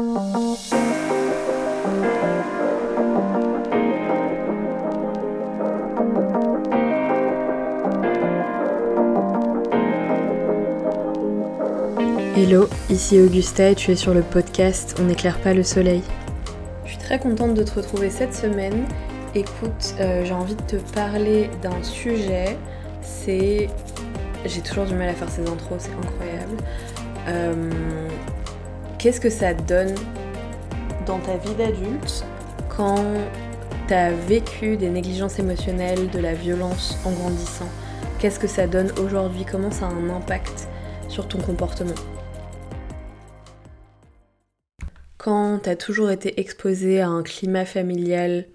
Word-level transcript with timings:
Hello, 0.00 0.08
ici 12.88 13.20
Augusta 13.20 13.68
et 13.68 13.74
tu 13.74 13.90
es 13.90 13.94
sur 13.94 14.14
le 14.14 14.22
podcast 14.22 14.96
On 14.98 15.04
n'éclaire 15.04 15.38
pas 15.38 15.52
le 15.52 15.62
soleil. 15.62 16.02
Je 16.86 16.92
suis 16.92 16.98
très 16.98 17.18
contente 17.18 17.52
de 17.52 17.62
te 17.62 17.72
retrouver 17.72 18.08
cette 18.08 18.34
semaine. 18.34 18.86
Écoute, 19.34 19.94
euh, 20.00 20.24
j'ai 20.24 20.32
envie 20.32 20.54
de 20.54 20.62
te 20.62 20.76
parler 20.94 21.50
d'un 21.60 21.82
sujet. 21.82 22.56
C'est. 23.02 23.68
J'ai 24.46 24.62
toujours 24.62 24.86
du 24.86 24.94
mal 24.94 25.10
à 25.10 25.12
faire 25.12 25.28
ces 25.28 25.42
intros, 25.42 25.76
c'est 25.78 25.92
incroyable. 25.92 26.56
Euh, 27.28 28.08
qu'est-ce 29.00 29.20
que 29.20 29.30
ça 29.30 29.54
donne 29.54 29.94
dans 31.06 31.18
ta 31.20 31.38
vie 31.38 31.54
d'adulte. 31.54 32.22
quand 32.68 33.02
t'as 33.88 34.10
vécu 34.10 34.76
des 34.76 34.90
négligences 34.90 35.38
émotionnelles, 35.38 36.10
de 36.10 36.18
la 36.18 36.34
violence 36.34 36.98
en 37.06 37.12
grandissant? 37.12 37.68
Qu'est-ce 38.18 38.38
que 38.38 38.46
ça 38.46 38.66
donne 38.66 38.92
aujourd'hui? 38.98 39.46
Comment 39.50 39.70
ça 39.70 39.86
a 39.86 39.88
un 39.88 40.10
impact 40.10 40.68
sur 41.08 41.26
ton 41.26 41.38
comportement? 41.38 41.94
Quand 45.16 45.60
tu 45.62 45.70
as 45.70 45.76
toujours 45.76 46.10
été 46.10 46.38
exposé 46.38 47.00
à 47.00 47.08
un 47.08 47.22
climat 47.22 47.64
familial 47.64 48.46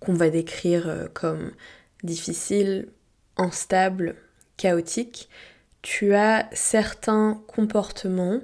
qu'on 0.00 0.14
va 0.14 0.30
décrire 0.30 0.88
euh, 0.88 1.06
comme 1.14 1.52
difficile, 2.02 2.88
instable, 3.36 4.16
chaotique, 4.56 5.28
tu 5.82 6.14
as 6.14 6.48
certains 6.52 7.40
comportements 7.46 8.40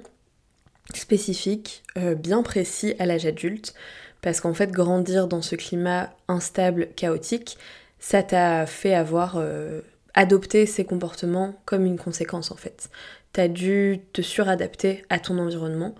spécifiques, 0.97 1.83
euh, 1.97 2.15
bien 2.15 2.43
précis 2.43 2.95
à 2.99 3.05
l'âge 3.05 3.25
adulte, 3.25 3.73
parce 4.21 4.39
qu'en 4.39 4.53
fait 4.53 4.71
grandir 4.71 5.27
dans 5.27 5.41
ce 5.41 5.55
climat 5.55 6.13
instable, 6.27 6.89
chaotique, 6.95 7.57
ça 7.99 8.23
t'a 8.23 8.65
fait 8.65 8.93
avoir 8.93 9.35
euh, 9.37 9.81
adopté 10.13 10.65
ces 10.65 10.85
comportements 10.85 11.55
comme 11.65 11.85
une 11.85 11.97
conséquence 11.97 12.51
en 12.51 12.55
fait. 12.55 12.89
T'as 13.33 13.47
dû 13.47 14.01
te 14.13 14.21
suradapter 14.21 15.03
à 15.09 15.19
ton 15.19 15.37
environnement, 15.39 15.95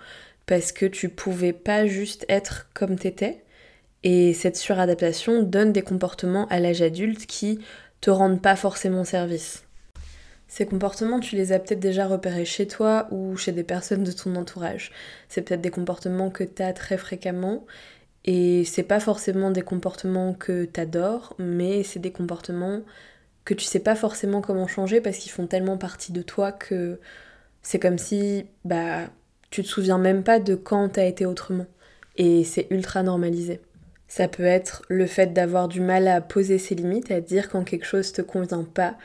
parce 0.46 0.72
que 0.72 0.86
tu 0.86 1.10
pouvais 1.10 1.54
pas 1.54 1.88
juste 1.88 2.26
être 2.30 2.68
comme 2.74 2.98
t'étais. 2.98 3.44
Et 4.04 4.34
cette 4.34 4.58
suradaptation 4.58 5.44
donne 5.44 5.72
des 5.72 5.82
comportements 5.82 6.48
à 6.50 6.60
l'âge 6.60 6.82
adulte 6.82 7.26
qui 7.26 7.60
te 8.02 8.10
rendent 8.10 8.42
pas 8.42 8.58
forcément 8.58 9.06
service. 9.06 9.64
Ces 10.54 10.68
comportements, 10.68 11.20
tu 11.20 11.36
les 11.36 11.52
as 11.52 11.58
peut-être 11.58 11.80
déjà 11.80 12.06
repérés 12.06 12.46
chez 12.46 12.68
toi 12.68 13.08
ou 13.10 13.36
chez 13.38 13.52
des 13.52 13.64
personnes 13.64 14.04
de 14.04 14.12
ton 14.12 14.36
entourage. 14.36 14.92
C'est 15.28 15.42
peut-être 15.42 15.62
des 15.62 15.72
comportements 15.72 16.30
que 16.30 16.44
tu 16.44 16.62
as 16.62 16.74
très 16.74 17.00
fréquemment 17.00 17.66
et 18.24 18.64
c'est 18.64 18.84
pas 18.84 19.00
forcément 19.00 19.50
des 19.50 19.64
comportements 19.64 20.36
que 20.36 20.66
tu 20.66 20.80
adores, 20.80 21.36
mais 21.40 21.82
c'est 21.82 21.98
des 21.98 22.12
comportements 22.12 22.82
que 23.46 23.56
tu 23.56 23.66
sais 23.66 23.80
pas 23.80 23.96
forcément 23.96 24.42
comment 24.42 24.68
changer 24.68 25.02
parce 25.02 25.18
qu'ils 25.18 25.32
font 25.32 25.48
tellement 25.48 25.80
partie 25.80 26.12
de 26.12 26.22
toi 26.22 26.52
que 26.52 27.00
c'est 27.64 27.80
comme 27.80 27.98
si 27.98 28.46
bah 28.64 29.08
tu 29.50 29.64
te 29.64 29.68
souviens 29.68 29.98
même 29.98 30.24
pas 30.24 30.40
de 30.40 30.54
quand 30.54 30.88
t'as 30.88 31.06
été 31.06 31.26
autrement. 31.26 31.66
Et 32.16 32.44
c'est 32.44 32.68
ultra 32.70 33.02
normalisé. 33.02 33.60
Ça 34.08 34.28
peut 34.28 34.44
être 34.44 34.84
le 34.88 35.08
fait 35.08 35.34
d'avoir 35.34 35.68
du 35.68 35.82
mal 35.82 36.08
à 36.08 36.22
poser 36.22 36.60
ses 36.60 36.76
limites, 36.76 37.10
à 37.10 37.22
dire 37.22 37.50
quand 37.50 37.64
quelque 37.64 37.88
chose 37.88 38.12
te 38.12 38.22
convient 38.22 38.64
pas, 38.64 38.96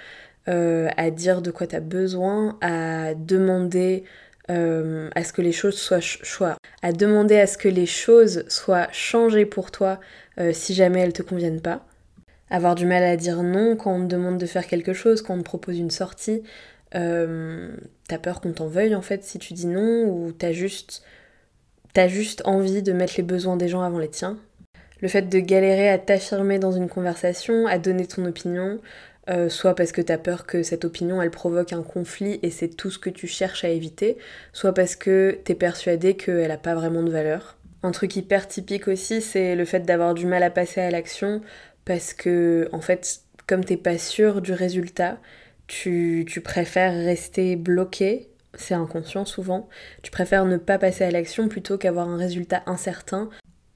euh, 0.48 0.88
à 0.96 1.10
dire 1.10 1.42
de 1.42 1.50
quoi 1.50 1.66
t'as 1.66 1.80
besoin, 1.80 2.56
à 2.60 3.14
demander 3.14 4.04
euh, 4.50 5.10
à 5.14 5.22
ce 5.22 5.32
que 5.32 5.42
les 5.42 5.52
choses 5.52 5.76
soient, 5.76 6.00
choix, 6.00 6.56
à 6.82 6.92
demander 6.92 7.38
à 7.38 7.46
ce 7.46 7.58
que 7.58 7.68
les 7.68 7.84
choses 7.84 8.44
soient 8.48 8.88
changées 8.90 9.44
pour 9.44 9.70
toi 9.70 10.00
euh, 10.40 10.52
si 10.54 10.72
jamais 10.72 11.00
elles 11.00 11.12
te 11.12 11.22
conviennent 11.22 11.60
pas. 11.60 11.84
Avoir 12.48 12.74
du 12.74 12.86
mal 12.86 13.02
à 13.02 13.16
dire 13.16 13.42
non 13.42 13.76
quand 13.76 13.92
on 13.92 14.00
te 14.00 14.06
demande 14.06 14.38
de 14.38 14.46
faire 14.46 14.66
quelque 14.66 14.94
chose, 14.94 15.20
quand 15.20 15.34
on 15.34 15.38
te 15.38 15.44
propose 15.44 15.78
une 15.78 15.90
sortie, 15.90 16.42
t'as 16.92 18.18
peur 18.22 18.40
qu'on 18.40 18.52
t'en 18.52 18.68
veuille 18.68 18.94
en 18.94 19.02
fait 19.02 19.22
si 19.22 19.38
tu 19.38 19.52
dis 19.52 19.66
non 19.66 20.04
ou 20.04 20.32
t'as 20.32 20.52
juste, 20.52 21.02
as 21.94 22.08
juste 22.08 22.40
envie 22.46 22.82
de 22.82 22.94
mettre 22.94 23.14
les 23.18 23.22
besoins 23.22 23.58
des 23.58 23.68
gens 23.68 23.82
avant 23.82 23.98
les 23.98 24.08
tiens. 24.08 24.38
Le 25.00 25.08
fait 25.08 25.28
de 25.28 25.38
galérer 25.38 25.90
à 25.90 25.98
t'affirmer 25.98 26.58
dans 26.58 26.72
une 26.72 26.88
conversation, 26.88 27.66
à 27.66 27.78
donner 27.78 28.06
ton 28.06 28.24
opinion, 28.24 28.80
euh, 29.28 29.48
soit 29.48 29.74
parce 29.74 29.92
que 29.92 30.00
t'as 30.00 30.18
peur 30.18 30.46
que 30.46 30.62
cette 30.62 30.84
opinion 30.84 31.20
elle 31.20 31.30
provoque 31.30 31.72
un 31.72 31.82
conflit 31.82 32.38
et 32.42 32.50
c'est 32.50 32.68
tout 32.68 32.90
ce 32.90 32.98
que 32.98 33.10
tu 33.10 33.26
cherches 33.26 33.64
à 33.64 33.68
éviter, 33.68 34.16
soit 34.52 34.72
parce 34.72 34.96
que 34.96 35.38
t'es 35.44 35.54
persuadé 35.54 36.14
qu'elle 36.14 36.50
a 36.50 36.56
pas 36.56 36.74
vraiment 36.74 37.02
de 37.02 37.10
valeur. 37.10 37.58
Un 37.82 37.92
truc 37.92 38.16
hyper 38.16 38.48
typique 38.48 38.88
aussi, 38.88 39.20
c'est 39.20 39.54
le 39.54 39.64
fait 39.64 39.80
d'avoir 39.80 40.14
du 40.14 40.26
mal 40.26 40.42
à 40.42 40.50
passer 40.50 40.80
à 40.80 40.90
l'action 40.90 41.42
parce 41.84 42.12
que, 42.12 42.68
en 42.72 42.80
fait, 42.80 43.20
comme 43.46 43.64
t'es 43.64 43.76
pas 43.76 43.98
sûr 43.98 44.42
du 44.42 44.52
résultat, 44.52 45.18
tu, 45.66 46.26
préfères 46.42 46.92
rester 46.92 47.56
bloqué, 47.56 48.30
c'est 48.54 48.74
inconscient 48.74 49.24
souvent, 49.24 49.68
tu 50.02 50.10
préfères 50.10 50.44
ne 50.44 50.56
pas 50.56 50.78
passer 50.78 51.04
à 51.04 51.10
l'action 51.10 51.48
plutôt 51.48 51.78
qu'avoir 51.78 52.08
un 52.08 52.16
résultat 52.16 52.62
incertain 52.66 53.28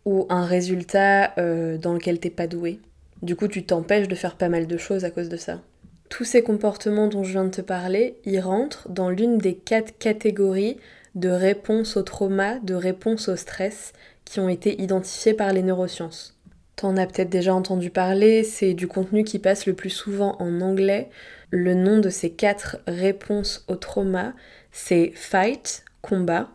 ou 0.04 0.26
un 0.30 0.44
résultat 0.44 1.32
euh, 1.38 1.78
dans 1.78 1.94
lequel 1.94 2.18
t'es 2.18 2.30
pas 2.30 2.46
doué. 2.46 2.80
Du 3.22 3.36
coup, 3.36 3.46
tu 3.46 3.64
t'empêches 3.64 4.08
de 4.08 4.14
faire 4.14 4.36
pas 4.36 4.48
mal 4.48 4.66
de 4.66 4.76
choses 4.76 5.04
à 5.04 5.10
cause 5.10 5.28
de 5.28 5.36
ça. 5.36 5.60
Tous 6.08 6.24
ces 6.24 6.42
comportements 6.42 7.06
dont 7.06 7.22
je 7.22 7.30
viens 7.30 7.44
de 7.44 7.50
te 7.50 7.60
parler, 7.60 8.18
ils 8.24 8.40
rentrent 8.40 8.88
dans 8.88 9.08
l'une 9.08 9.38
des 9.38 9.54
quatre 9.54 9.96
catégories 9.98 10.76
de 11.14 11.28
réponse 11.28 11.96
au 11.96 12.02
trauma, 12.02 12.58
de 12.58 12.74
réponse 12.74 13.28
au 13.28 13.36
stress 13.36 13.92
qui 14.24 14.40
ont 14.40 14.48
été 14.48 14.82
identifiées 14.82 15.34
par 15.34 15.52
les 15.52 15.62
neurosciences. 15.62 16.38
T'en 16.76 16.96
as 16.96 17.06
peut-être 17.06 17.30
déjà 17.30 17.54
entendu 17.54 17.90
parler, 17.90 18.42
c'est 18.42 18.74
du 18.74 18.88
contenu 18.88 19.24
qui 19.24 19.38
passe 19.38 19.66
le 19.66 19.74
plus 19.74 19.90
souvent 19.90 20.36
en 20.40 20.60
anglais, 20.60 21.10
le 21.50 21.74
nom 21.74 21.98
de 21.98 22.08
ces 22.08 22.30
quatre 22.30 22.78
réponses 22.86 23.64
au 23.68 23.76
trauma, 23.76 24.32
c'est 24.72 25.12
fight, 25.14 25.84
combat, 26.00 26.48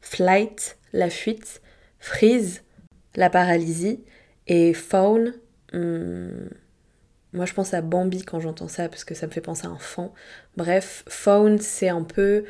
flight, 0.00 0.76
la 0.92 1.10
fuite, 1.10 1.62
freeze, 1.98 2.62
la 3.16 3.30
paralysie, 3.30 4.04
et 4.46 4.74
fawn, 4.74 5.32
hmm, 5.72 6.48
moi 7.32 7.46
je 7.46 7.54
pense 7.54 7.74
à 7.74 7.80
Bambi 7.80 8.22
quand 8.22 8.40
j'entends 8.40 8.68
ça 8.68 8.88
parce 8.88 9.04
que 9.04 9.14
ça 9.14 9.26
me 9.26 9.32
fait 9.32 9.40
penser 9.40 9.66
à 9.66 9.70
un 9.70 9.78
fan. 9.78 10.10
Bref, 10.56 11.04
fawn 11.08 11.58
c'est 11.58 11.88
un 11.88 12.02
peu 12.02 12.44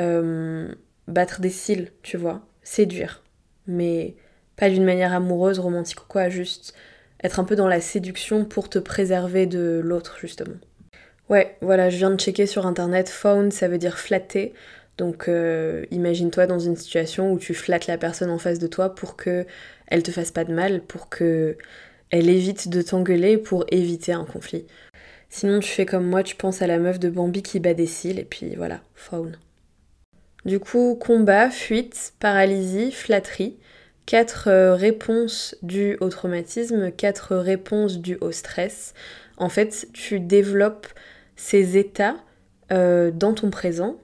euh, 0.00 0.74
battre 1.08 1.40
des 1.40 1.50
cils, 1.50 1.92
tu 2.02 2.16
vois, 2.16 2.46
séduire, 2.62 3.22
mais 3.66 4.16
pas 4.56 4.70
d'une 4.70 4.84
manière 4.84 5.12
amoureuse, 5.12 5.58
romantique 5.58 6.02
ou 6.02 6.06
quoi, 6.08 6.28
juste 6.28 6.74
être 7.22 7.40
un 7.40 7.44
peu 7.44 7.56
dans 7.56 7.68
la 7.68 7.80
séduction 7.80 8.44
pour 8.44 8.68
te 8.68 8.78
préserver 8.78 9.46
de 9.46 9.80
l'autre 9.82 10.18
justement. 10.20 10.56
Ouais, 11.30 11.56
voilà, 11.62 11.88
je 11.88 11.96
viens 11.96 12.10
de 12.10 12.20
checker 12.20 12.46
sur 12.46 12.66
internet. 12.66 13.08
Fawn, 13.08 13.50
ça 13.50 13.66
veut 13.68 13.78
dire 13.78 13.98
flatter. 13.98 14.52
Donc 14.98 15.28
euh, 15.28 15.84
imagine-toi 15.90 16.46
dans 16.46 16.58
une 16.58 16.76
situation 16.76 17.32
où 17.32 17.38
tu 17.38 17.54
flattes 17.54 17.86
la 17.86 17.98
personne 17.98 18.30
en 18.30 18.38
face 18.38 18.58
de 18.58 18.66
toi 18.66 18.94
pour 18.94 19.16
que 19.16 19.46
elle 19.86 20.02
te 20.02 20.10
fasse 20.10 20.30
pas 20.30 20.44
de 20.44 20.52
mal, 20.52 20.82
pour 20.82 21.08
que 21.08 21.56
elle 22.10 22.28
évite 22.28 22.68
de 22.68 22.82
t'engueuler, 22.82 23.38
pour 23.38 23.64
éviter 23.70 24.12
un 24.12 24.24
conflit. 24.24 24.66
Sinon 25.28 25.60
tu 25.60 25.68
fais 25.68 25.86
comme 25.86 26.06
moi, 26.06 26.22
tu 26.22 26.36
penses 26.36 26.62
à 26.62 26.66
la 26.66 26.78
meuf 26.78 26.98
de 26.98 27.08
Bambi 27.10 27.42
qui 27.42 27.58
bat 27.58 27.74
des 27.74 27.86
cils 27.86 28.18
et 28.18 28.24
puis 28.24 28.54
voilà, 28.56 28.80
faune. 28.94 29.36
Du 30.44 30.60
coup, 30.60 30.96
combat, 31.00 31.50
fuite, 31.50 32.12
paralysie, 32.20 32.92
flatterie. 32.92 33.56
Quatre 34.06 34.48
euh, 34.48 34.74
réponses 34.74 35.56
dues 35.62 35.96
au 36.00 36.10
traumatisme, 36.10 36.92
quatre 36.92 37.34
réponses 37.36 37.98
dues 37.98 38.18
au 38.20 38.32
stress. 38.32 38.92
En 39.38 39.48
fait, 39.48 39.88
tu 39.94 40.20
développes 40.20 40.86
ces 41.36 41.78
états 41.78 42.16
euh, 42.70 43.10
dans 43.10 43.32
ton 43.32 43.50
présent 43.50 43.96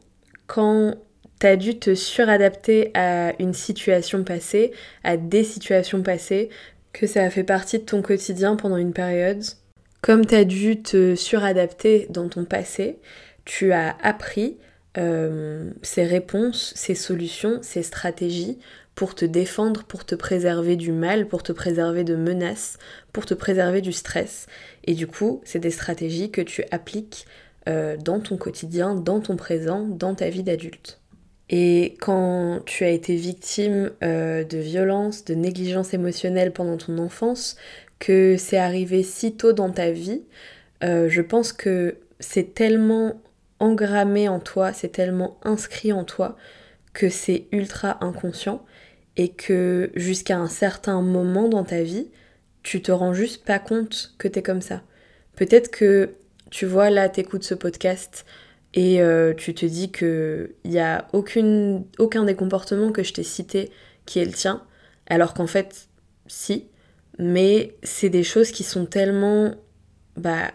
quand 0.46 0.94
tu 1.38 1.56
dû 1.56 1.78
te 1.78 1.94
suradapter 1.94 2.90
à 2.94 3.32
une 3.38 3.54
situation 3.54 4.24
passée, 4.24 4.72
à 5.04 5.16
des 5.16 5.44
situations 5.44 6.02
passées, 6.02 6.50
que 6.92 7.06
ça 7.06 7.22
a 7.22 7.30
fait 7.30 7.44
partie 7.44 7.78
de 7.78 7.84
ton 7.84 8.02
quotidien 8.02 8.56
pendant 8.56 8.76
une 8.76 8.92
période. 8.92 9.42
Comme 10.02 10.26
tu 10.26 10.34
as 10.34 10.44
dû 10.44 10.82
te 10.82 11.14
suradapter 11.14 12.06
dans 12.10 12.28
ton 12.28 12.44
passé, 12.44 12.98
tu 13.44 13.72
as 13.72 13.96
appris 14.02 14.56
euh, 14.98 15.70
ces 15.82 16.04
réponses, 16.04 16.72
ces 16.74 16.94
solutions, 16.94 17.58
ces 17.62 17.82
stratégies 17.82 18.58
pour 18.94 19.14
te 19.14 19.24
défendre, 19.24 19.84
pour 19.84 20.04
te 20.04 20.14
préserver 20.14 20.76
du 20.76 20.92
mal, 20.92 21.26
pour 21.26 21.42
te 21.42 21.52
préserver 21.52 22.04
de 22.04 22.16
menaces, 22.16 22.78
pour 23.12 23.24
te 23.24 23.34
préserver 23.34 23.80
du 23.80 23.92
stress. 23.92 24.46
Et 24.84 24.94
du 24.94 25.06
coup, 25.06 25.40
c'est 25.44 25.58
des 25.58 25.70
stratégies 25.70 26.30
que 26.30 26.40
tu 26.40 26.64
appliques 26.70 27.26
euh, 27.68 27.96
dans 27.96 28.20
ton 28.20 28.36
quotidien, 28.36 28.94
dans 28.94 29.20
ton 29.20 29.36
présent, 29.36 29.86
dans 29.86 30.14
ta 30.14 30.28
vie 30.28 30.42
d'adulte. 30.42 30.99
Et 31.50 31.96
quand 32.00 32.60
tu 32.64 32.84
as 32.84 32.90
été 32.90 33.16
victime 33.16 33.90
euh, 34.04 34.44
de 34.44 34.58
violence, 34.58 35.24
de 35.24 35.34
négligence 35.34 35.92
émotionnelle 35.92 36.52
pendant 36.52 36.76
ton 36.76 36.96
enfance, 36.98 37.56
que 37.98 38.36
c'est 38.38 38.56
arrivé 38.56 39.02
si 39.02 39.36
tôt 39.36 39.52
dans 39.52 39.70
ta 39.70 39.90
vie, 39.90 40.22
euh, 40.84 41.08
je 41.08 41.20
pense 41.20 41.52
que 41.52 41.96
c'est 42.20 42.54
tellement 42.54 43.20
engrammé 43.58 44.28
en 44.28 44.38
toi, 44.38 44.72
c'est 44.72 44.92
tellement 44.92 45.38
inscrit 45.42 45.92
en 45.92 46.04
toi 46.04 46.36
que 46.92 47.08
c'est 47.08 47.46
ultra 47.50 48.02
inconscient 48.04 48.64
et 49.16 49.28
que 49.28 49.90
jusqu'à 49.96 50.38
un 50.38 50.48
certain 50.48 51.02
moment 51.02 51.48
dans 51.48 51.64
ta 51.64 51.82
vie, 51.82 52.08
tu 52.62 52.80
te 52.80 52.92
rends 52.92 53.12
juste 53.12 53.44
pas 53.44 53.58
compte 53.58 54.14
que 54.18 54.28
t'es 54.28 54.42
comme 54.42 54.62
ça. 54.62 54.82
Peut-être 55.34 55.70
que 55.70 56.10
tu 56.50 56.64
vois 56.64 56.90
là, 56.90 57.08
t'écoutes 57.08 57.44
ce 57.44 57.54
podcast 57.54 58.24
et 58.74 59.02
euh, 59.02 59.34
tu 59.34 59.54
te 59.54 59.66
dis 59.66 59.90
que 59.90 60.54
il 60.64 60.72
y 60.72 60.78
a 60.78 61.08
aucune, 61.12 61.84
aucun 61.98 62.24
des 62.24 62.36
comportements 62.36 62.92
que 62.92 63.02
je 63.02 63.12
t'ai 63.12 63.22
cités 63.22 63.70
qui 64.06 64.20
est 64.20 64.24
le 64.24 64.32
tien, 64.32 64.62
alors 65.06 65.34
qu'en 65.34 65.46
fait, 65.46 65.88
si. 66.26 66.66
Mais 67.18 67.74
c'est 67.82 68.08
des 68.08 68.22
choses 68.22 68.50
qui 68.50 68.62
sont 68.62 68.86
tellement 68.86 69.54
bah, 70.16 70.52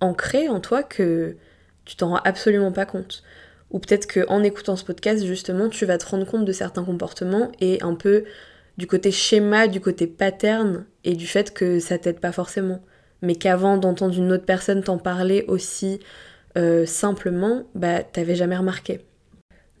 ancrées 0.00 0.48
en 0.48 0.60
toi 0.60 0.82
que 0.82 1.36
tu 1.84 1.96
t'en 1.96 2.10
rends 2.10 2.20
absolument 2.24 2.72
pas 2.72 2.86
compte. 2.86 3.22
Ou 3.70 3.78
peut-être 3.78 4.06
qu'en 4.12 4.42
écoutant 4.42 4.76
ce 4.76 4.84
podcast, 4.84 5.24
justement, 5.24 5.68
tu 5.68 5.84
vas 5.84 5.98
te 5.98 6.06
rendre 6.06 6.26
compte 6.26 6.44
de 6.44 6.52
certains 6.52 6.84
comportements 6.84 7.52
et 7.60 7.82
un 7.82 7.94
peu 7.94 8.24
du 8.78 8.86
côté 8.86 9.10
schéma, 9.10 9.68
du 9.68 9.80
côté 9.80 10.06
pattern 10.06 10.86
et 11.04 11.14
du 11.14 11.26
fait 11.26 11.52
que 11.52 11.78
ça 11.78 11.98
t'aide 11.98 12.20
pas 12.20 12.32
forcément. 12.32 12.80
Mais 13.20 13.34
qu'avant 13.34 13.76
d'entendre 13.76 14.16
une 14.16 14.32
autre 14.32 14.46
personne 14.46 14.82
t'en 14.82 14.98
parler 14.98 15.44
aussi 15.48 16.00
euh, 16.58 16.84
simplement, 16.86 17.64
bah 17.74 18.02
t'avais 18.02 18.34
jamais 18.34 18.56
remarqué. 18.56 19.00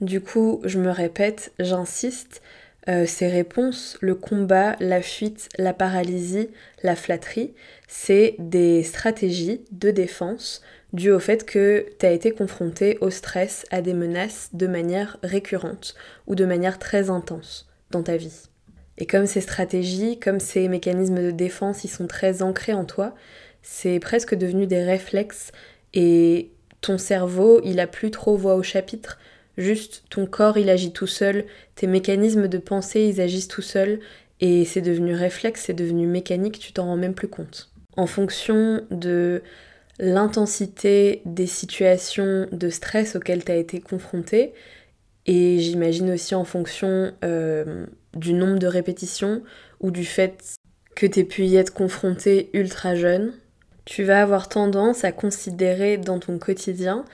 Du 0.00 0.20
coup, 0.20 0.60
je 0.64 0.78
me 0.78 0.90
répète, 0.90 1.52
j'insiste, 1.58 2.40
euh, 2.88 3.04
ces 3.04 3.28
réponses, 3.28 3.98
le 4.00 4.14
combat, 4.14 4.76
la 4.80 5.02
fuite, 5.02 5.48
la 5.58 5.74
paralysie, 5.74 6.48
la 6.82 6.96
flatterie, 6.96 7.52
c'est 7.88 8.36
des 8.38 8.82
stratégies 8.82 9.64
de 9.72 9.90
défense 9.90 10.62
dues 10.94 11.10
au 11.10 11.18
fait 11.18 11.44
que 11.44 11.84
tu 11.98 12.06
as 12.06 12.12
été 12.12 12.30
confronté 12.30 12.96
au 13.02 13.10
stress, 13.10 13.66
à 13.70 13.82
des 13.82 13.92
menaces 13.92 14.50
de 14.54 14.66
manière 14.66 15.18
récurrente 15.22 15.96
ou 16.26 16.34
de 16.34 16.46
manière 16.46 16.78
très 16.78 17.10
intense 17.10 17.68
dans 17.90 18.02
ta 18.02 18.16
vie. 18.16 18.48
Et 18.96 19.04
comme 19.04 19.26
ces 19.26 19.40
stratégies, 19.40 20.18
comme 20.18 20.40
ces 20.40 20.68
mécanismes 20.68 21.22
de 21.22 21.30
défense, 21.30 21.84
ils 21.84 21.90
sont 21.90 22.06
très 22.06 22.42
ancrés 22.42 22.72
en 22.72 22.84
toi, 22.84 23.14
c'est 23.62 23.98
presque 23.98 24.34
devenu 24.34 24.66
des 24.66 24.82
réflexes 24.82 25.52
et 25.92 26.52
ton 26.80 26.98
cerveau, 26.98 27.60
il 27.64 27.80
a 27.80 27.86
plus 27.86 28.10
trop 28.10 28.36
voix 28.36 28.54
au 28.54 28.62
chapitre. 28.62 29.18
Juste, 29.56 30.04
ton 30.10 30.26
corps, 30.26 30.56
il 30.56 30.70
agit 30.70 30.92
tout 30.92 31.06
seul, 31.06 31.44
tes 31.74 31.86
mécanismes 31.86 32.46
de 32.46 32.58
pensée, 32.58 33.06
ils 33.06 33.20
agissent 33.20 33.48
tout 33.48 33.62
seuls, 33.62 33.98
et 34.40 34.64
c'est 34.64 34.80
devenu 34.80 35.14
réflexe, 35.14 35.64
c'est 35.66 35.74
devenu 35.74 36.06
mécanique, 36.06 36.60
tu 36.60 36.72
t'en 36.72 36.86
rends 36.86 36.96
même 36.96 37.14
plus 37.14 37.28
compte. 37.28 37.70
En 37.96 38.06
fonction 38.06 38.82
de 38.90 39.42
l'intensité 39.98 41.22
des 41.24 41.48
situations 41.48 42.46
de 42.52 42.70
stress 42.70 43.16
auxquelles 43.16 43.44
tu 43.44 43.50
as 43.50 43.56
été 43.56 43.80
confronté, 43.80 44.52
et 45.26 45.58
j'imagine 45.58 46.12
aussi 46.12 46.34
en 46.34 46.44
fonction 46.44 47.12
euh, 47.24 47.84
du 48.14 48.32
nombre 48.32 48.58
de 48.58 48.66
répétitions 48.66 49.42
ou 49.80 49.90
du 49.90 50.04
fait 50.04 50.56
que 50.94 51.06
tu 51.06 51.20
aies 51.20 51.24
pu 51.24 51.44
y 51.44 51.56
être 51.56 51.74
confronté 51.74 52.48
ultra 52.54 52.94
jeune, 52.94 53.32
tu 53.88 54.04
vas 54.04 54.20
avoir 54.20 54.50
tendance 54.50 55.04
à 55.04 55.12
considérer 55.12 55.96
dans 55.96 56.18
ton 56.18 56.38
quotidien 56.38 57.06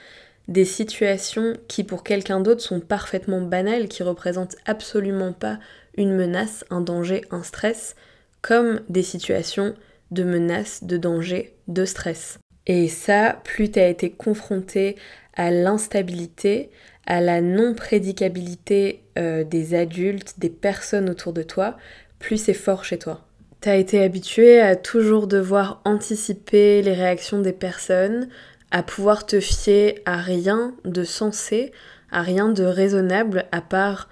des 0.49 0.65
situations 0.65 1.53
qui 1.69 1.85
pour 1.85 2.03
quelqu'un 2.03 2.41
d'autre 2.41 2.59
sont 2.59 2.81
parfaitement 2.81 3.39
banales, 3.39 3.87
qui 3.87 4.03
représentent 4.03 4.57
absolument 4.65 5.31
pas 5.31 5.57
une 5.95 6.13
menace, 6.13 6.65
un 6.69 6.81
danger, 6.81 7.21
un 7.31 7.43
stress, 7.43 7.95
comme 8.41 8.81
des 8.89 9.03
situations 9.03 9.73
de 10.11 10.25
menace, 10.25 10.83
de 10.83 10.97
danger, 10.97 11.55
de 11.69 11.85
stress. 11.85 12.39
Et 12.67 12.89
ça, 12.89 13.39
plus 13.45 13.71
tu 13.71 13.79
as 13.79 13.87
été 13.87 14.11
confronté 14.11 14.97
à 15.33 15.51
l'instabilité, 15.51 16.71
à 17.05 17.21
la 17.21 17.39
non-prédicabilité 17.39 19.01
euh, 19.17 19.45
des 19.45 19.75
adultes, 19.75 20.39
des 20.39 20.49
personnes 20.49 21.09
autour 21.09 21.31
de 21.31 21.43
toi, 21.43 21.77
plus 22.19 22.37
c'est 22.37 22.53
fort 22.53 22.83
chez 22.83 22.99
toi. 22.99 23.25
Tu 23.65 23.71
as 23.71 23.77
été 23.77 24.03
habitué 24.03 24.61
à 24.61 24.75
toujours 24.75 25.25
devoir 25.25 25.81
anticiper 25.85 26.83
les 26.83 26.93
réactions 26.93 27.41
des 27.41 27.51
personnes, 27.51 28.29
à 28.69 28.83
pouvoir 28.83 29.25
te 29.25 29.39
fier 29.39 30.03
à 30.05 30.17
rien 30.17 30.75
de 30.85 31.03
sensé, 31.03 31.71
à 32.11 32.21
rien 32.21 32.49
de 32.49 32.63
raisonnable, 32.63 33.45
à 33.51 33.61
part 33.61 34.07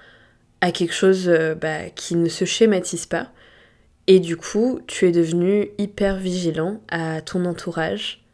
à 0.62 0.72
quelque 0.72 0.96
chose 0.96 1.30
euh, 1.30 1.54
bah, 1.54 1.92
qui 1.94 2.16
ne 2.16 2.30
se 2.30 2.46
schématise 2.46 3.06
pas. 3.06 3.32
Et 4.08 4.20
du 4.20 4.38
coup, 4.38 4.80
tu 4.88 5.08
es 5.08 5.12
devenu 5.12 5.70
hyper 5.78 6.18
vigilant 6.18 6.82
à 6.90 7.22
ton 7.22 7.46
entourage 7.46 8.26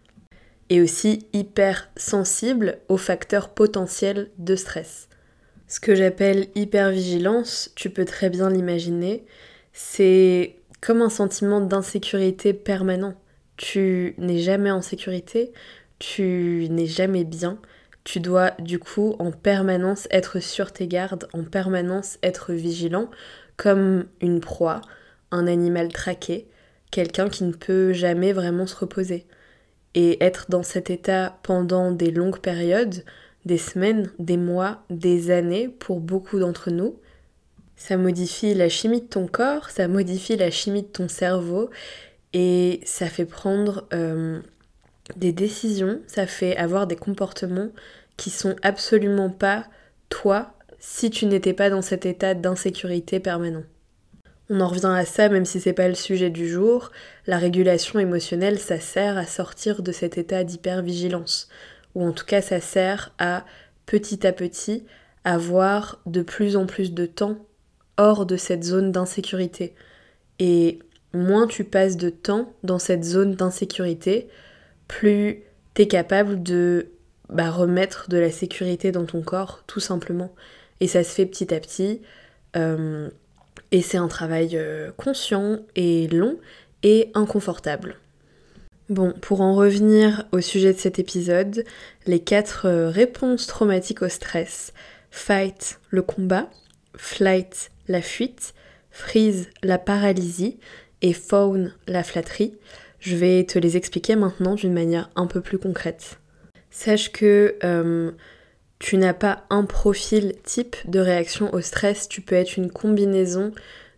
et 0.70 0.80
aussi 0.80 1.28
hyper 1.34 1.90
sensible 1.98 2.78
aux 2.88 2.96
facteurs 2.96 3.50
potentiels 3.50 4.30
de 4.38 4.56
stress. 4.56 5.10
Ce 5.68 5.82
que 5.82 5.96
j'appelle 5.96 6.48
hypervigilance, 6.56 7.74
tu 7.76 7.90
peux 7.90 8.06
très 8.06 8.30
bien 8.30 8.50
l'imaginer, 8.50 9.26
c'est 9.74 10.56
comme 10.82 11.02
un 11.02 11.10
sentiment 11.10 11.62
d'insécurité 11.62 12.54
permanent. 12.54 13.16
Tu 13.58 14.16
n'es 14.18 14.40
jamais 14.40 14.72
en 14.72 14.82
sécurité, 14.82 15.52
tu 16.00 16.68
n'es 16.70 16.86
jamais 16.86 17.26
bien. 17.26 17.60
Tu 18.06 18.20
dois 18.20 18.52
du 18.60 18.80
coup 18.80 19.16
en 19.20 19.32
permanence 19.32 20.08
être 20.12 20.40
sur 20.40 20.72
tes 20.72 20.88
gardes, 20.88 21.28
en 21.34 21.44
permanence 21.44 22.18
être 22.24 22.54
vigilant, 22.54 23.10
comme 23.58 24.06
une 24.22 24.40
proie, 24.40 24.82
un 25.32 25.48
animal 25.48 25.90
traqué, 25.92 26.48
quelqu'un 26.92 27.28
qui 27.30 27.44
ne 27.44 27.54
peut 27.54 27.92
jamais 27.92 28.32
vraiment 28.32 28.66
se 28.66 28.76
reposer. 28.76 29.26
Et 29.96 30.24
être 30.24 30.46
dans 30.50 30.64
cet 30.64 30.90
état 30.90 31.40
pendant 31.44 31.92
des 31.92 32.12
longues 32.12 32.40
périodes, 32.40 33.04
des 33.46 33.58
semaines, 33.58 34.12
des 34.20 34.38
mois, 34.38 34.84
des 34.90 35.32
années 35.32 35.68
pour 35.68 36.00
beaucoup 36.00 36.40
d'entre 36.40 36.70
nous, 36.70 37.00
ça 37.80 37.96
modifie 37.96 38.54
la 38.54 38.68
chimie 38.68 39.00
de 39.00 39.08
ton 39.08 39.26
corps, 39.26 39.70
ça 39.70 39.88
modifie 39.88 40.36
la 40.36 40.52
chimie 40.52 40.84
de 40.84 40.88
ton 40.88 41.08
cerveau 41.08 41.70
et 42.34 42.82
ça 42.84 43.08
fait 43.08 43.26
prendre 43.26 43.88
euh, 43.94 44.42
des 45.16 45.32
décisions, 45.32 46.02
ça 46.06 46.28
fait 46.28 46.58
avoir 46.58 46.88
des 46.88 46.98
comportements 46.98 47.70
qui 48.18 48.32
sont 48.32 48.58
absolument 48.64 49.30
pas 49.30 49.66
toi 50.10 50.54
si 50.78 51.10
tu 51.10 51.26
n'étais 51.26 51.54
pas 51.54 51.70
dans 51.70 51.82
cet 51.82 52.06
état 52.06 52.34
d'insécurité 52.34 53.22
permanent. 53.22 53.64
On 54.50 54.60
en 54.60 54.68
revient 54.68 54.94
à 54.94 55.06
ça 55.06 55.30
même 55.30 55.46
si 55.46 55.62
c'est 55.62 55.74
pas 55.74 55.88
le 55.88 55.96
sujet 55.96 56.30
du 56.30 56.50
jour, 56.50 56.92
la 57.28 57.38
régulation 57.38 57.98
émotionnelle 57.98 58.60
ça 58.60 58.82
sert 58.82 59.18
à 59.18 59.26
sortir 59.26 59.84
de 59.84 59.94
cet 59.94 60.18
état 60.18 60.44
d'hypervigilance 60.44 61.48
ou 61.96 62.06
en 62.06 62.12
tout 62.12 62.26
cas 62.26 62.42
ça 62.42 62.60
sert 62.60 63.14
à 63.20 63.46
petit 63.86 64.28
à 64.28 64.34
petit 64.34 64.84
avoir 65.24 66.02
de 66.06 66.22
plus 66.22 66.58
en 66.58 66.66
plus 66.66 66.94
de 66.94 67.06
temps 67.06 67.38
hors 68.00 68.26
de 68.26 68.38
cette 68.38 68.64
zone 68.64 68.92
d'insécurité. 68.92 69.76
Et 70.40 70.80
moins 71.14 71.46
tu 71.46 71.66
passes 71.66 71.98
de 71.98 72.10
temps 72.10 72.54
dans 72.64 72.80
cette 72.80 73.04
zone 73.04 73.36
d'insécurité, 73.36 74.30
plus 74.88 75.44
t'es 75.76 75.88
capable 75.88 76.42
de 76.42 76.88
bah, 77.30 77.52
remettre 77.52 78.10
de 78.10 78.18
la 78.18 78.32
sécurité 78.32 78.92
dans 78.92 79.06
ton 79.06 79.22
corps, 79.22 79.64
tout 79.68 79.82
simplement. 79.82 80.34
Et 80.80 80.88
ça 80.88 81.04
se 81.04 81.12
fait 81.14 81.26
petit 81.26 81.54
à 81.54 81.60
petit. 81.60 82.02
Euh, 82.56 83.10
et 83.72 83.82
c'est 83.82 83.98
un 83.98 84.08
travail 84.08 84.52
euh, 84.54 84.92
conscient 84.98 85.60
et 85.76 86.08
long 86.08 86.38
et 86.84 87.12
inconfortable. 87.14 87.98
Bon, 88.90 89.14
pour 89.22 89.42
en 89.42 89.54
revenir 89.54 90.26
au 90.32 90.42
sujet 90.42 90.74
de 90.74 90.80
cet 90.80 90.98
épisode, 90.98 91.64
les 92.08 92.20
quatre 92.20 92.66
euh, 92.66 92.90
réponses 92.90 93.46
traumatiques 93.46 94.02
au 94.02 94.10
stress. 94.10 94.74
Fight, 95.12 95.80
le 95.92 96.02
combat. 96.02 96.50
Flight, 96.96 97.70
la 97.90 98.02
fuite. 98.02 98.54
Freeze, 98.92 99.50
la 99.62 99.78
paralysie. 99.78 100.58
Et 101.02 101.14
faune, 101.14 101.74
la 101.88 102.04
flatterie. 102.04 102.56
Je 103.00 103.16
vais 103.16 103.46
te 103.46 103.58
les 103.60 103.78
expliquer 103.78 104.16
maintenant 104.16 104.56
d'une 104.56 104.74
manière 104.74 105.10
un 105.16 105.28
peu 105.28 105.42
plus 105.42 105.58
concrète. 105.58 106.20
Sache 106.72 107.12
que 107.12 107.56
euh, 107.64 108.12
tu 108.80 108.98
n'as 108.98 109.14
pas 109.14 109.46
un 109.50 109.64
profil 109.64 110.34
type 110.44 110.76
de 110.86 111.00
réaction 111.00 111.54
au 111.54 111.62
stress, 111.62 112.08
tu 112.08 112.22
peux 112.22 112.36
être 112.36 112.58
une 112.58 112.72
combinaison 112.72 113.52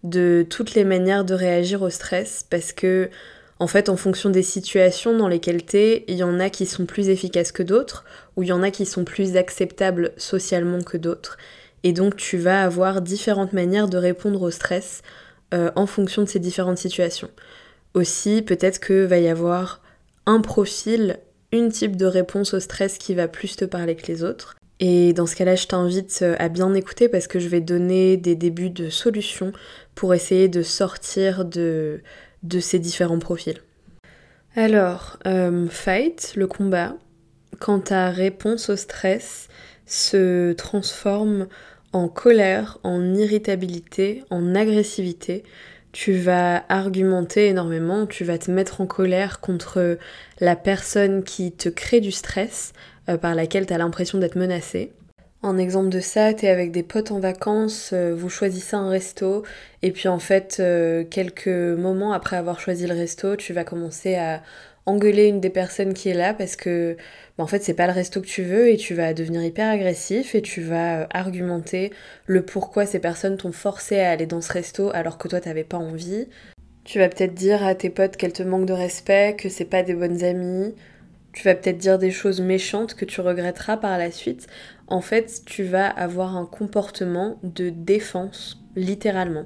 de 0.04 0.46
toutes 0.50 0.74
les 0.74 0.84
manières 0.84 1.26
de 1.26 1.34
réagir 1.34 1.82
au 1.82 1.90
stress 1.90 2.46
parce 2.50 2.74
que 2.74 3.10
en 3.60 3.68
fait 3.68 3.90
en 3.90 3.98
fonction 3.98 4.32
des 4.32 4.42
situations 4.42 5.16
dans 5.16 5.28
lesquelles 5.28 5.64
tu 5.66 5.78
es, 5.78 6.06
il 6.08 6.16
y 6.16 6.24
en 6.24 6.40
a 6.40 6.50
qui 6.50 6.66
sont 6.66 6.88
plus 6.88 7.10
efficaces 7.10 7.52
que 7.52 7.62
d'autres 7.62 8.06
ou 8.36 8.44
il 8.44 8.50
y 8.50 8.52
en 8.52 8.64
a 8.64 8.72
qui 8.72 8.88
sont 8.88 9.04
plus 9.04 9.38
acceptables 9.38 10.14
socialement 10.18 10.82
que 10.82 10.98
d'autres 10.98 11.38
et 11.84 11.94
donc 11.94 12.16
tu 12.16 12.38
vas 12.38 12.64
avoir 12.64 13.02
différentes 13.02 13.54
manières 13.54 13.88
de 13.88 13.98
répondre 13.98 14.42
au 14.42 14.52
stress 14.52 15.02
euh, 15.54 15.72
en 15.76 15.86
fonction 15.86 16.22
de 16.22 16.28
ces 16.28 16.40
différentes 16.40 16.78
situations. 16.78 17.30
Aussi, 17.94 18.42
peut-être 18.42 18.80
que 18.80 19.06
va 19.06 19.18
y 19.18 19.28
avoir 19.28 19.82
un 20.26 20.40
profil, 20.40 21.18
une 21.52 21.70
type 21.70 21.98
de 21.98 22.06
réponse 22.06 22.54
au 22.54 22.60
stress 22.60 22.98
qui 22.98 23.14
va 23.16 23.28
plus 23.28 23.56
te 23.56 23.66
parler 23.66 23.96
que 23.96 24.08
les 24.08 24.24
autres. 24.24 24.56
Et 24.80 25.14
dans 25.14 25.28
ce 25.28 25.36
cas-là, 25.36 25.56
je 25.56 25.68
t'invite 25.68 26.20
euh, 26.22 26.36
à 26.40 26.50
bien 26.50 26.74
écouter 26.74 27.10
parce 27.10 27.28
que 27.28 27.40
je 27.40 27.48
vais 27.48 27.62
donner 27.62 28.18
des 28.18 28.36
débuts 28.36 28.70
de 28.70 28.90
solutions 28.90 29.52
pour 29.94 30.14
essayer 30.14 30.48
de 30.48 30.64
sortir 30.64 31.46
de, 31.46 32.02
ces 32.60 32.80
différents 32.80 33.20
profils. 33.20 33.62
Alors, 34.56 35.20
euh, 35.28 35.68
fight, 35.70 36.34
le 36.36 36.48
combat, 36.48 36.96
quand 37.60 37.80
ta 37.82 38.10
réponse 38.10 38.70
au 38.70 38.76
stress 38.76 39.50
se 39.86 40.54
transforme 40.54 41.48
en 41.94 42.08
colère, 42.08 42.78
en 42.84 43.14
irritabilité, 43.14 44.24
en 44.30 44.56
agressivité, 44.56 45.44
tu 45.92 46.14
vas 46.14 46.64
argumenter 46.70 47.48
énormément, 47.48 48.06
tu 48.06 48.24
vas 48.24 48.38
te 48.38 48.50
mettre 48.50 48.80
en 48.80 48.86
colère 48.86 49.42
contre 49.42 49.98
la 50.40 50.56
personne 50.56 51.24
qui 51.24 51.52
te 51.52 51.70
crée 51.70 52.00
du 52.00 52.12
stress, 52.12 52.74
euh, 53.10 53.18
par 53.18 53.36
laquelle 53.36 53.66
tu 53.66 53.74
as 53.74 53.78
l'impression 53.78 54.18
d'être 54.18 54.38
menacé. 54.38 54.94
Un 55.44 55.58
exemple 55.58 55.90
de 55.90 56.00
ça, 56.00 56.34
tu 56.34 56.46
es 56.46 56.50
avec 56.50 56.72
des 56.72 56.84
potes 56.84 57.12
en 57.12 57.20
vacances, 57.20 57.92
euh, 57.94 58.14
vous 58.16 58.30
choisissez 58.30 58.76
un 58.76 58.90
resto, 58.90 59.44
et 59.82 59.92
puis 59.92 60.08
en 60.08 60.20
fait, 60.20 60.58
euh, 60.60 61.04
quelques 61.04 61.48
moments 61.48 62.14
après 62.14 62.38
avoir 62.38 62.60
choisi 62.60 62.86
le 62.86 62.94
resto, 62.94 63.36
tu 63.36 63.52
vas 63.52 63.64
commencer 63.64 64.16
à 64.16 64.44
engueuler 64.92 65.28
une 65.28 65.40
des 65.40 65.50
personnes 65.50 65.94
qui 65.94 66.10
est 66.10 66.14
là 66.14 66.34
parce 66.34 66.56
que 66.56 66.98
bah, 67.38 67.44
en 67.44 67.48
fait 67.48 67.64
c'est 67.64 67.74
pas 67.74 67.88
le 67.88 67.94
resto 67.94 68.22
que 68.22 68.28
tu 68.28 68.44
veux 68.44 68.70
et 68.70 68.78
tu 68.78 68.94
vas 68.94 69.14
devenir 69.14 69.44
hyper 69.44 69.70
agressif 69.70 70.36
et 70.36 70.42
tu 70.42 70.62
vas 70.62 71.08
argumenter 71.12 71.92
le 72.26 72.44
pourquoi 72.44 72.86
ces 72.86 73.00
personnes 73.00 73.38
t'ont 73.38 73.52
forcé 73.52 74.00
à 74.00 74.12
aller 74.12 74.26
dans 74.26 74.42
ce 74.42 74.52
resto 74.54 74.92
alors 74.94 75.18
que 75.18 75.28
toi 75.28 75.40
t'avais 75.40 75.64
pas 75.64 75.78
envie. 75.78 76.28
Tu 76.84 77.00
vas 77.00 77.10
peut-être 77.10 77.36
dire 77.36 77.64
à 77.64 77.76
tes 77.76 77.90
potes 77.90 78.18
qu'elles 78.18 78.34
te 78.34 78.44
manquent 78.44 78.66
de 78.66 78.74
respect, 78.74 79.36
que 79.38 79.50
c'est 79.50 79.66
pas 79.66 79.84
des 79.84 79.94
bonnes 79.94 80.24
amies, 80.24 80.74
tu 81.34 81.44
vas 81.44 81.56
peut-être 81.56 81.78
dire 81.78 81.98
des 81.98 82.12
choses 82.12 82.42
méchantes 82.42 82.96
que 82.96 83.06
tu 83.06 83.22
regretteras 83.22 83.78
par 83.78 83.98
la 83.98 84.12
suite. 84.12 84.48
En 84.88 85.02
fait, 85.02 85.44
tu 85.46 85.64
vas 85.64 85.88
avoir 85.88 86.36
un 86.36 86.46
comportement 86.46 87.38
de 87.44 87.70
défense, 87.70 88.62
littéralement. 88.76 89.46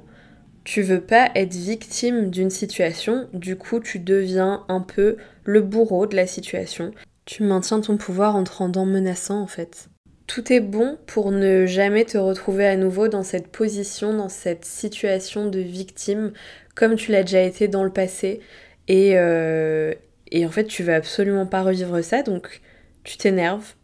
Tu 0.64 0.82
veux 0.82 1.00
pas 1.00 1.30
être 1.36 1.54
victime 1.54 2.30
d'une 2.30 2.50
situation, 2.50 3.28
du 3.32 3.54
coup 3.54 3.78
tu 3.78 4.00
deviens 4.00 4.64
un 4.68 4.80
peu 4.80 5.16
le 5.46 5.62
bourreau 5.62 6.06
de 6.06 6.16
la 6.16 6.26
situation. 6.26 6.92
Tu 7.24 7.42
maintiens 7.42 7.80
ton 7.80 7.96
pouvoir 7.96 8.36
en 8.36 8.44
te 8.44 8.52
rendant 8.52 8.86
menaçant 8.86 9.40
en 9.40 9.46
fait. 9.46 9.88
Tout 10.26 10.52
est 10.52 10.60
bon 10.60 10.98
pour 11.06 11.30
ne 11.30 11.66
jamais 11.66 12.04
te 12.04 12.18
retrouver 12.18 12.66
à 12.66 12.76
nouveau 12.76 13.08
dans 13.08 13.22
cette 13.22 13.48
position, 13.48 14.12
dans 14.12 14.28
cette 14.28 14.64
situation 14.64 15.48
de 15.48 15.60
victime, 15.60 16.32
comme 16.74 16.96
tu 16.96 17.12
l'as 17.12 17.22
déjà 17.22 17.42
été 17.42 17.68
dans 17.68 17.84
le 17.84 17.92
passé. 17.92 18.40
Et, 18.88 19.12
euh, 19.14 19.94
et 20.32 20.44
en 20.44 20.50
fait, 20.50 20.64
tu 20.64 20.82
veux 20.82 20.94
absolument 20.94 21.46
pas 21.46 21.62
revivre 21.62 22.02
ça, 22.02 22.22
donc 22.22 22.60
tu 23.04 23.16
t'énerves 23.16 23.74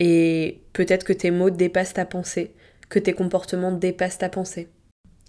et 0.00 0.62
peut-être 0.72 1.04
que 1.04 1.12
tes 1.12 1.30
mots 1.30 1.50
dépassent 1.50 1.92
ta 1.92 2.06
pensée, 2.06 2.54
que 2.88 2.98
tes 2.98 3.12
comportements 3.12 3.70
dépassent 3.70 4.18
ta 4.18 4.30
pensée. 4.30 4.68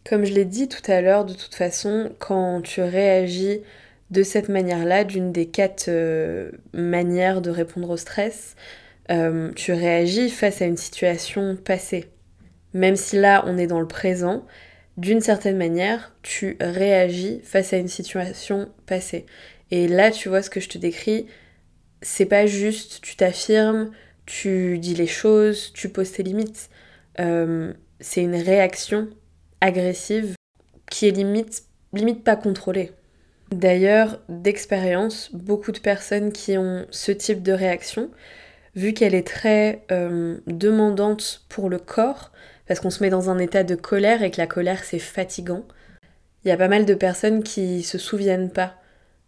Comme 0.09 0.23
je 0.23 0.33
l'ai 0.33 0.45
dit 0.45 0.67
tout 0.67 0.89
à 0.89 1.01
l'heure, 1.01 1.25
de 1.25 1.33
toute 1.33 1.53
façon, 1.53 2.11
quand 2.17 2.61
tu 2.61 2.81
réagis 2.81 3.61
de 4.11 4.23
cette 4.23 4.49
manière-là, 4.49 5.03
d'une 5.05 5.31
des 5.31 5.47
quatre 5.47 5.85
euh, 5.87 6.51
manières 6.73 7.41
de 7.41 7.49
répondre 7.49 7.89
au 7.89 7.97
stress, 7.97 8.55
euh, 9.09 9.51
tu 9.55 9.71
réagis 9.71 10.29
face 10.29 10.61
à 10.61 10.65
une 10.65 10.77
situation 10.77 11.55
passée. 11.55 12.09
Même 12.73 12.97
si 12.97 13.17
là, 13.17 13.43
on 13.47 13.57
est 13.57 13.67
dans 13.67 13.79
le 13.79 13.87
présent, 13.87 14.45
d'une 14.97 15.21
certaine 15.21 15.57
manière, 15.57 16.13
tu 16.21 16.57
réagis 16.59 17.41
face 17.43 17.73
à 17.73 17.77
une 17.77 17.87
situation 17.87 18.69
passée. 18.85 19.25
Et 19.71 19.87
là, 19.87 20.11
tu 20.11 20.29
vois 20.29 20.41
ce 20.41 20.49
que 20.49 20.59
je 20.59 20.69
te 20.69 20.77
décris, 20.77 21.27
c'est 22.01 22.25
pas 22.25 22.45
juste 22.45 22.99
tu 23.01 23.15
t'affirmes, 23.15 23.91
tu 24.25 24.77
dis 24.77 24.95
les 24.95 25.07
choses, 25.07 25.71
tu 25.73 25.89
poses 25.89 26.11
tes 26.11 26.23
limites. 26.23 26.69
Euh, 27.19 27.73
c'est 27.99 28.21
une 28.21 28.35
réaction 28.35 29.09
agressive 29.61 30.35
qui 30.89 31.07
est 31.07 31.11
limite, 31.11 31.63
limite 31.93 32.23
pas 32.23 32.35
contrôlée. 32.35 32.91
D'ailleurs, 33.51 34.19
d'expérience, 34.29 35.29
beaucoup 35.33 35.73
de 35.73 35.79
personnes 35.79 36.31
qui 36.31 36.57
ont 36.57 36.85
ce 36.89 37.11
type 37.11 37.43
de 37.43 37.51
réaction, 37.51 38.09
vu 38.75 38.93
qu'elle 38.93 39.13
est 39.13 39.27
très 39.27 39.83
euh, 39.91 40.37
demandante 40.47 41.43
pour 41.49 41.69
le 41.69 41.77
corps, 41.77 42.31
parce 42.65 42.79
qu'on 42.79 42.89
se 42.89 43.03
met 43.03 43.09
dans 43.09 43.29
un 43.29 43.39
état 43.39 43.63
de 43.63 43.75
colère 43.75 44.23
et 44.23 44.31
que 44.31 44.37
la 44.37 44.47
colère 44.47 44.83
c'est 44.85 44.99
fatigant, 44.99 45.65
il 46.43 46.47
y 46.47 46.51
a 46.51 46.57
pas 46.57 46.69
mal 46.69 46.85
de 46.85 46.93
personnes 46.95 47.43
qui 47.43 47.83
se 47.83 47.97
souviennent 47.97 48.51
pas 48.51 48.75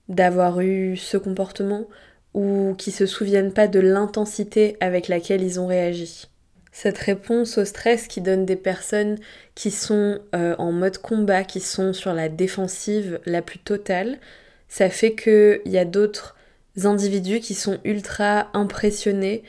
d'avoir 0.10 0.62
eu 0.62 0.98
ce 0.98 1.18
comportement 1.18 1.86
ou 2.34 2.76
qui 2.78 2.92
se 2.92 3.06
souviennent 3.06 3.54
pas 3.54 3.68
de 3.68 3.80
l'intensité 3.80 4.78
avec 4.80 5.08
laquelle 5.10 5.44
ils 5.44 5.60
ont 5.60 5.68
réagi. 5.68 6.28
Cette 6.74 6.98
réponse 6.98 7.60
au 7.60 7.66
stress 7.66 8.08
qui 8.08 8.20
donne 8.20 8.48
des 8.48 8.56
personnes 8.56 9.20
qui 9.54 9.70
sont 9.70 10.20
euh, 10.34 10.56
en 10.58 10.72
mode 10.72 10.98
combat, 10.98 11.44
qui 11.44 11.60
sont 11.60 11.94
sur 11.94 12.14
la 12.14 12.30
défensive 12.30 13.20
la 13.26 13.44
plus 13.44 13.60
totale, 13.60 14.18
ça 14.68 14.90
fait 14.90 15.14
qu'il 15.14 15.62
y 15.66 15.78
a 15.78 15.86
d'autres 15.86 16.36
individus 16.84 17.42
qui 17.42 17.54
sont 17.54 17.78
ultra 17.86 18.50
impressionnés, 18.56 19.44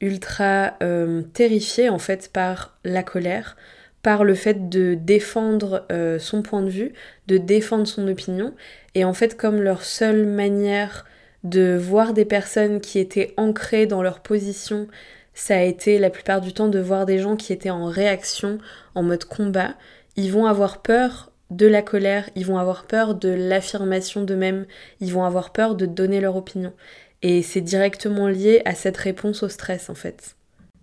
ultra 0.00 0.72
euh, 0.82 1.20
terrifiés 1.34 1.90
en 1.90 1.98
fait 1.98 2.30
par 2.32 2.78
la 2.82 3.02
colère, 3.02 3.58
par 4.02 4.24
le 4.24 4.34
fait 4.34 4.70
de 4.70 4.94
défendre 4.94 5.84
euh, 5.92 6.18
son 6.18 6.40
point 6.40 6.62
de 6.62 6.70
vue, 6.70 6.94
de 7.26 7.36
défendre 7.36 7.86
son 7.86 8.08
opinion, 8.08 8.54
et 8.94 9.04
en 9.04 9.12
fait 9.12 9.36
comme 9.36 9.60
leur 9.60 9.82
seule 9.82 10.24
manière 10.24 11.04
de 11.44 11.76
voir 11.76 12.14
des 12.14 12.24
personnes 12.24 12.80
qui 12.80 12.98
étaient 12.98 13.34
ancrées 13.36 13.84
dans 13.84 14.02
leur 14.02 14.20
position, 14.20 14.88
ça 15.34 15.56
a 15.56 15.62
été 15.62 15.98
la 15.98 16.10
plupart 16.10 16.40
du 16.40 16.52
temps 16.52 16.68
de 16.68 16.78
voir 16.78 17.06
des 17.06 17.18
gens 17.18 17.36
qui 17.36 17.52
étaient 17.52 17.70
en 17.70 17.86
réaction, 17.86 18.58
en 18.94 19.02
mode 19.02 19.24
combat. 19.24 19.74
Ils 20.16 20.32
vont 20.32 20.46
avoir 20.46 20.82
peur 20.82 21.32
de 21.50 21.66
la 21.66 21.82
colère, 21.82 22.30
ils 22.36 22.46
vont 22.46 22.58
avoir 22.58 22.84
peur 22.84 23.14
de 23.14 23.28
l'affirmation 23.28 24.22
d'eux-mêmes, 24.22 24.66
ils 25.00 25.12
vont 25.12 25.24
avoir 25.24 25.52
peur 25.52 25.74
de 25.74 25.86
donner 25.86 26.20
leur 26.20 26.36
opinion. 26.36 26.72
Et 27.22 27.42
c'est 27.42 27.60
directement 27.60 28.28
lié 28.28 28.62
à 28.64 28.74
cette 28.74 28.96
réponse 28.96 29.42
au 29.42 29.48
stress 29.48 29.90
en 29.90 29.94
fait. 29.94 30.36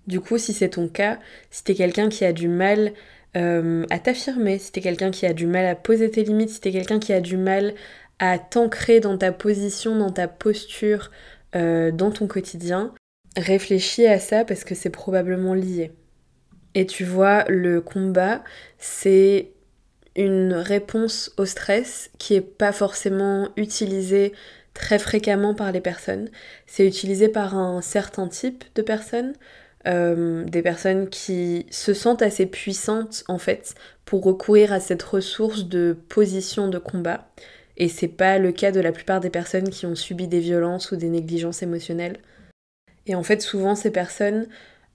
Du 0.08 0.20
coup, 0.22 0.38
si 0.38 0.54
c'est 0.54 0.70
ton 0.70 0.88
cas, 0.88 1.20
si 1.52 1.64
t'es 1.64 1.76
quelqu'un 1.76 2.10
qui 2.10 2.24
a 2.26 2.34
du 2.34 2.48
mal 2.48 2.94
euh, 3.36 3.86
à 3.90 4.00
t'affirmer, 4.00 4.58
si 4.58 4.72
t'es 4.72 4.82
quelqu'un 4.82 5.12
qui 5.12 5.26
a 5.26 5.34
du 5.34 5.48
mal 5.48 5.66
à 5.66 5.76
poser 5.76 6.10
tes 6.10 6.24
limites, 6.24 6.50
si 6.50 6.62
t'es 6.62 6.72
quelqu'un 6.72 7.00
qui 7.00 7.12
a 7.14 7.22
du 7.22 7.38
mal 7.38 7.74
à 8.20 8.40
t'ancrer 8.40 9.00
dans 9.00 9.18
ta 9.18 9.32
position, 9.32 9.96
dans 9.98 10.12
ta 10.12 10.28
posture, 10.28 11.12
euh, 11.56 11.92
dans 11.92 12.12
ton 12.12 12.28
quotidien, 12.28 12.94
réfléchis 13.38 14.06
à 14.06 14.20
ça 14.20 14.44
parce 14.44 14.64
que 14.64 14.76
c'est 14.76 14.90
probablement 14.90 15.54
lié. 15.54 15.92
Et 16.76 16.86
tu 16.86 17.06
vois, 17.06 17.46
le 17.48 17.82
combat, 17.82 18.44
c'est 18.78 19.52
une 20.16 20.54
réponse 20.54 21.32
au 21.38 21.46
stress 21.46 22.10
qui 22.18 22.34
est 22.34 22.42
pas 22.42 22.72
forcément 22.72 23.50
utilisée 23.56 24.34
très 24.74 25.00
fréquemment 25.00 25.54
par 25.54 25.72
les 25.72 25.82
personnes. 25.82 26.30
C'est 26.66 26.86
utilisé 26.86 27.30
par 27.30 27.56
un 27.56 27.82
certain 27.82 28.28
type 28.28 28.64
de 28.76 28.82
personnes, 28.82 29.34
euh, 29.88 30.44
des 30.46 30.62
personnes 30.62 31.10
qui 31.10 31.66
se 31.72 31.94
sentent 31.94 32.22
assez 32.22 32.46
puissantes 32.46 33.24
en 33.28 33.38
fait 33.38 33.76
pour 34.06 34.24
recourir 34.24 34.74
à 34.74 34.80
cette 34.80 35.04
ressource 35.04 35.66
de 35.66 35.98
position 36.10 36.68
de 36.68 36.78
combat. 36.78 37.30
Et 37.78 37.90
c'est 37.90 38.08
pas 38.08 38.40
le 38.40 38.52
cas 38.52 38.72
de 38.72 38.80
la 38.80 38.92
plupart 38.92 39.20
des 39.20 39.30
personnes 39.30 39.70
qui 39.70 39.86
ont 39.86 39.96
subi 39.96 40.28
des 40.28 40.40
violences 40.40 40.92
ou 40.92 40.96
des 40.96 41.10
négligences 41.10 41.62
émotionnelles. 41.62 42.18
Et 43.08 43.16
en 43.16 43.24
fait, 43.24 43.42
souvent, 43.42 43.76
ces 43.76 43.92
personnes, 43.92 44.48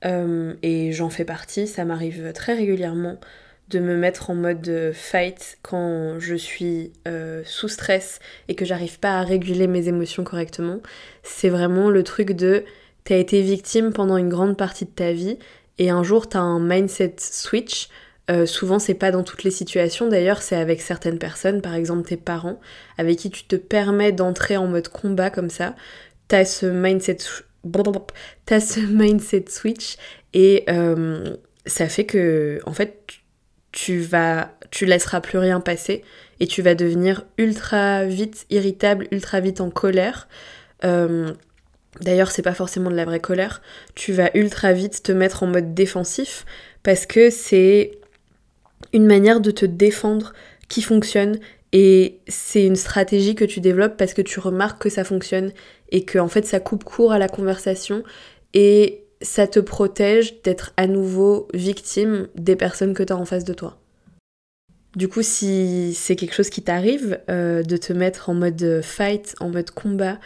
euh, 0.04 0.54
et 0.62 0.92
j'en 0.92 1.10
fais 1.10 1.24
partie, 1.24 1.66
ça 1.66 1.84
m'arrive 1.84 2.32
très 2.32 2.54
régulièrement 2.54 3.18
de 3.68 3.78
me 3.78 3.96
mettre 3.96 4.30
en 4.30 4.34
mode 4.34 4.92
fight 4.92 5.58
quand 5.62 6.18
je 6.18 6.34
suis 6.34 6.92
euh, 7.08 7.42
sous 7.46 7.68
stress 7.68 8.20
et 8.48 8.54
que 8.54 8.64
j'arrive 8.64 8.98
pas 8.98 9.18
à 9.18 9.22
réguler 9.22 9.66
mes 9.66 9.88
émotions 9.88 10.24
correctement. 10.24 10.80
C'est 11.22 11.48
vraiment 11.48 11.88
le 11.88 12.02
truc 12.02 12.32
de 12.32 12.64
t'as 13.04 13.16
été 13.16 13.40
victime 13.40 13.92
pendant 13.92 14.16
une 14.18 14.28
grande 14.28 14.56
partie 14.56 14.84
de 14.84 14.90
ta 14.90 15.12
vie 15.12 15.38
et 15.78 15.90
un 15.90 16.02
jour 16.02 16.28
t'as 16.28 16.40
un 16.40 16.60
mindset 16.60 17.14
switch. 17.18 17.88
Euh, 18.30 18.46
souvent 18.46 18.78
c'est 18.78 18.94
pas 18.94 19.10
dans 19.10 19.24
toutes 19.24 19.42
les 19.42 19.50
situations 19.50 20.06
d'ailleurs, 20.06 20.42
c'est 20.42 20.56
avec 20.56 20.80
certaines 20.80 21.18
personnes, 21.18 21.62
par 21.62 21.74
exemple 21.74 22.06
tes 22.06 22.16
parents, 22.16 22.60
avec 22.98 23.18
qui 23.18 23.30
tu 23.30 23.44
te 23.44 23.56
permets 23.56 24.12
d'entrer 24.12 24.56
en 24.56 24.66
mode 24.66 24.88
combat 24.88 25.30
comme 25.30 25.50
ça. 25.50 25.74
T'as 26.28 26.44
ce 26.44 26.66
mindset 26.66 27.18
t'as 28.46 28.60
ce 28.60 28.80
mindset 28.80 29.46
switch 29.48 29.96
et 30.34 30.64
euh, 30.68 31.36
ça 31.66 31.88
fait 31.88 32.04
que 32.04 32.60
en 32.66 32.72
fait 32.72 33.06
tu 33.72 34.00
vas 34.00 34.56
tu 34.70 34.86
laisseras 34.86 35.20
plus 35.20 35.38
rien 35.38 35.60
passer 35.60 36.02
et 36.40 36.46
tu 36.46 36.62
vas 36.62 36.74
devenir 36.74 37.24
ultra 37.38 38.04
vite 38.04 38.46
irritable 38.50 39.06
ultra 39.10 39.40
vite 39.40 39.60
en 39.60 39.70
colère. 39.70 40.28
Euh, 40.84 41.32
d'ailleurs 42.00 42.30
c'est 42.30 42.42
pas 42.42 42.54
forcément 42.54 42.90
de 42.90 42.96
la 42.96 43.04
vraie 43.04 43.20
colère. 43.20 43.62
Tu 43.94 44.12
vas 44.12 44.30
ultra 44.34 44.72
vite 44.72 45.02
te 45.02 45.12
mettre 45.12 45.42
en 45.42 45.46
mode 45.46 45.74
défensif 45.74 46.44
parce 46.82 47.06
que 47.06 47.30
c'est 47.30 47.98
une 48.92 49.06
manière 49.06 49.40
de 49.40 49.50
te 49.50 49.64
défendre 49.64 50.32
qui 50.68 50.82
fonctionne 50.82 51.38
et 51.72 52.20
c'est 52.28 52.66
une 52.66 52.76
stratégie 52.76 53.34
que 53.34 53.44
tu 53.44 53.60
développes 53.60 53.96
parce 53.96 54.14
que 54.14 54.22
tu 54.22 54.40
remarques 54.40 54.82
que 54.82 54.90
ça 54.90 55.04
fonctionne 55.04 55.52
et 55.90 56.04
que 56.04 56.18
en 56.18 56.28
fait 56.28 56.46
ça 56.46 56.60
coupe 56.60 56.84
court 56.84 57.12
à 57.12 57.18
la 57.18 57.28
conversation 57.28 58.02
et 58.52 59.04
ça 59.22 59.46
te 59.46 59.60
protège 59.60 60.42
d'être 60.42 60.72
à 60.76 60.86
nouveau 60.86 61.48
victime 61.54 62.28
des 62.34 62.56
personnes 62.56 62.92
que 62.92 63.02
tu 63.02 63.12
as 63.12 63.16
en 63.16 63.24
face 63.24 63.44
de 63.44 63.54
toi. 63.54 63.78
Du 64.94 65.08
coup, 65.08 65.22
si 65.22 65.94
c'est 65.94 66.16
quelque 66.16 66.34
chose 66.34 66.50
qui 66.50 66.60
t'arrive, 66.60 67.18
euh, 67.30 67.62
de 67.62 67.78
te 67.78 67.94
mettre 67.94 68.28
en 68.28 68.34
mode 68.34 68.80
fight, 68.82 69.34
en 69.40 69.48
mode 69.48 69.70
combat, 69.70 70.18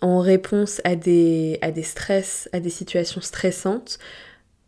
en 0.00 0.18
réponse 0.18 0.80
à 0.82 0.96
des, 0.96 1.58
à 1.60 1.70
des 1.70 1.84
stress, 1.84 2.48
à 2.52 2.58
des 2.58 2.70
situations 2.70 3.20
stressantes, 3.20 4.00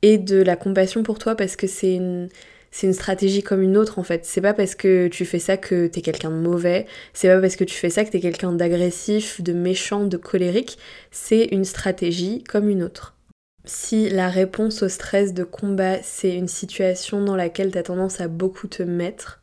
et 0.03 0.19
de 0.19 0.41
la 0.41 0.57
compassion 0.57 1.03
pour 1.03 1.19
toi 1.19 1.35
parce 1.35 1.57
que 1.57 1.67
c'est 1.67 1.95
une, 1.95 2.29
c'est 2.71 2.87
une 2.87 2.93
stratégie 2.93 3.43
comme 3.43 3.63
une 3.63 3.77
autre 3.77 3.99
en 3.99 4.05
fait. 4.05 4.25
C'est 4.25 4.41
pas 4.41 4.55
parce 4.55 4.75
que 4.75 5.09
tu 5.09 5.25
fais 5.25 5.39
ça 5.39 5.57
que 5.57 5.87
t'es 5.87 6.03
quelqu'un 6.03 6.31
de 6.31 6.37
mauvais, 6.37 6.87
c'est 7.13 7.29
pas 7.29 7.41
parce 7.41 7.57
que 7.57 7.65
tu 7.65 7.75
fais 7.75 7.91
ça 7.91 8.05
que 8.05 8.11
t'es 8.11 8.21
quelqu'un 8.21 8.53
d'agressif, 8.53 9.41
de 9.43 9.53
méchant, 9.53 10.05
de 10.05 10.17
colérique. 10.17 10.79
C'est 11.11 11.45
une 11.47 11.65
stratégie 11.65 12.45
comme 12.45 12.69
une 12.69 12.83
autre. 12.83 13.17
Si 13.65 14.09
la 14.09 14.29
réponse 14.29 14.83
au 14.83 14.89
stress 14.89 15.35
de 15.35 15.45
combat, 15.45 16.03
c'est 16.03 16.35
une 16.35 16.49
situation 16.49 17.23
dans 17.23 17.37
laquelle 17.37 17.73
t'as 17.73 17.83
tendance 17.83 18.21
à 18.21 18.29
beaucoup 18.29 18.69
te 18.69 18.83
mettre, 18.83 19.41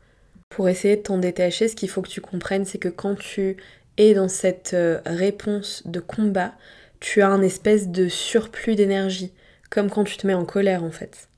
pour 0.48 0.68
essayer 0.68 0.96
de 0.96 1.02
t'en 1.02 1.18
détacher, 1.18 1.68
ce 1.68 1.76
qu'il 1.76 1.88
faut 1.88 2.02
que 2.02 2.08
tu 2.08 2.20
comprennes, 2.20 2.64
c'est 2.64 2.78
que 2.78 2.88
quand 2.88 3.14
tu 3.14 3.56
es 3.96 4.14
dans 4.14 4.28
cette 4.28 4.74
euh, 4.74 5.00
réponse 5.06 5.82
de 5.86 6.00
combat, 6.00 6.54
tu 7.00 7.22
as 7.22 7.28
un 7.28 7.42
espèce 7.42 7.88
de 7.88 8.08
surplus 8.08 8.74
d'énergie, 8.74 9.32
comme 9.70 9.90
quand 9.90 10.04
tu 10.04 10.16
te 10.16 10.26
mets 10.26 10.34
en 10.34 10.44
colère 10.44 10.82
en 10.82 10.90
fait. 10.90 11.28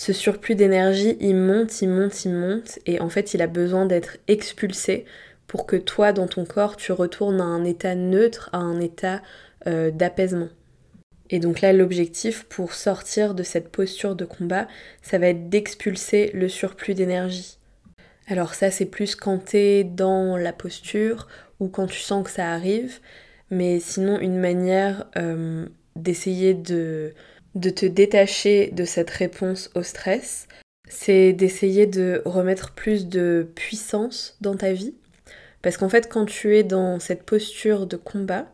Ce 0.00 0.12
surplus 0.12 0.54
d'énergie, 0.54 1.16
il 1.18 1.34
monte, 1.34 1.82
il 1.82 1.88
monte, 1.88 2.24
il 2.24 2.32
monte, 2.32 2.78
et 2.86 3.00
en 3.00 3.08
fait, 3.08 3.34
il 3.34 3.42
a 3.42 3.48
besoin 3.48 3.84
d'être 3.84 4.18
expulsé 4.28 5.04
pour 5.48 5.66
que 5.66 5.74
toi, 5.74 6.12
dans 6.12 6.28
ton 6.28 6.44
corps, 6.44 6.76
tu 6.76 6.92
retournes 6.92 7.40
à 7.40 7.44
un 7.44 7.64
état 7.64 7.96
neutre, 7.96 8.48
à 8.52 8.58
un 8.58 8.78
état 8.78 9.22
euh, 9.66 9.90
d'apaisement. 9.90 10.50
Et 11.30 11.40
donc 11.40 11.62
là, 11.62 11.72
l'objectif 11.72 12.44
pour 12.44 12.74
sortir 12.74 13.34
de 13.34 13.42
cette 13.42 13.70
posture 13.70 14.14
de 14.14 14.24
combat, 14.24 14.68
ça 15.02 15.18
va 15.18 15.30
être 15.30 15.48
d'expulser 15.48 16.30
le 16.32 16.48
surplus 16.48 16.94
d'énergie. 16.94 17.58
Alors 18.28 18.54
ça, 18.54 18.70
c'est 18.70 18.86
plus 18.86 19.16
quand 19.16 19.46
t'es 19.46 19.82
dans 19.82 20.36
la 20.36 20.52
posture 20.52 21.26
ou 21.58 21.66
quand 21.66 21.88
tu 21.88 21.98
sens 21.98 22.22
que 22.22 22.30
ça 22.30 22.52
arrive, 22.52 23.00
mais 23.50 23.80
sinon, 23.80 24.20
une 24.20 24.38
manière 24.38 25.08
euh, 25.16 25.66
d'essayer 25.96 26.54
de 26.54 27.14
de 27.58 27.70
te 27.70 27.86
détacher 27.86 28.70
de 28.72 28.84
cette 28.84 29.10
réponse 29.10 29.70
au 29.74 29.82
stress, 29.82 30.46
c'est 30.88 31.32
d'essayer 31.32 31.86
de 31.86 32.22
remettre 32.24 32.72
plus 32.72 33.08
de 33.08 33.48
puissance 33.54 34.36
dans 34.40 34.56
ta 34.56 34.72
vie. 34.72 34.94
Parce 35.60 35.76
qu'en 35.76 35.88
fait, 35.88 36.08
quand 36.08 36.24
tu 36.24 36.56
es 36.56 36.62
dans 36.62 37.00
cette 37.00 37.24
posture 37.24 37.86
de 37.86 37.96
combat, 37.96 38.46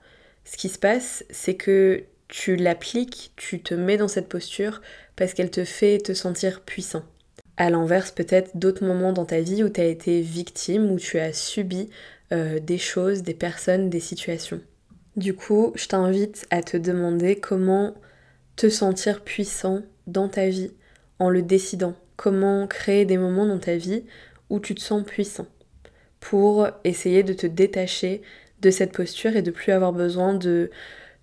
ce 0.44 0.56
qui 0.56 0.68
se 0.68 0.78
passe, 0.78 1.24
c'est 1.30 1.54
que 1.54 2.04
tu 2.28 2.56
l'appliques, 2.56 3.32
tu 3.36 3.60
te 3.60 3.74
mets 3.74 3.98
dans 3.98 4.08
cette 4.08 4.28
posture 4.28 4.80
parce 5.16 5.34
qu'elle 5.34 5.50
te 5.50 5.64
fait 5.64 5.98
te 5.98 6.14
sentir 6.14 6.62
puissant. 6.62 7.02
À 7.56 7.70
l'inverse, 7.70 8.10
peut-être 8.10 8.56
d'autres 8.56 8.84
moments 8.84 9.12
dans 9.12 9.26
ta 9.26 9.40
vie 9.40 9.62
où 9.62 9.68
tu 9.68 9.80
as 9.80 9.84
été 9.84 10.22
victime, 10.22 10.90
où 10.90 10.98
tu 10.98 11.18
as 11.18 11.32
subi 11.32 11.90
euh, 12.32 12.58
des 12.58 12.78
choses, 12.78 13.22
des 13.22 13.34
personnes, 13.34 13.90
des 13.90 14.00
situations. 14.00 14.60
Du 15.16 15.34
coup, 15.34 15.72
je 15.76 15.86
t'invite 15.86 16.46
à 16.50 16.62
te 16.62 16.76
demander 16.76 17.36
comment 17.36 17.94
te 18.56 18.68
sentir 18.68 19.22
puissant 19.22 19.82
dans 20.06 20.28
ta 20.28 20.48
vie 20.48 20.72
en 21.18 21.30
le 21.30 21.42
décidant. 21.42 21.94
Comment 22.16 22.66
créer 22.66 23.04
des 23.04 23.18
moments 23.18 23.46
dans 23.46 23.58
ta 23.58 23.76
vie 23.76 24.04
où 24.50 24.60
tu 24.60 24.74
te 24.74 24.80
sens 24.80 25.04
puissant 25.04 25.46
pour 26.20 26.68
essayer 26.84 27.22
de 27.22 27.32
te 27.32 27.46
détacher 27.46 28.22
de 28.60 28.70
cette 28.70 28.92
posture 28.92 29.36
et 29.36 29.42
de 29.42 29.50
plus 29.50 29.72
avoir 29.72 29.92
besoin 29.92 30.34
de 30.34 30.70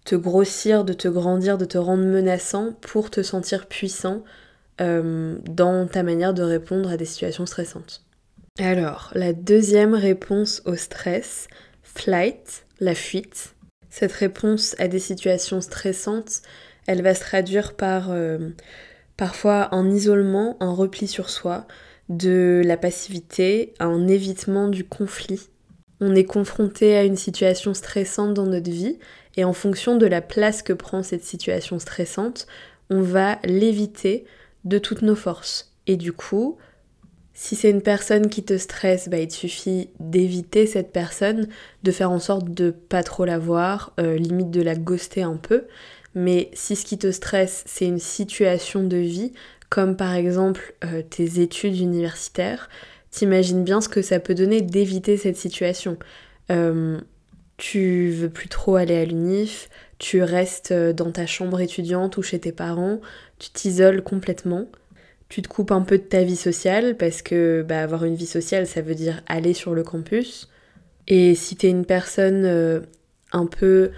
te 0.05 0.15
grossir, 0.15 0.83
de 0.83 0.93
te 0.93 1.07
grandir, 1.07 1.57
de 1.57 1.65
te 1.65 1.77
rendre 1.77 2.03
menaçant 2.03 2.73
pour 2.81 3.09
te 3.09 3.23
sentir 3.23 3.67
puissant 3.67 4.23
euh, 4.79 5.37
dans 5.49 5.87
ta 5.87 6.03
manière 6.03 6.33
de 6.33 6.43
répondre 6.43 6.89
à 6.89 6.97
des 6.97 7.05
situations 7.05 7.45
stressantes. 7.45 8.03
Alors, 8.59 9.11
la 9.15 9.33
deuxième 9.33 9.93
réponse 9.93 10.61
au 10.65 10.75
stress, 10.75 11.47
flight, 11.83 12.65
la 12.79 12.95
fuite. 12.95 13.55
Cette 13.89 14.11
réponse 14.11 14.75
à 14.79 14.87
des 14.87 14.99
situations 14.99 15.61
stressantes, 15.61 16.41
elle 16.87 17.01
va 17.01 17.13
se 17.13 17.21
traduire 17.21 17.75
par 17.75 18.11
euh, 18.11 18.49
parfois 19.17 19.73
un 19.73 19.89
isolement, 19.89 20.57
un 20.59 20.73
repli 20.73 21.07
sur 21.07 21.29
soi, 21.29 21.67
de 22.09 22.61
la 22.65 22.77
passivité, 22.77 23.73
un 23.79 24.07
évitement 24.07 24.67
du 24.67 24.83
conflit. 24.83 25.49
On 26.01 26.15
est 26.15 26.25
confronté 26.25 26.97
à 26.97 27.03
une 27.03 27.15
situation 27.15 27.73
stressante 27.73 28.33
dans 28.33 28.47
notre 28.47 28.71
vie 28.71 28.97
et 29.37 29.43
en 29.43 29.53
fonction 29.53 29.95
de 29.95 30.05
la 30.05 30.21
place 30.21 30.61
que 30.61 30.73
prend 30.73 31.03
cette 31.03 31.23
situation 31.23 31.79
stressante, 31.79 32.47
on 32.89 33.01
va 33.01 33.39
l'éviter 33.45 34.25
de 34.65 34.77
toutes 34.77 35.03
nos 35.03 35.15
forces. 35.15 35.73
Et 35.87 35.95
du 35.95 36.11
coup, 36.11 36.57
si 37.33 37.55
c'est 37.55 37.69
une 37.69 37.81
personne 37.81 38.29
qui 38.29 38.43
te 38.43 38.57
stresse, 38.57 39.07
bah, 39.09 39.19
il 39.19 39.31
suffit 39.31 39.89
d'éviter 39.99 40.67
cette 40.67 40.91
personne, 40.91 41.47
de 41.83 41.91
faire 41.91 42.11
en 42.11 42.19
sorte 42.19 42.49
de 42.49 42.71
pas 42.71 43.03
trop 43.03 43.25
la 43.25 43.39
voir, 43.39 43.93
euh, 43.99 44.17
limite 44.17 44.51
de 44.51 44.61
la 44.61 44.75
ghoster 44.75 45.23
un 45.23 45.37
peu. 45.37 45.65
Mais 46.15 46.49
si 46.53 46.75
ce 46.75 46.85
qui 46.85 46.97
te 46.97 47.11
stresse, 47.11 47.63
c'est 47.65 47.85
une 47.85 47.99
situation 47.99 48.83
de 48.83 48.97
vie, 48.97 49.33
comme 49.69 49.95
par 49.95 50.13
exemple 50.13 50.73
euh, 50.83 51.01
tes 51.01 51.39
études 51.39 51.77
universitaires, 51.77 52.69
t'imagines 53.09 53.63
bien 53.63 53.81
ce 53.81 53.89
que 53.89 54.01
ça 54.01 54.19
peut 54.19 54.35
donner 54.35 54.61
d'éviter 54.61 55.17
cette 55.17 55.37
situation. 55.37 55.97
Euh, 56.51 56.99
tu 57.57 58.09
veux 58.09 58.29
plus 58.29 58.49
trop 58.49 58.75
aller 58.75 58.97
à 58.97 59.05
l'UNIF, 59.05 59.69
tu 59.99 60.23
restes 60.23 60.71
euh, 60.71 60.91
dans 60.91 61.11
ta 61.11 61.25
chambre 61.25 61.61
étudiante 61.61 62.17
ou 62.17 62.21
chez 62.21 62.39
tes 62.39 62.51
parents, 62.51 62.99
tu 63.39 63.49
t'isoles 63.51 64.03
complètement, 64.03 64.65
tu 65.29 65.41
te 65.41 65.47
coupes 65.47 65.71
un 65.71 65.81
peu 65.81 65.97
de 65.97 66.03
ta 66.03 66.23
vie 66.23 66.35
sociale 66.35 66.97
parce 66.97 67.21
que 67.21 67.63
bah, 67.65 67.81
avoir 67.81 68.03
une 68.03 68.15
vie 68.15 68.25
sociale 68.25 68.67
ça 68.67 68.81
veut 68.81 68.95
dire 68.95 69.21
aller 69.27 69.53
sur 69.53 69.73
le 69.73 69.83
campus. 69.83 70.49
Et 71.07 71.35
si 71.35 71.55
t'es 71.55 71.69
une 71.69 71.85
personne 71.85 72.83
un 73.31 73.45
peu 73.45 73.91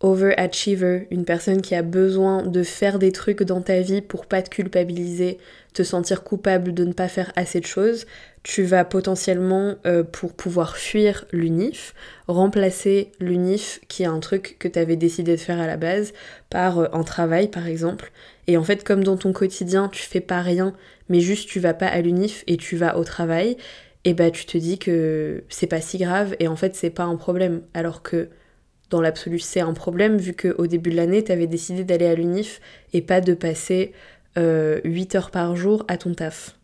overachiever, 0.00 1.08
une 1.10 1.24
personne 1.24 1.60
qui 1.60 1.74
a 1.74 1.82
besoin 1.82 2.42
de 2.42 2.62
faire 2.62 2.98
des 2.98 3.10
trucs 3.10 3.42
dans 3.42 3.60
ta 3.60 3.80
vie 3.80 4.00
pour 4.00 4.26
pas 4.26 4.42
te 4.42 4.50
culpabiliser, 4.50 5.38
te 5.74 5.82
sentir 5.82 6.22
coupable 6.22 6.72
de 6.72 6.84
ne 6.84 6.92
pas 6.92 7.08
faire 7.08 7.32
assez 7.34 7.60
de 7.60 7.66
choses, 7.66 8.06
tu 8.44 8.62
vas 8.62 8.84
potentiellement, 8.84 9.74
euh, 9.86 10.04
pour 10.04 10.34
pouvoir 10.34 10.76
fuir 10.76 11.24
l'UNIF, 11.32 11.94
remplacer 12.28 13.10
l'UNIF, 13.18 13.80
qui 13.88 14.04
est 14.04 14.06
un 14.06 14.20
truc 14.20 14.56
que 14.58 14.68
tu 14.68 14.78
avais 14.78 14.96
décidé 14.96 15.32
de 15.32 15.40
faire 15.40 15.60
à 15.60 15.66
la 15.66 15.76
base, 15.76 16.12
par 16.48 16.78
euh, 16.78 16.86
un 16.92 17.02
travail 17.02 17.48
par 17.48 17.66
exemple. 17.66 18.12
Et 18.46 18.56
en 18.56 18.64
fait, 18.64 18.84
comme 18.84 19.02
dans 19.02 19.16
ton 19.16 19.32
quotidien, 19.32 19.88
tu 19.88 20.02
fais 20.02 20.20
pas 20.20 20.42
rien, 20.42 20.74
mais 21.08 21.20
juste 21.20 21.48
tu 21.48 21.58
vas 21.58 21.74
pas 21.74 21.88
à 21.88 22.00
l'UNIF 22.00 22.44
et 22.46 22.56
tu 22.56 22.76
vas 22.76 22.96
au 22.96 23.04
travail, 23.04 23.56
et 24.04 24.14
bah 24.14 24.30
tu 24.30 24.46
te 24.46 24.56
dis 24.56 24.78
que 24.78 25.42
c'est 25.48 25.66
pas 25.66 25.80
si 25.80 25.98
grave 25.98 26.34
et 26.38 26.48
en 26.48 26.56
fait 26.56 26.74
c'est 26.76 26.90
pas 26.90 27.02
un 27.02 27.16
problème. 27.16 27.62
Alors 27.74 28.02
que 28.02 28.28
dans 28.90 29.00
l'absolu, 29.00 29.38
c'est 29.38 29.60
un 29.60 29.74
problème 29.74 30.16
vu 30.16 30.34
qu'au 30.34 30.66
début 30.66 30.90
de 30.90 30.96
l'année, 30.96 31.22
tu 31.22 31.32
avais 31.32 31.46
décidé 31.46 31.84
d'aller 31.84 32.06
à 32.06 32.14
l'UNIF 32.14 32.60
et 32.92 33.02
pas 33.02 33.20
de 33.20 33.34
passer 33.34 33.92
8 34.36 34.40
euh, 34.40 34.80
heures 35.14 35.30
par 35.30 35.56
jour 35.56 35.84
à 35.88 35.96
ton 35.98 36.14
taf. 36.14 36.56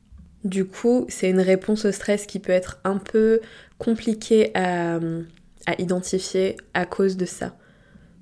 Du 0.45 0.67
coup, 0.67 1.07
c'est 1.09 1.31
une 1.31 1.41
réponse 1.41 1.85
au 1.87 1.93
stress 1.93 2.27
qui 2.27 2.39
peut 2.39 2.53
être 2.53 2.79
un 2.85 2.99
peu 2.99 3.41
compliquée 3.79 4.51
à, 4.55 5.01
identifier 5.79 6.57
à 6.75 6.85
cause 6.85 7.17
de 7.17 7.25
ça. 7.25 7.57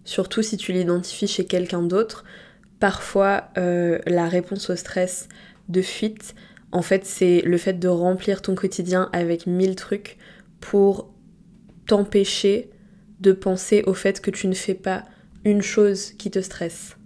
Surtout 0.05 0.43
si 0.43 0.57
tu 0.57 0.73
l'identifies 0.73 1.27
chez 1.27 1.45
quelqu'un 1.45 1.83
d'autre. 1.83 2.25
Parfois, 2.79 3.49
euh, 3.59 3.99
la 4.07 4.29
réponse 4.29 4.71
au 4.71 4.77
stress 4.77 5.29
de 5.69 5.83
fuite, 5.83 6.35
en 6.73 6.83
fait, 6.83 7.05
c'est 7.05 7.43
le 7.43 7.59
fait 7.59 7.75
de 7.75 7.89
remplir 7.89 8.43
ton 8.43 8.55
quotidien 8.55 9.09
avec 9.13 9.47
mille 9.47 9.77
trucs 9.77 10.17
pour 10.61 11.13
t'empêcher 11.87 12.71
de 13.23 13.33
penser 13.33 13.83
au 13.87 13.95
fait 13.95 14.21
que 14.21 14.31
tu 14.31 14.49
ne 14.49 14.55
fais 14.55 14.75
pas 14.75 15.05
une 15.45 15.63
chose 15.63 16.13
qui 16.13 16.31
te 16.31 16.41
stresse. 16.41 16.97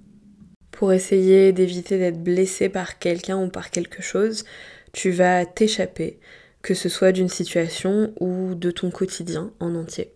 Pour 0.73 0.93
essayer 0.93 1.53
d'éviter 1.53 1.99
d'être 1.99 2.23
blessé 2.23 2.69
par 2.69 2.99
quelqu'un 2.99 3.43
ou 3.43 3.49
par 3.49 3.71
quelque 3.71 4.03
chose, 4.03 4.45
tu 4.93 5.11
vas 5.11 5.47
t'échapper, 5.47 6.19
que 6.63 6.75
ce 6.75 6.89
soit 6.89 7.13
d'une 7.13 7.29
situation 7.29 8.13
ou 8.21 8.55
de 8.55 8.71
ton 8.71 8.91
quotidien 8.91 9.53
en 9.61 9.75
entier. 9.75 10.11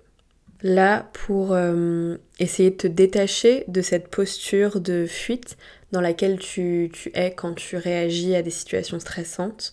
Là, 0.63 1.11
pour 1.13 1.55
euh, 1.55 2.17
essayer 2.39 2.71
de 2.71 2.77
te 2.77 2.87
détacher 2.87 3.65
de 3.69 3.81
cette 3.81 4.09
posture 4.09 4.81
de 4.81 5.07
fuite 5.07 5.57
dans 5.93 6.03
laquelle 6.03 6.39
tu, 6.39 6.91
tu 6.93 7.11
es 7.15 7.33
quand 7.33 7.55
tu 7.55 7.77
réagis 7.77 8.35
à 8.35 8.43
des 8.43 8.51
situations 8.51 9.01
stressantes, 9.01 9.73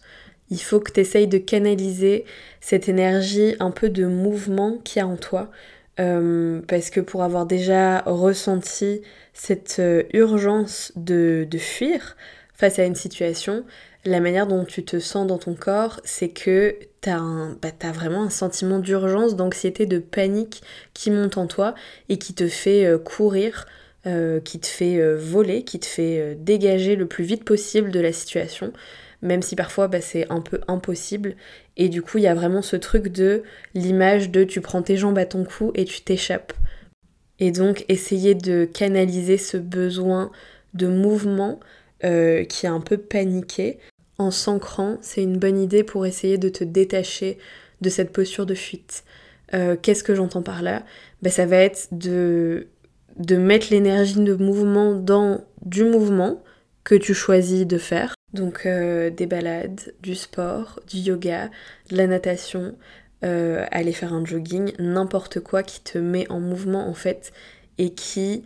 il 0.50 0.62
faut 0.62 0.80
que 0.80 0.92
tu 0.92 1.02
essayes 1.02 1.28
de 1.28 1.38
canaliser 1.38 2.24
cette 2.62 2.88
énergie 2.88 3.56
un 3.60 3.72
peu 3.72 3.90
de 3.90 4.06
mouvement 4.06 4.78
qu'il 4.84 5.02
y 5.02 5.04
a 5.04 5.08
en 5.08 5.18
toi 5.18 5.52
euh, 6.00 6.62
parce 6.68 6.90
que 6.90 7.00
pour 7.00 7.24
avoir 7.24 7.46
déjà 7.46 8.02
ressenti 8.02 9.02
cette 9.34 9.78
euh, 9.80 10.04
urgence 10.14 10.92
de, 10.96 11.48
fuir 11.58 12.16
face 12.54 12.78
à 12.78 12.86
une 12.86 12.96
situation, 12.96 13.66
la 14.06 14.20
manière 14.20 14.48
dont 14.48 14.64
tu 14.64 14.84
te 14.86 15.00
sens 15.00 15.26
dans 15.26 15.40
ton 15.40 15.56
corps, 15.56 16.00
c'est 16.04 16.30
que 16.30 16.76
t'as 17.02 17.20
bah, 17.62 17.70
as 17.82 17.92
vraiment 17.92 18.24
un 18.24 18.30
sentiment 18.30 18.80
d'urgence, 18.80 19.36
d'anxiété, 19.36 19.86
de 19.86 20.00
panique 20.00 20.62
qui 20.94 21.10
monte 21.10 21.38
en 21.38 21.48
toi 21.48 21.74
et 22.10 22.18
qui 22.18 22.34
te 22.34 22.48
fait 22.48 22.86
euh, 22.86 22.98
courir, 22.98 23.66
qui 24.46 24.58
te 24.62 24.68
fait 24.68 25.16
voler, 25.16 25.64
qui 25.66 25.82
te 25.82 25.86
fait 25.86 26.38
dégager 26.40 26.96
le 26.96 27.08
plus 27.08 27.26
vite 27.26 27.44
possible 27.44 27.92
de 27.92 28.00
la 28.00 28.14
situation 28.14 28.72
même 29.22 29.42
si 29.42 29.56
parfois 29.56 29.88
bah, 29.88 30.02
c'est 30.02 30.30
un 30.32 30.42
peu 30.42 30.62
impossible. 30.68 31.36
Et 31.76 31.90
du 31.90 32.02
coup, 32.02 32.18
il 32.18 32.24
y 32.24 32.28
a 32.28 32.36
vraiment 32.36 32.62
ce 32.62 32.76
truc 32.76 33.08
de 33.10 33.44
l'image 33.74 34.30
de 34.30 34.44
tu 34.44 34.62
prends 34.62 34.82
tes 34.82 34.98
jambes 34.98 35.18
à 35.18 35.26
ton 35.26 35.44
cou 35.44 35.72
et 35.76 35.86
tu 35.86 36.02
t'échappes. 36.02 36.54
Et 37.40 37.52
donc, 37.52 37.86
essayer 37.88 38.36
de 38.36 38.66
canaliser 38.66 39.38
ce 39.38 39.58
besoin 39.58 40.32
de 40.74 40.88
mouvement 40.88 41.60
euh, 42.04 42.44
qui 42.46 42.66
est 42.66 42.70
un 42.70 42.80
peu 42.80 42.98
paniqué, 42.98 43.80
en 44.18 44.32
s'ancrant, 44.32 44.98
c'est 45.02 45.22
une 45.22 45.38
bonne 45.38 45.60
idée 45.60 45.84
pour 45.84 46.06
essayer 46.06 46.38
de 46.38 46.50
te 46.50 46.64
détacher 46.64 47.38
de 47.82 47.90
cette 47.90 48.12
posture 48.12 48.46
de 48.46 48.56
fuite. 48.56 49.04
Euh, 49.54 49.76
qu'est-ce 49.80 50.04
que 50.04 50.16
j'entends 50.16 50.42
par 50.42 50.64
là? 50.64 50.84
Ben, 51.22 51.32
Ça 51.32 51.46
va 51.46 51.58
être 51.58 51.88
de, 51.92 52.68
de 53.18 53.36
mettre 53.38 53.68
l'énergie 53.70 54.20
de 54.20 54.36
mouvement 54.36 54.96
dans 54.96 55.44
du 55.64 55.84
mouvement 55.84 56.42
que 56.88 56.96
tu 56.96 57.14
choisis 57.14 57.68
de 57.68 57.78
faire. 57.78 58.16
Donc 58.32 58.66
euh, 58.66 59.10
des 59.10 59.26
balades, 59.26 59.94
du 60.02 60.16
sport, 60.16 60.80
du 60.88 61.00
yoga, 61.00 61.50
de 61.90 61.98
la 61.98 62.08
natation, 62.08 62.78
euh, 63.26 63.66
aller 63.72 63.92
faire 63.92 64.14
un 64.14 64.24
jogging, 64.24 64.72
n'importe 64.80 65.42
quoi 65.42 65.64
qui 65.64 65.82
te 65.82 65.98
met 65.98 66.32
en 66.32 66.40
mouvement 66.40 66.88
en 66.88 66.94
fait 66.94 67.34
et 67.78 67.90
qui 67.94 68.44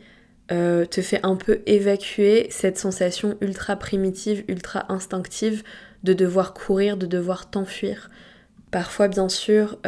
te 0.50 1.02
fait 1.02 1.22
un 1.24 1.38
peu 1.38 1.62
évacuer 1.66 2.48
cette 2.50 2.78
sensation 2.78 3.38
ultra 3.40 3.78
primitive, 3.78 4.44
ultra 4.50 4.92
instinctive 4.92 5.64
de 6.04 6.12
devoir 6.12 6.54
courir, 6.54 6.98
de 6.98 7.06
devoir 7.06 7.50
t'enfuir. 7.50 8.10
Parfois 8.70 9.08
bien 9.08 9.30
sûr, 9.30 9.80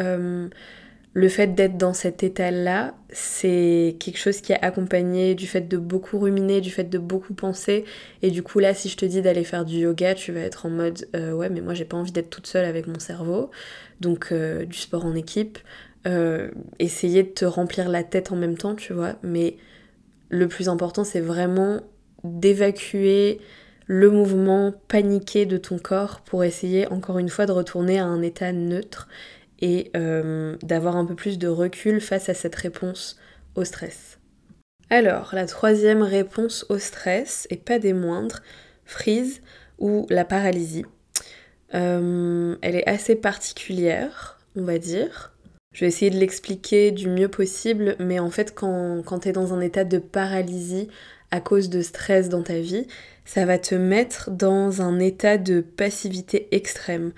le 1.14 1.28
fait 1.28 1.54
d'être 1.54 1.78
dans 1.78 1.94
cet 1.94 2.24
état-là, 2.24 2.94
c'est 3.10 3.96
quelque 4.00 4.18
chose 4.18 4.40
qui 4.40 4.52
est 4.52 4.60
accompagné 4.60 5.36
du 5.36 5.46
fait 5.46 5.60
de 5.60 5.76
beaucoup 5.76 6.18
ruminer, 6.18 6.60
du 6.60 6.72
fait 6.72 6.84
de 6.84 6.98
beaucoup 6.98 7.34
penser. 7.34 7.84
Et 8.22 8.32
du 8.32 8.42
coup, 8.42 8.58
là, 8.58 8.74
si 8.74 8.88
je 8.88 8.96
te 8.96 9.04
dis 9.04 9.22
d'aller 9.22 9.44
faire 9.44 9.64
du 9.64 9.76
yoga, 9.76 10.14
tu 10.16 10.32
vas 10.32 10.40
être 10.40 10.66
en 10.66 10.70
mode 10.70 11.06
euh, 11.14 11.32
ouais, 11.32 11.50
mais 11.50 11.60
moi 11.60 11.72
j'ai 11.72 11.84
pas 11.84 11.96
envie 11.96 12.10
d'être 12.10 12.30
toute 12.30 12.48
seule 12.48 12.64
avec 12.64 12.88
mon 12.88 12.98
cerveau. 12.98 13.52
Donc, 14.00 14.32
euh, 14.32 14.64
du 14.64 14.76
sport 14.76 15.04
en 15.04 15.14
équipe. 15.14 15.58
Euh, 16.06 16.50
essayer 16.80 17.22
de 17.22 17.28
te 17.28 17.44
remplir 17.44 17.88
la 17.88 18.02
tête 18.02 18.32
en 18.32 18.36
même 18.36 18.58
temps, 18.58 18.74
tu 18.74 18.92
vois. 18.92 19.14
Mais 19.22 19.56
le 20.30 20.48
plus 20.48 20.68
important, 20.68 21.04
c'est 21.04 21.20
vraiment 21.20 21.80
d'évacuer 22.24 23.40
le 23.86 24.10
mouvement 24.10 24.74
paniqué 24.88 25.46
de 25.46 25.58
ton 25.58 25.78
corps 25.78 26.22
pour 26.22 26.42
essayer 26.42 26.88
encore 26.88 27.18
une 27.18 27.28
fois 27.28 27.46
de 27.46 27.52
retourner 27.52 28.00
à 28.00 28.04
un 28.04 28.20
état 28.20 28.52
neutre 28.52 29.08
et 29.64 29.90
euh, 29.96 30.56
d'avoir 30.62 30.94
un 30.94 31.06
peu 31.06 31.14
plus 31.14 31.38
de 31.38 31.48
recul 31.48 32.02
face 32.02 32.28
à 32.28 32.34
cette 32.34 32.54
réponse 32.54 33.18
au 33.54 33.64
stress. 33.64 34.18
Alors, 34.90 35.30
la 35.32 35.46
troisième 35.46 36.02
réponse 36.02 36.66
au 36.68 36.76
stress, 36.76 37.46
et 37.48 37.56
pas 37.56 37.78
des 37.78 37.94
moindres, 37.94 38.42
freeze 38.84 39.40
ou 39.78 40.06
la 40.10 40.26
paralysie. 40.26 40.84
Euh, 41.74 42.56
elle 42.60 42.76
est 42.76 42.86
assez 42.86 43.16
particulière, 43.16 44.38
on 44.54 44.64
va 44.64 44.76
dire. 44.76 45.32
Je 45.72 45.80
vais 45.80 45.86
essayer 45.86 46.10
de 46.10 46.18
l'expliquer 46.18 46.90
du 46.90 47.08
mieux 47.08 47.28
possible, 47.28 47.96
mais 47.98 48.18
en 48.18 48.30
fait, 48.30 48.54
quand, 48.54 49.02
quand 49.02 49.20
tu 49.20 49.30
es 49.30 49.32
dans 49.32 49.54
un 49.54 49.62
état 49.62 49.84
de 49.84 49.96
paralysie 49.96 50.88
à 51.30 51.40
cause 51.40 51.70
de 51.70 51.80
stress 51.80 52.28
dans 52.28 52.42
ta 52.42 52.60
vie, 52.60 52.86
ça 53.24 53.46
va 53.46 53.58
te 53.58 53.74
mettre 53.74 54.30
dans 54.30 54.82
un 54.82 54.98
état 54.98 55.38
de 55.38 55.62
passivité 55.62 56.54
extrême. 56.54 57.12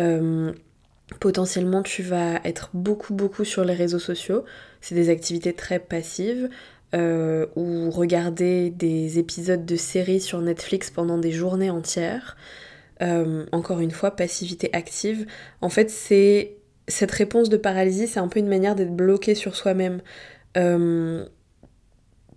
Euh, 0.00 0.52
potentiellement 1.20 1.82
tu 1.82 2.02
vas 2.02 2.40
être 2.44 2.70
beaucoup 2.72 3.14
beaucoup 3.14 3.44
sur 3.44 3.64
les 3.64 3.74
réseaux 3.74 3.98
sociaux. 3.98 4.44
C'est 4.80 4.94
des 4.94 5.10
activités 5.10 5.52
très 5.52 5.78
passives. 5.78 6.48
Euh, 6.94 7.46
ou 7.56 7.90
regarder 7.90 8.70
des 8.70 9.18
épisodes 9.18 9.66
de 9.66 9.74
séries 9.74 10.20
sur 10.20 10.40
Netflix 10.40 10.90
pendant 10.90 11.18
des 11.18 11.32
journées 11.32 11.70
entières. 11.70 12.36
Euh, 13.02 13.46
encore 13.50 13.80
une 13.80 13.90
fois, 13.90 14.12
passivité 14.12 14.70
active. 14.72 15.26
En 15.60 15.70
fait, 15.70 15.90
c'est 15.90 16.56
cette 16.86 17.10
réponse 17.10 17.48
de 17.48 17.56
paralysie, 17.56 18.06
c'est 18.06 18.20
un 18.20 18.28
peu 18.28 18.38
une 18.38 18.48
manière 18.48 18.76
d'être 18.76 18.94
bloqué 18.94 19.34
sur 19.34 19.56
soi-même. 19.56 20.02
Euh, 20.56 21.26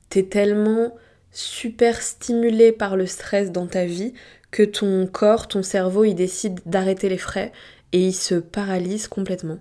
t'es 0.10 0.24
tellement 0.24 0.96
super 1.32 2.02
stimulé 2.02 2.72
par 2.72 2.96
le 2.96 3.06
stress 3.06 3.52
dans 3.52 3.68
ta 3.68 3.86
vie 3.86 4.14
que 4.50 4.64
ton 4.64 5.06
corps, 5.06 5.48
ton 5.48 5.62
cerveau, 5.62 6.04
il 6.04 6.16
décide 6.16 6.62
d'arrêter 6.66 7.10
les 7.10 7.18
frais 7.18 7.52
et 7.94 8.08
il 8.08 8.14
se 8.14 8.36
paralyse 8.36 9.08
complètement. 9.08 9.60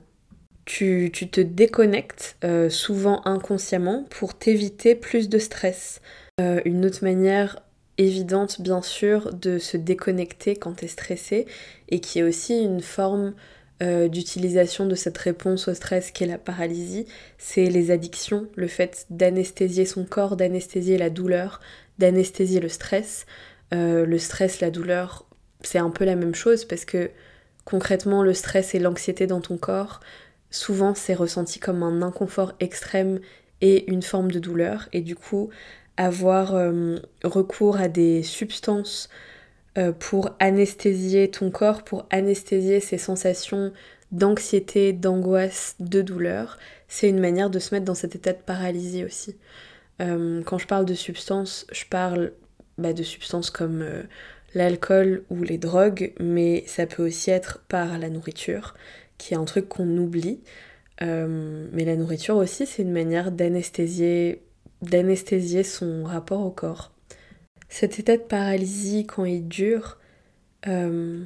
Tu, 0.65 1.13
te 1.13 1.41
déconnectes, 1.41 2.37
euh, 2.43 2.69
souvent 2.69 3.23
inconsciemment, 3.25 4.05
pour 4.11 4.37
t'éviter 4.37 4.97
plus 4.97 5.29
de 5.29 5.39
stress. 5.39 6.01
Euh, 6.41 6.61
une 6.65 6.85
autre 6.85 7.05
manière 7.05 7.63
évidente, 7.99 8.61
bien 8.61 8.83
sûr, 8.83 9.33
de 9.33 9.59
se 9.59 9.77
déconnecter 9.77 10.57
quand 10.57 10.75
tu 10.79 10.87
es 10.87 10.89
stressé, 10.89 11.47
et 11.89 12.01
qui 12.01 12.19
est 12.19 12.25
aussi 12.25 12.61
une 12.61 12.81
forme 12.81 13.35
euh, 13.81 14.09
d'utilisation 14.09 14.87
de 14.87 14.97
cette 14.97 15.19
réponse 15.19 15.69
au 15.69 15.75
stress 15.75 16.11
qu'est 16.11 16.27
la 16.27 16.39
paralysie, 16.39 17.07
c'est 17.39 17.67
les 17.67 17.93
addictions, 17.93 18.49
le 18.57 18.67
fait 18.67 19.07
d'anesthésier 19.09 19.87
son 19.87 20.05
corps, 20.05 20.37
d'anesthésier 20.37 20.99
la 20.99 21.11
douleur, 21.11 21.61
d'anesthésier 21.99 22.59
le 22.59 22.69
stress. 22.69 23.25
le 23.71 24.19
stress, 24.19 24.61
la 24.61 24.71
douleur, 24.71 25.27
c'est 25.61 25.79
un 25.79 25.91
peu 25.91 26.05
la 26.05 26.17
même 26.17 26.35
chose 26.35 26.65
parce 26.65 26.85
que 26.85 27.11
Concrètement, 27.67 28.23
le 28.23 28.33
stress 28.33 28.77
et 28.77 28.79
l'anxiété 28.79 29.27
dans 29.27 29.41
ton 29.41 29.59
corps, 29.59 30.01
souvent 30.51 30.95
c'est 30.95 31.15
ressenti 31.15 31.59
comme 31.59 31.83
un 31.83 32.01
inconfort 32.01 32.55
extrême 32.61 33.19
et 33.61 33.91
une 33.91 34.03
forme 34.03 34.31
de 34.31 34.39
douleur. 34.39 34.89
Et 34.93 35.01
du 35.01 35.17
coup, 35.17 35.51
avoir 35.97 36.55
euh, 36.55 36.99
recours 37.25 37.77
à 37.79 37.89
des 37.89 38.23
substances 38.23 39.11
euh, 39.79 39.91
pour 39.91 40.31
anesthésier 40.39 41.29
ton 41.29 41.51
corps, 41.51 41.83
pour 41.83 42.07
anesthésier 42.11 42.79
ces 42.79 42.99
sensations 42.99 43.73
d'anxiété, 44.13 44.93
d'angoisse, 44.93 45.75
de 45.81 46.03
douleur, 46.03 46.59
c'est 46.87 47.09
une 47.09 47.19
manière 47.19 47.51
de 47.51 47.59
se 47.59 47.75
mettre 47.75 47.85
dans 47.85 47.97
cet 47.97 48.15
état 48.15 48.33
de 48.33 48.39
paralysie 48.39 49.05
aussi. 49.05 49.37
Euh, 50.01 50.41
quand 50.45 50.59
je 50.59 50.69
parle 50.69 50.85
de 50.85 50.95
substances, 50.95 51.67
je 51.73 51.85
parle 51.85 52.33
bah, 52.79 52.93
de 52.93 53.03
substances 53.03 53.51
comme 53.51 53.85
l'alcool 54.55 55.25
ou 55.31 55.43
les 55.43 55.59
drogues, 55.59 56.13
mais 56.21 56.65
ça 56.67 56.87
peut 56.87 57.07
aussi 57.07 57.31
être 57.31 57.61
par 57.69 57.99
la 57.99 58.09
nourriture, 58.09 58.75
qui 59.19 59.35
est 59.35 59.37
un 59.37 59.45
truc 59.45 59.69
qu'on 59.69 59.97
oublie. 59.97 60.41
Euh, 61.03 61.67
mais 61.73 61.85
la 61.85 61.97
nourriture 61.97 62.37
aussi, 62.37 62.67
c'est 62.67 62.83
une 62.83 62.93
manière 62.93 63.33
d'anesthésier, 63.33 64.43
d'anesthésier 64.83 65.63
son 65.63 66.05
rapport 66.05 66.41
au 66.41 66.51
corps. 66.51 66.93
Cet 67.69 67.99
état 67.99 68.17
de 68.17 68.23
paralysie, 68.23 69.07
quand 69.07 69.25
il 69.25 69.47
dure 69.47 69.99
euh, 70.67 71.25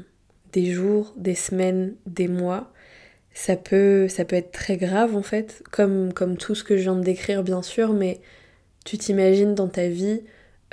des 0.53 0.73
jours, 0.73 1.15
des 1.17 1.35
semaines, 1.35 1.95
des 2.07 2.29
mois, 2.29 2.73
ça 3.33 3.57
peut, 3.57 4.09
ça 4.09 4.25
peut 4.25 4.37
être 4.37 4.51
très 4.51 4.77
grave 4.77 5.15
en 5.15 5.23
fait, 5.23 5.63
comme, 5.71 6.13
comme 6.13 6.37
tout 6.37 6.55
ce 6.55 6.65
que 6.65 6.77
je 6.77 6.83
viens 6.83 6.97
de 6.97 7.05
décrire 7.05 7.45
bien 7.45 7.63
sûr, 7.63 7.93
mais 7.93 8.21
tu 8.85 8.99
t'imagines 8.99 9.55
dans 9.55 9.69
ta 9.69 9.89
vie 9.89 10.23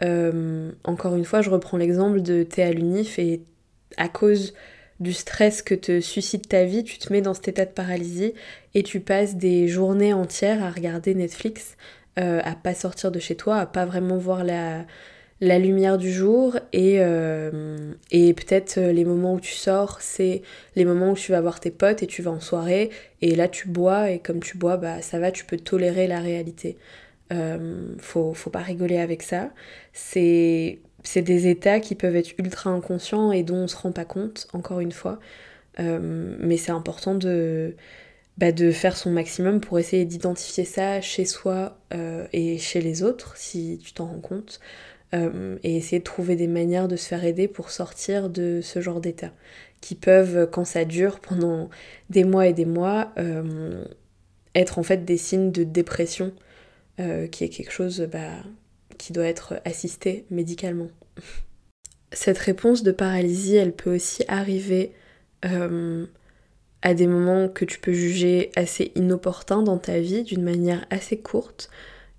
euh, 0.04 0.72
encore 0.84 1.16
une 1.16 1.26
fois, 1.26 1.42
je 1.42 1.50
reprends 1.50 1.78
l'exemple 1.78 2.22
de 2.22 2.44
t'es 2.44 2.64
à 2.64 2.72
l'UNIF 2.72 3.20
et 3.20 3.42
à 3.98 4.10
cause 4.10 4.54
du 5.00 5.14
stress 5.14 5.62
que 5.62 5.76
te 5.76 6.02
suscite 6.02 6.50
ta 6.50 6.64
vie, 6.64 6.84
tu 6.84 6.98
te 6.98 7.12
mets 7.14 7.22
dans 7.22 7.34
cet 7.34 7.48
état 7.50 7.66
de 7.66 7.72
paralysie 7.72 8.34
et 8.74 8.84
tu 8.84 9.00
passes 9.00 9.36
des 9.36 9.68
journées 9.68 10.14
entières 10.14 10.64
à 10.64 10.72
regarder 10.72 11.14
Netflix, 11.14 11.78
euh, 12.20 12.42
à 12.44 12.56
pas 12.56 12.74
sortir 12.74 13.12
de 13.12 13.20
chez 13.20 13.36
toi, 13.36 13.58
à 13.58 13.66
pas 13.68 13.86
vraiment 13.86 14.18
voir 14.18 14.44
la, 14.44 14.86
lumière 15.40 16.00
du 16.00 16.12
jour 16.12 16.58
et, 16.74 16.96
euh, 17.00 17.94
et 18.10 18.34
peut-être 18.34 18.80
les 18.80 19.06
moments 19.06 19.36
où 19.36 19.40
tu 19.40 19.54
sors, 19.54 20.02
c'est 20.02 20.42
les 20.76 20.84
moments 20.84 21.12
où 21.12 21.16
tu 21.16 21.32
vas 21.32 21.42
voir 21.42 21.60
tes 21.60 21.70
potes 21.70 22.02
et 22.02 22.08
tu 22.08 22.24
vas 22.24 22.32
en 22.32 22.40
soirée 22.40 22.90
et 23.22 23.36
là 23.36 23.48
tu 23.48 23.68
bois 23.68 24.10
et 24.10 24.18
comme 24.18 24.40
tu 24.40 24.58
bois, 24.58 24.78
bah 24.78 25.04
ça 25.04 25.20
va, 25.20 25.32
tu 25.32 25.46
peux 25.46 25.58
tolérer 25.58 26.08
la 26.08 26.20
réalité. 26.20 26.78
Euh, 27.34 27.96
faut, 28.00 28.34
faut 28.34 28.50
pas 28.50 28.60
rigoler 28.60 28.98
avec 28.98 29.22
ça. 29.22 29.52
C'est 29.94 30.80
des 31.16 31.48
états 31.48 31.80
qui 31.80 31.96
peuvent 31.96 32.16
être 32.16 32.34
ultra 32.38 32.70
inconscients 32.70 33.32
et 33.32 33.44
dont 33.44 33.56
on 33.58 33.68
se 33.68 33.76
rend 33.76 33.92
pas 33.92 34.06
compte, 34.06 34.48
encore 34.54 34.80
une 34.80 34.92
fois. 34.92 35.20
Euh, 35.80 36.36
mais 36.40 36.58
c'est 36.58 36.72
important 36.72 37.16
de, 37.16 37.76
bah, 38.38 38.52
de 38.52 38.72
faire 38.72 38.98
son 38.98 39.12
maximum 39.12 39.62
pour 39.62 39.80
essayer 39.80 40.06
d'identifier 40.06 40.66
ça 40.66 41.02
chez 41.02 41.26
soi 41.26 41.78
euh, 41.94 42.28
et 42.34 42.58
chez 42.58 42.82
les 42.82 43.04
autres, 43.04 43.38
si 43.38 43.80
tu 43.84 43.94
t'en 43.94 44.08
rends 44.08 44.20
compte. 44.22 44.60
et 45.14 45.78
essayer 45.78 46.00
de 46.00 46.04
trouver 46.04 46.36
des 46.36 46.48
manières 46.48 46.88
de 46.88 46.98
se 46.98 47.08
faire 47.08 47.24
aider 47.24 47.48
pour 47.48 47.72
sortir 47.72 48.30
de 48.30 48.60
ce 48.62 48.82
genre 48.82 49.00
d'état 49.02 49.32
qui 49.82 49.96
peuvent, 49.96 50.50
quand 50.52 50.66
ça 50.66 50.86
dure 50.86 51.20
pendant 51.22 51.70
des 52.10 52.24
mois 52.26 52.48
et 52.48 52.54
des 52.54 52.66
mois, 52.66 53.14
être 54.56 54.80
en 54.80 54.84
fait 54.84 55.06
des 55.06 55.18
signes 55.18 55.52
de 55.52 55.64
dépression 55.64 56.34
euh, 57.00 57.28
qui 57.28 57.44
est 57.44 57.50
quelque 57.50 57.72
chose 57.72 58.08
bah, 58.12 58.32
qui 58.98 59.14
doit 59.14 59.26
être 59.26 59.62
assisté 59.66 60.26
médicalement. 60.30 60.90
Cette 62.12 62.38
réponse 62.38 62.84
de 62.84 62.92
paralysie, 62.92 63.56
elle 63.56 63.74
peut 63.74 63.94
aussi 63.96 64.24
arriver 64.28 64.94
euh, 65.46 66.06
à 66.82 66.94
des 66.94 67.08
moments 67.08 67.50
que 67.50 67.66
tu 67.66 67.80
peux 67.80 67.92
juger 67.92 68.52
assez 68.56 68.92
inopportuns 68.96 69.62
dans 69.62 69.78
ta 69.78 70.00
vie, 70.00 70.24
d'une 70.24 70.44
manière 70.44 70.86
assez 70.90 71.18
courte. 71.18 71.70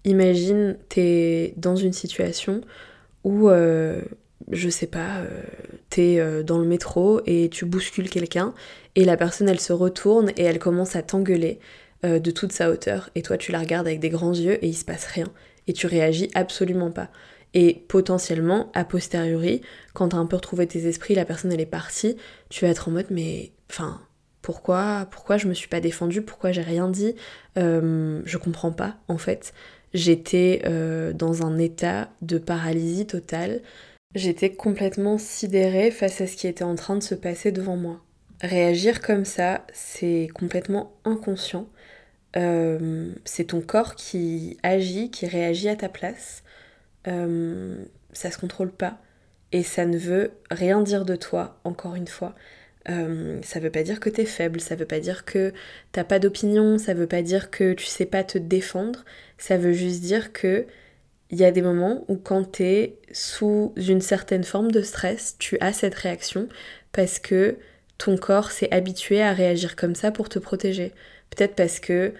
Imagine, 0.04 0.76
t'es 0.88 1.54
dans 1.56 1.74
une 1.74 1.92
situation 1.92 2.60
où, 3.24 3.48
euh, 3.48 4.02
je 4.50 4.68
sais 4.68 4.86
pas, 4.86 5.22
t'es 5.90 6.22
dans 6.44 6.58
le 6.58 6.66
métro 6.66 7.20
et 7.26 7.48
tu 7.50 7.64
bouscules 7.64 8.10
quelqu'un 8.10 8.54
et 8.94 9.04
la 9.04 9.16
personne 9.16 9.48
elle 9.48 9.60
se 9.60 9.72
retourne 9.72 10.30
et 10.36 10.42
elle 10.42 10.58
commence 10.58 10.94
à 10.96 11.02
t'engueuler 11.02 11.58
euh, 12.04 12.18
de 12.18 12.30
toute 12.30 12.52
sa 12.52 12.70
hauteur 12.70 13.10
et 13.14 13.22
toi 13.22 13.36
tu 13.36 13.52
la 13.52 13.60
regardes 13.60 13.86
avec 13.86 14.00
des 14.00 14.08
grands 14.08 14.34
yeux 14.34 14.62
et 14.64 14.68
il 14.68 14.76
se 14.76 14.84
passe 14.84 15.04
rien 15.06 15.26
et 15.66 15.72
tu 15.72 15.86
réagis 15.86 16.30
absolument 16.34 16.90
pas. 16.90 17.10
Et 17.54 17.84
potentiellement, 17.88 18.70
a 18.74 18.84
posteriori, 18.84 19.62
quand 19.94 20.10
t'as 20.10 20.18
un 20.18 20.26
peu 20.26 20.36
retrouvé 20.36 20.66
tes 20.66 20.86
esprits, 20.86 21.14
la 21.14 21.24
personne 21.24 21.50
elle 21.52 21.60
est 21.60 21.66
partie, 21.66 22.16
tu 22.50 22.64
vas 22.64 22.70
être 22.70 22.88
en 22.88 22.92
mode 22.92 23.06
mais 23.10 23.52
enfin 23.70 24.00
pourquoi 24.42 25.08
pourquoi 25.10 25.36
je 25.38 25.48
me 25.48 25.54
suis 25.54 25.68
pas 25.68 25.80
défendue, 25.80 26.22
pourquoi 26.22 26.52
j'ai 26.52 26.62
rien 26.62 26.88
dit, 26.88 27.14
euh, 27.56 28.20
je 28.24 28.38
comprends 28.38 28.72
pas 28.72 28.96
en 29.08 29.18
fait. 29.18 29.52
J'étais 29.94 30.62
euh, 30.66 31.12
dans 31.12 31.46
un 31.46 31.58
état 31.58 32.10
de 32.22 32.38
paralysie 32.38 33.06
totale. 33.06 33.62
J'étais 34.14 34.50
complètement 34.52 35.18
sidérée 35.18 35.90
face 35.90 36.20
à 36.20 36.26
ce 36.26 36.36
qui 36.36 36.46
était 36.46 36.64
en 36.64 36.74
train 36.74 36.96
de 36.96 37.02
se 37.02 37.14
passer 37.14 37.52
devant 37.52 37.76
moi. 37.76 38.00
Réagir 38.40 39.00
comme 39.00 39.24
ça, 39.24 39.66
c'est 39.72 40.28
complètement 40.34 40.92
inconscient. 41.04 41.68
Euh, 42.36 43.12
c'est 43.24 43.48
ton 43.48 43.60
corps 43.60 43.94
qui 43.94 44.58
agit, 44.62 45.10
qui 45.10 45.26
réagit 45.26 45.68
à 45.68 45.76
ta 45.76 45.88
place. 45.88 46.42
Euh, 47.06 47.84
ça 48.12 48.30
se 48.30 48.38
contrôle 48.38 48.72
pas. 48.72 48.98
Et 49.52 49.62
ça 49.62 49.86
ne 49.86 49.96
veut 49.96 50.32
rien 50.50 50.82
dire 50.82 51.04
de 51.04 51.16
toi, 51.16 51.58
encore 51.64 51.94
une 51.94 52.06
fois. 52.06 52.34
Euh, 52.90 53.40
ça 53.42 53.60
veut 53.60 53.70
pas 53.70 53.82
dire 53.82 54.00
que 54.00 54.10
t'es 54.10 54.24
faible, 54.24 54.60
ça 54.60 54.74
veut 54.74 54.86
pas 54.86 55.00
dire 55.00 55.24
que 55.24 55.52
t'as 55.92 56.04
pas 56.04 56.18
d'opinion, 56.18 56.78
ça 56.78 56.94
veut 56.94 57.06
pas 57.06 57.22
dire 57.22 57.50
que 57.50 57.74
tu 57.74 57.86
sais 57.86 58.06
pas 58.06 58.24
te 58.24 58.38
défendre, 58.38 59.04
ça 59.36 59.58
veut 59.58 59.72
juste 59.72 60.00
dire 60.00 60.32
que 60.32 60.66
il 61.30 61.38
y 61.38 61.44
a 61.44 61.50
des 61.50 61.60
moments 61.60 62.04
où 62.08 62.16
quand 62.16 62.44
t'es 62.52 62.96
sous 63.12 63.74
une 63.76 64.00
certaine 64.00 64.44
forme 64.44 64.70
de 64.70 64.80
stress, 64.80 65.36
tu 65.38 65.58
as 65.60 65.74
cette 65.74 65.94
réaction 65.94 66.48
parce 66.92 67.18
que 67.18 67.58
ton 67.98 68.16
corps 68.16 68.50
s'est 68.50 68.72
habitué 68.72 69.20
à 69.22 69.32
réagir 69.32 69.76
comme 69.76 69.94
ça 69.94 70.10
pour 70.10 70.28
te 70.30 70.38
protéger. 70.38 70.92
Peut-être 71.30 71.54
parce 71.54 71.80
que 71.80 72.14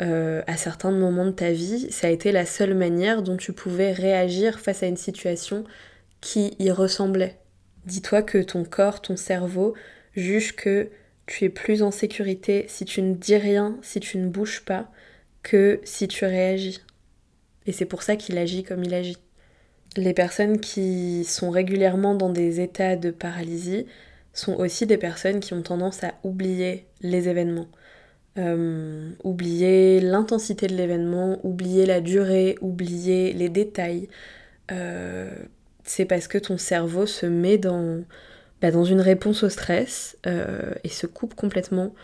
euh, 0.00 0.42
à 0.46 0.56
certains 0.56 0.92
moments 0.92 1.26
de 1.26 1.32
ta 1.32 1.50
vie, 1.50 1.90
ça 1.90 2.06
a 2.06 2.10
été 2.10 2.30
la 2.30 2.46
seule 2.46 2.74
manière 2.74 3.22
dont 3.22 3.36
tu 3.36 3.52
pouvais 3.52 3.92
réagir 3.92 4.60
face 4.60 4.82
à 4.82 4.86
une 4.86 4.96
situation 4.96 5.64
qui 6.20 6.54
y 6.58 6.70
ressemblait. 6.70 7.38
Dis-toi 7.84 8.22
que 8.22 8.38
ton 8.38 8.64
corps, 8.64 9.00
ton 9.00 9.16
cerveau 9.16 9.74
juge 10.14 10.54
que 10.54 10.90
tu 11.26 11.44
es 11.44 11.48
plus 11.48 11.82
en 11.82 11.90
sécurité 11.90 12.64
si 12.68 12.84
tu 12.84 13.02
ne 13.02 13.14
dis 13.14 13.36
rien, 13.36 13.76
si 13.82 14.00
tu 14.00 14.18
ne 14.18 14.28
bouges 14.28 14.64
pas, 14.64 14.90
que 15.42 15.80
si 15.84 16.08
tu 16.08 16.24
réagis. 16.24 16.80
Et 17.66 17.72
c'est 17.72 17.84
pour 17.84 18.02
ça 18.02 18.16
qu'il 18.16 18.38
agit 18.38 18.62
comme 18.62 18.84
il 18.84 18.94
agit. 18.94 19.18
Les 19.96 20.14
personnes 20.14 20.60
qui 20.60 21.24
sont 21.24 21.50
régulièrement 21.50 22.14
dans 22.14 22.30
des 22.30 22.60
états 22.60 22.96
de 22.96 23.10
paralysie 23.10 23.86
sont 24.32 24.54
aussi 24.54 24.86
des 24.86 24.98
personnes 24.98 25.40
qui 25.40 25.54
ont 25.54 25.62
tendance 25.62 26.04
à 26.04 26.14
oublier 26.22 26.86
les 27.00 27.28
événements. 27.28 27.68
Euh, 28.38 29.10
oublier 29.24 30.00
l'intensité 30.00 30.68
de 30.68 30.74
l'événement, 30.76 31.40
oublier 31.42 31.86
la 31.86 32.00
durée, 32.00 32.56
oublier 32.60 33.32
les 33.32 33.48
détails. 33.48 34.08
Euh, 34.70 35.30
c'est 35.82 36.04
parce 36.04 36.28
que 36.28 36.38
ton 36.38 36.56
cerveau 36.56 37.06
se 37.06 37.26
met 37.26 37.58
dans, 37.58 38.04
bah, 38.62 38.70
dans 38.70 38.84
une 38.84 39.00
réponse 39.00 39.42
au 39.42 39.48
stress 39.48 40.16
euh, 40.26 40.72
et 40.84 40.88
se 40.88 41.06
coupe 41.06 41.34
complètement 41.34 41.94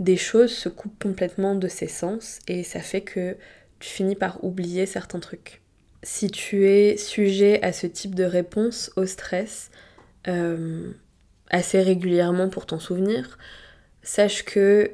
des 0.00 0.16
choses, 0.16 0.50
se 0.50 0.68
coupe 0.68 1.00
complètement 1.00 1.54
de 1.54 1.68
ses 1.68 1.88
sens 1.88 2.40
et 2.48 2.64
ça 2.64 2.80
fait 2.80 3.02
que 3.02 3.36
tu 3.78 3.88
finis 3.88 4.16
par 4.16 4.42
oublier 4.42 4.86
certains 4.86 5.20
trucs. 5.20 5.62
Si 6.02 6.30
tu 6.30 6.66
es 6.66 6.96
sujet 6.96 7.62
à 7.62 7.72
ce 7.72 7.86
type 7.86 8.14
de 8.14 8.24
réponse 8.24 8.90
au 8.96 9.06
stress, 9.06 9.70
assez 11.50 11.80
régulièrement 11.80 12.48
pour 12.48 12.66
t'en 12.66 12.80
souvenir, 12.80 13.38
sache 14.02 14.44
que 14.44 14.90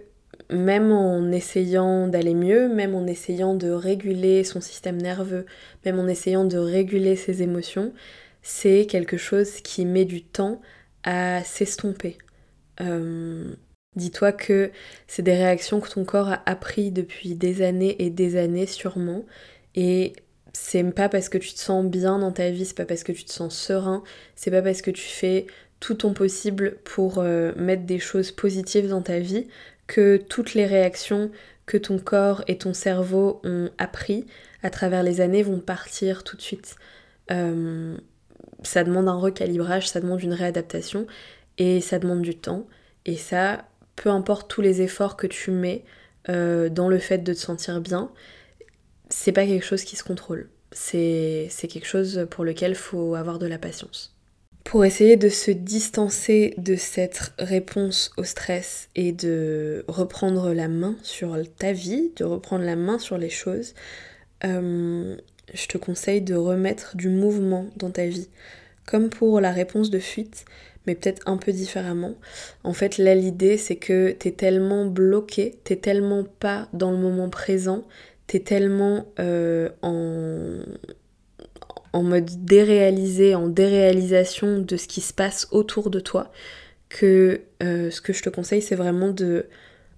même 0.52 0.92
en 0.92 1.32
essayant 1.32 2.08
d'aller 2.08 2.34
mieux, 2.34 2.68
même 2.68 2.94
en 2.94 3.06
essayant 3.06 3.54
de 3.54 3.70
réguler 3.70 4.44
son 4.44 4.60
système 4.60 5.00
nerveux, 5.00 5.46
même 5.84 5.98
en 5.98 6.06
essayant 6.06 6.44
de 6.44 6.58
réguler 6.58 7.16
ses 7.16 7.42
émotions, 7.42 7.92
c'est 8.42 8.86
quelque 8.86 9.16
chose 9.16 9.60
qui 9.60 9.86
met 9.86 10.04
du 10.04 10.22
temps 10.22 10.60
à 11.04 11.42
s'estomper. 11.44 12.18
Euh, 12.80 13.54
dis-toi 13.96 14.32
que 14.32 14.70
c'est 15.06 15.22
des 15.22 15.34
réactions 15.34 15.80
que 15.80 15.90
ton 15.90 16.04
corps 16.04 16.28
a 16.28 16.42
appris 16.46 16.90
depuis 16.90 17.34
des 17.34 17.62
années 17.62 18.02
et 18.02 18.10
des 18.10 18.36
années 18.36 18.66
sûrement, 18.66 19.24
et 19.74 20.12
c'est 20.52 20.82
pas 20.92 21.08
parce 21.08 21.28
que 21.28 21.38
tu 21.38 21.52
te 21.54 21.58
sens 21.58 21.84
bien 21.86 22.18
dans 22.18 22.32
ta 22.32 22.50
vie, 22.50 22.66
c'est 22.66 22.76
pas 22.76 22.84
parce 22.84 23.04
que 23.04 23.12
tu 23.12 23.24
te 23.24 23.32
sens 23.32 23.56
serein, 23.56 24.02
c'est 24.36 24.50
pas 24.50 24.62
parce 24.62 24.82
que 24.82 24.90
tu 24.90 25.02
fais 25.02 25.46
tout 25.80 25.94
ton 25.94 26.14
possible 26.14 26.78
pour 26.84 27.18
euh, 27.18 27.52
mettre 27.56 27.84
des 27.84 27.98
choses 27.98 28.30
positives 28.30 28.88
dans 28.88 29.02
ta 29.02 29.18
vie, 29.18 29.48
toutes 30.28 30.54
les 30.54 30.66
réactions 30.66 31.30
que 31.66 31.76
ton 31.76 31.98
corps 31.98 32.42
et 32.48 32.58
ton 32.58 32.74
cerveau 32.74 33.40
ont 33.44 33.70
appris 33.78 34.26
à 34.62 34.70
travers 34.70 35.02
les 35.02 35.20
années 35.20 35.42
vont 35.42 35.60
partir 35.60 36.24
tout 36.24 36.36
de 36.36 36.42
suite. 36.42 36.76
Euh, 37.30 37.96
ça 38.62 38.84
demande 38.84 39.08
un 39.08 39.16
recalibrage, 39.16 39.88
ça 39.88 40.00
demande 40.00 40.22
une 40.22 40.32
réadaptation 40.32 41.06
et 41.58 41.80
ça 41.80 41.98
demande 41.98 42.22
du 42.22 42.36
temps. 42.36 42.66
Et 43.06 43.16
ça, 43.16 43.64
peu 43.96 44.10
importe 44.10 44.50
tous 44.50 44.60
les 44.60 44.82
efforts 44.82 45.16
que 45.16 45.26
tu 45.26 45.50
mets 45.50 45.84
euh, 46.28 46.68
dans 46.68 46.88
le 46.88 46.98
fait 46.98 47.18
de 47.18 47.32
te 47.32 47.38
sentir 47.38 47.80
bien, 47.80 48.10
c'est 49.08 49.32
pas 49.32 49.46
quelque 49.46 49.64
chose 49.64 49.84
qui 49.84 49.96
se 49.96 50.04
contrôle. 50.04 50.48
C'est 50.70 51.48
quelque 51.68 51.86
chose 51.86 52.26
pour 52.30 52.44
lequel 52.44 52.72
il 52.72 52.76
faut 52.76 53.14
avoir 53.14 53.38
de 53.38 53.46
la 53.46 53.58
patience 53.58 54.11
pour 54.64 54.84
essayer 54.84 55.16
de 55.16 55.28
se 55.28 55.50
distancer 55.50 56.54
de 56.56 56.76
cette 56.76 57.32
réponse 57.38 58.12
au 58.16 58.24
stress 58.24 58.88
et 58.94 59.12
de 59.12 59.84
reprendre 59.88 60.52
la 60.52 60.68
main 60.68 60.96
sur 61.02 61.36
ta 61.58 61.72
vie, 61.72 62.12
de 62.16 62.24
reprendre 62.24 62.64
la 62.64 62.76
main 62.76 62.98
sur 62.98 63.18
les 63.18 63.30
choses, 63.30 63.74
euh, 64.44 65.16
je 65.52 65.66
te 65.66 65.78
conseille 65.78 66.22
de 66.22 66.34
remettre 66.34 66.96
du 66.96 67.08
mouvement 67.08 67.66
dans 67.76 67.90
ta 67.90 68.06
vie. 68.06 68.28
Comme 68.86 69.10
pour 69.10 69.40
la 69.40 69.50
réponse 69.52 69.90
de 69.90 69.98
fuite, 69.98 70.44
mais 70.86 70.94
peut-être 70.94 71.22
un 71.26 71.36
peu 71.36 71.52
différemment. 71.52 72.14
En 72.64 72.72
fait, 72.72 72.98
là, 72.98 73.14
l'idée, 73.14 73.56
c'est 73.56 73.76
que 73.76 74.10
t'es 74.10 74.32
tellement 74.32 74.86
bloqué, 74.86 75.58
t'es 75.64 75.76
tellement 75.76 76.24
pas 76.24 76.68
dans 76.72 76.90
le 76.90 76.96
moment 76.96 77.28
présent, 77.28 77.84
t'es 78.26 78.40
tellement 78.40 79.06
euh, 79.20 79.68
en, 79.82 80.60
en 81.92 82.02
mode 82.02 82.44
déréalisé, 82.44 83.34
en 83.34 83.48
déréalisation 83.48 84.58
de 84.58 84.76
ce 84.76 84.88
qui 84.88 85.00
se 85.00 85.12
passe 85.12 85.48
autour 85.50 85.90
de 85.90 86.00
toi, 86.00 86.32
que 86.88 87.42
euh, 87.62 87.90
ce 87.90 88.00
que 88.00 88.12
je 88.12 88.22
te 88.22 88.28
conseille, 88.28 88.62
c'est 88.62 88.74
vraiment 88.74 89.10
de 89.10 89.46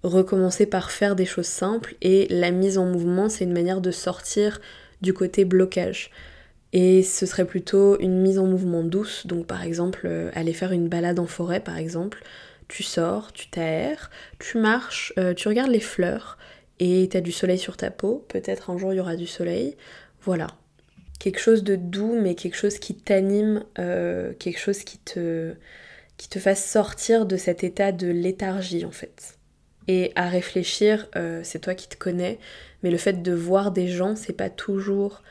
recommencer 0.02 0.66
par 0.66 0.90
faire 0.90 1.16
des 1.16 1.24
choses 1.24 1.46
simples 1.46 1.96
et 2.02 2.26
la 2.30 2.50
mise 2.50 2.78
en 2.78 2.87
mouvement, 2.87 3.28
c'est 3.28 3.44
une 3.44 3.52
manière 3.52 3.80
de 3.80 3.90
sortir 3.90 4.61
du 5.00 5.14
côté 5.14 5.44
blocage. 5.44 6.11
Et 6.72 7.02
ce 7.02 7.24
serait 7.24 7.46
plutôt 7.46 7.98
une 8.00 8.20
mise 8.20 8.38
en 8.38 8.46
mouvement 8.46 8.83
douce, 8.83 9.26
donc 9.26 9.46
par 9.46 9.62
exemple 9.62 10.02
euh, 10.04 10.30
aller 10.35 10.52
faire 10.52 10.72
une 10.72 10.88
balade 10.88 11.18
en 11.18 11.26
forêt 11.26 11.61
par 11.61 11.78
exemple, 11.78 12.22
tu 12.68 12.83
sors, 12.83 13.33
tu 13.33 13.48
t'aères, 13.48 14.11
tu 14.38 14.59
marches, 14.59 15.12
euh, 15.18 15.35
tu 15.35 15.48
regardes 15.48 15.70
les 15.70 15.80
fleurs 15.80 16.37
et 16.80 17.09
tu 17.11 17.16
as 17.16 17.20
du 17.20 17.33
soleil 17.33 17.59
sur 17.59 17.76
ta 17.76 17.90
peau, 17.90 18.24
peut-être 18.28 18.70
un 18.70 18.78
jour 18.78 18.92
il 18.92 18.96
y 18.96 19.00
aura 19.00 19.16
du 19.16 19.26
soleil, 19.26 19.76
voilà, 20.22 20.48
quelque 21.18 21.38
chose 21.38 21.64
de 21.64 21.77
doux, 21.77 22.18
mais 22.20 22.35
quelque 22.35 22.57
chose 22.57 22.79
qui 22.79 22.94
t'anime, 22.94 23.64
euh, 23.79 24.33
quelque 24.38 24.59
chose 24.59 24.83
qui 24.85 24.98
te, 24.98 25.55
qui 26.16 26.29
te 26.29 26.38
fasse 26.38 26.64
sortir 26.64 27.27
de 27.27 27.37
cet 27.37 27.64
état 27.64 27.92
de 27.92 28.09
léthargie 28.09 28.85
en 28.85 28.90
fait. 28.90 29.38
Et 29.87 30.12
à 30.16 30.29
réfléchir, 30.29 31.09
euh, 31.16 31.40
c'est 31.42 31.59
toi 31.61 31.74
qui 31.74 31.88
te 31.88 31.96
connais, 31.96 32.38
mais 32.83 32.90
le 32.90 32.96
fait 32.96 33.22
de 33.22 33.33
voir 33.33 33.70
des 33.70 33.88
gens, 33.88 34.16
c'est 34.16 34.33
pas 34.33 34.50
toujours 34.50 35.22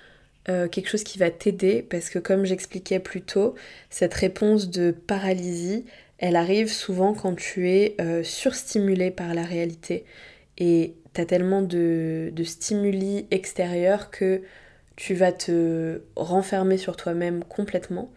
euh, 0.50 0.68
quelque 0.68 0.90
chose 0.90 1.04
qui 1.04 1.18
va 1.18 1.32
t'aider, 1.32 1.82
parce 1.82 2.10
que 2.10 2.20
comme 2.20 2.46
j'expliquais 2.46 3.00
plus 3.00 3.22
tôt, 3.22 3.56
cette 3.90 4.14
réponse 4.14 4.70
de 4.70 4.92
paralysie, 4.92 5.86
elle 6.20 6.36
arrive 6.36 6.72
souvent 6.72 7.14
quand 7.14 7.36
tu 7.36 7.70
es 7.70 7.98
surstimulé 8.24 9.12
par 9.12 9.34
la 9.34 9.44
réalité. 9.44 10.06
Et 10.58 10.94
t'as 11.12 11.26
tellement 11.26 11.62
de, 11.62 12.30
de 12.32 12.44
stimuli 12.44 13.26
extérieurs 13.30 14.10
que 14.10 14.42
tu 14.96 15.14
vas 15.14 15.32
te 15.32 16.02
renfermer 16.16 16.78
sur 16.78 16.96
toi-même 16.96 17.44
complètement. 17.44 18.12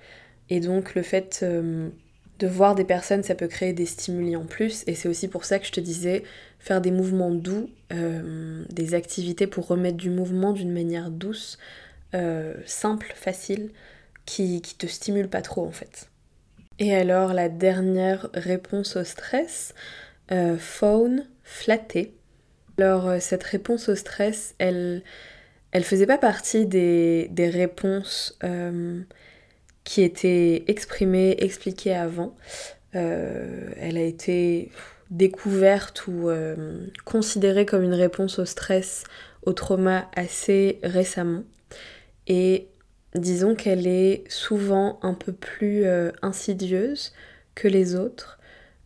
Et 0.50 0.60
donc 0.60 0.94
le 0.94 1.02
fait 1.02 1.40
euh, 1.42 1.88
de 2.38 2.46
voir 2.46 2.74
des 2.74 2.84
personnes, 2.84 3.22
ça 3.22 3.34
peut 3.34 3.48
créer 3.48 3.72
des 3.72 3.86
stimuli 3.86 4.36
en 4.36 4.44
plus. 4.44 4.84
Et 4.86 4.94
c'est 4.94 5.08
aussi 5.08 5.28
pour 5.28 5.44
ça 5.44 5.58
que 5.58 5.66
je 5.66 5.72
te 5.72 5.80
disais, 5.80 6.22
faire 6.58 6.80
des 6.80 6.90
mouvements 6.90 7.30
doux, 7.30 7.70
euh, 7.92 8.64
des 8.70 8.94
activités 8.94 9.46
pour 9.46 9.66
remettre 9.66 9.96
du 9.96 10.10
mouvement 10.10 10.52
d'une 10.52 10.72
manière 10.72 11.10
douce, 11.10 11.58
euh, 12.14 12.54
simple, 12.66 13.12
facile, 13.14 13.70
qui, 14.26 14.60
qui 14.60 14.76
te 14.76 14.86
stimule 14.86 15.28
pas 15.28 15.42
trop 15.42 15.66
en 15.66 15.72
fait. 15.72 16.08
Et 16.78 16.94
alors 16.94 17.32
la 17.32 17.48
dernière 17.48 18.28
réponse 18.34 18.96
au 18.96 19.04
stress, 19.04 19.74
faune 20.58 21.26
flatter. 21.42 22.12
Alors 22.76 23.22
cette 23.22 23.44
réponse 23.44 23.88
au 23.88 23.94
stress, 23.94 24.54
elle 24.58 25.02
elle 25.76 25.84
faisait 25.84 26.06
pas 26.06 26.16
partie 26.16 26.64
des, 26.64 27.50
réponses 27.52 28.38
euh, 28.44 29.02
qui 29.84 30.00
étaient 30.00 30.64
exprimées, 30.68 31.36
expliquées 31.40 31.94
avant. 31.94 32.34
Euh, 32.94 33.68
elle 33.78 33.98
a 33.98 34.02
été 34.02 34.70
découverte 35.10 36.06
ou 36.06 36.30
euh, 36.30 36.86
considérée 37.04 37.66
comme 37.66 37.82
une 37.82 37.92
réponse 37.92 38.38
au 38.38 38.46
stress, 38.46 39.04
au 39.42 39.52
trauma 39.52 40.10
assez 40.16 40.78
récemment. 40.82 41.44
Et 42.26 42.68
disons 43.14 43.54
qu'elle 43.54 43.86
est 43.86 44.24
souvent 44.30 44.98
un 45.02 45.12
peu 45.12 45.34
plus 45.34 45.84
insidieuse 46.22 47.12
que 47.54 47.68
les 47.68 47.94
autres. 47.96 48.38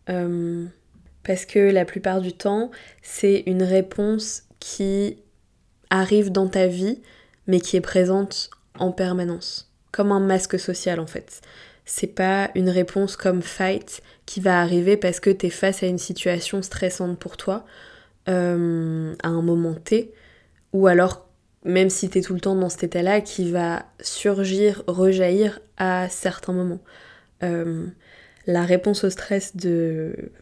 Parce 0.07 1.47
que 1.47 1.71
la 1.71 1.85
plupart 1.85 2.21
du 2.21 2.33
temps, 2.33 2.73
c'est 3.01 3.45
une 3.47 3.63
réponse 3.63 4.43
qui 4.59 5.19
arrive 5.91 6.33
dans 6.33 6.49
ta 6.49 6.67
vie, 6.67 7.01
mais 7.47 7.61
qui 7.61 7.77
est 7.77 7.81
présente 7.81 8.51
en 8.79 8.93
permanence. 8.93 9.73
Comme 9.93 10.13
un 10.13 10.21
masque 10.21 10.59
social 10.59 11.01
en 11.01 11.07
fait. 11.07 11.41
C'est 11.85 12.15
pas 12.15 12.51
une 12.55 12.71
réponse 12.71 13.17
comme 13.17 13.43
fight 13.43 14.03
qui 14.25 14.41
va 14.41 14.61
arriver 14.61 14.97
parce 14.97 15.19
que 15.19 15.31
tu 15.31 15.47
es 15.47 15.51
face 15.51 15.83
à 15.83 15.87
une 15.87 15.99
situation 15.99 16.63
stressante 16.63 17.19
pour 17.19 17.37
toi 17.37 17.65
euh, 18.29 19.13
à 19.23 19.29
un 19.29 19.43
moment 19.43 19.75
T, 19.75 20.13
ou 20.73 20.87
alors 20.87 21.27
même 21.65 21.91
si 21.91 22.09
tu 22.09 22.19
es 22.19 22.23
tout 22.23 22.35
le 22.35 22.41
temps 22.41 22.55
dans 22.55 22.69
cet 22.69 22.85
état-là, 22.85 23.21
qui 23.21 23.51
va 23.51 23.85
surgir, 24.01 24.83
rejaillir 24.87 25.61
à 25.77 26.09
certains 26.09 26.53
moments. 26.53 26.81
Euh, 27.43 27.87
la 28.47 28.65
réponse 28.65 29.05
au 29.05 29.11
stress 29.11 29.57
de 29.57 30.33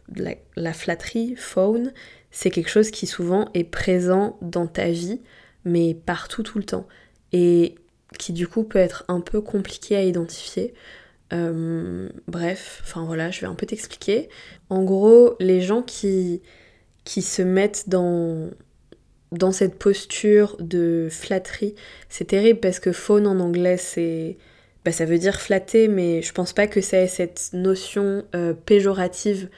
la, 0.55 0.73
flatterie, 0.73 1.35
faune, 1.35 1.91
c'est 2.31 2.49
quelque 2.49 2.69
chose 2.69 2.91
qui 2.91 3.07
souvent 3.07 3.49
est 3.53 3.63
présent 3.63 4.37
dans 4.41 4.67
ta 4.67 4.89
vie, 4.89 5.21
mais 5.65 5.93
partout 5.93 6.43
tout 6.43 6.57
le 6.57 6.63
temps. 6.63 6.87
Et 7.31 7.75
qui 8.17 8.33
du 8.33 8.47
coup 8.47 8.63
peut 8.63 8.79
être 8.79 9.03
un 9.07 9.21
peu 9.21 9.41
compliqué 9.41 9.95
à 9.95 10.03
identifier. 10.03 10.73
Euh, 11.31 12.09
bref, 12.27 12.81
enfin 12.83 13.05
voilà, 13.05 13.29
je 13.29 13.41
vais 13.41 13.47
un 13.47 13.55
peu 13.55 13.65
t'expliquer. 13.65 14.29
En 14.69 14.83
gros, 14.83 15.35
les 15.39 15.61
gens 15.61 15.81
qui, 15.81 16.41
se 17.05 17.41
mettent 17.41 17.87
dans, 17.87 18.49
dans 19.31 19.51
cette 19.51 19.77
posture 19.77 20.57
de 20.59 21.07
flatterie, 21.11 21.75
c'est 22.09 22.25
terrible 22.25 22.59
parce 22.59 22.79
que 22.79 22.91
faune 22.91 23.27
en 23.27 23.39
anglais 23.39 23.77
c'est 23.77 24.37
bah, 24.85 24.91
ça 24.91 25.05
veut 25.05 25.17
dire 25.17 25.39
flatter, 25.41 25.87
mais 25.87 26.21
je 26.21 26.31
pense 26.33 26.53
pas 26.53 26.67
que 26.67 26.81
ça 26.81 26.99
ait 26.99 27.07
cette 27.07 27.49
notion 27.53 28.23
euh, 28.33 28.53
péjorative 28.53 29.49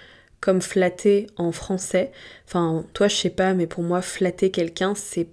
comme 0.41 0.61
flatter 0.61 1.27
en 1.37 1.51
français. 1.51 2.11
Enfin, 2.47 2.85
toi, 2.93 3.07
je 3.07 3.15
sais 3.15 3.29
pas, 3.29 3.53
mais 3.53 3.67
pour 3.67 3.83
moi, 3.83 4.01
flatter 4.01 4.51
quelqu'un, 4.51 4.95
c'est 4.95 5.29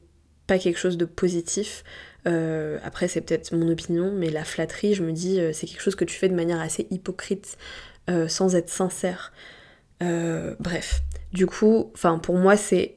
pas 0.46 0.58
quelque 0.58 0.78
chose 0.78 0.96
de 0.96 1.04
positif. 1.04 1.82
Euh, 2.26 2.78
après, 2.84 3.08
c'est 3.08 3.20
peut-être 3.20 3.52
mon 3.52 3.68
opinion, 3.68 4.12
mais 4.14 4.30
la 4.30 4.44
flatterie, 4.44 4.94
je 4.94 5.02
me 5.02 5.12
dis, 5.12 5.40
euh, 5.40 5.52
c'est 5.52 5.66
quelque 5.66 5.82
chose 5.82 5.96
que 5.96 6.04
tu 6.04 6.14
fais 6.14 6.28
de 6.28 6.34
manière 6.34 6.60
assez 6.60 6.86
hypocrite, 6.90 7.56
sans 8.28 8.54
être 8.56 8.70
sincère. 8.70 9.32
bref, 10.00 11.02
du 11.32 11.46
coup, 11.46 11.90
enfin, 11.94 12.18
pour 12.18 12.36
moi, 12.36 12.56
c'est 12.56 12.96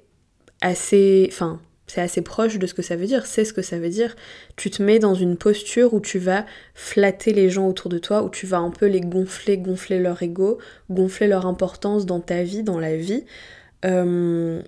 assez. 0.62 1.28
Enfin, 1.30 1.60
c'est 1.94 2.00
assez 2.00 2.22
proche 2.22 2.58
de 2.58 2.66
ce 2.68 2.74
que 2.74 2.82
ça 2.82 2.96
veut 2.96 3.06
dire, 3.06 3.26
c'est 3.26 3.44
ce 3.44 3.52
que 3.52 3.62
ça 3.62 3.78
veut 3.78 3.90
dire. 3.90 4.16
Tu 4.56 4.70
te 4.70 4.82
mets 4.82 4.98
dans 4.98 5.14
une 5.14 5.36
posture 5.36 5.94
où 5.94 6.00
tu 6.00 6.20
vas 6.20 6.46
flatter 6.74 7.34
les 7.34 7.50
gens 7.50 7.68
autour 7.68 7.90
de 7.90 7.98
toi, 7.98 8.24
où 8.24 8.30
tu 8.30 8.48
vas 8.48 8.60
un 8.60 8.72
peu 8.72 8.86
les 8.86 9.02
gonfler, 9.02 9.58
gonfler 9.58 10.00
leur 10.00 10.24
ego, 10.24 10.58
gonfler 10.90 11.28
leur 11.28 11.46
importance 11.46 12.06
dans 12.06 12.22
ta 12.22 12.44
vie, 12.44 12.64
dans 12.64 12.80
la 12.80 12.96
vie. 12.96 13.26
Euh, 13.84 14.62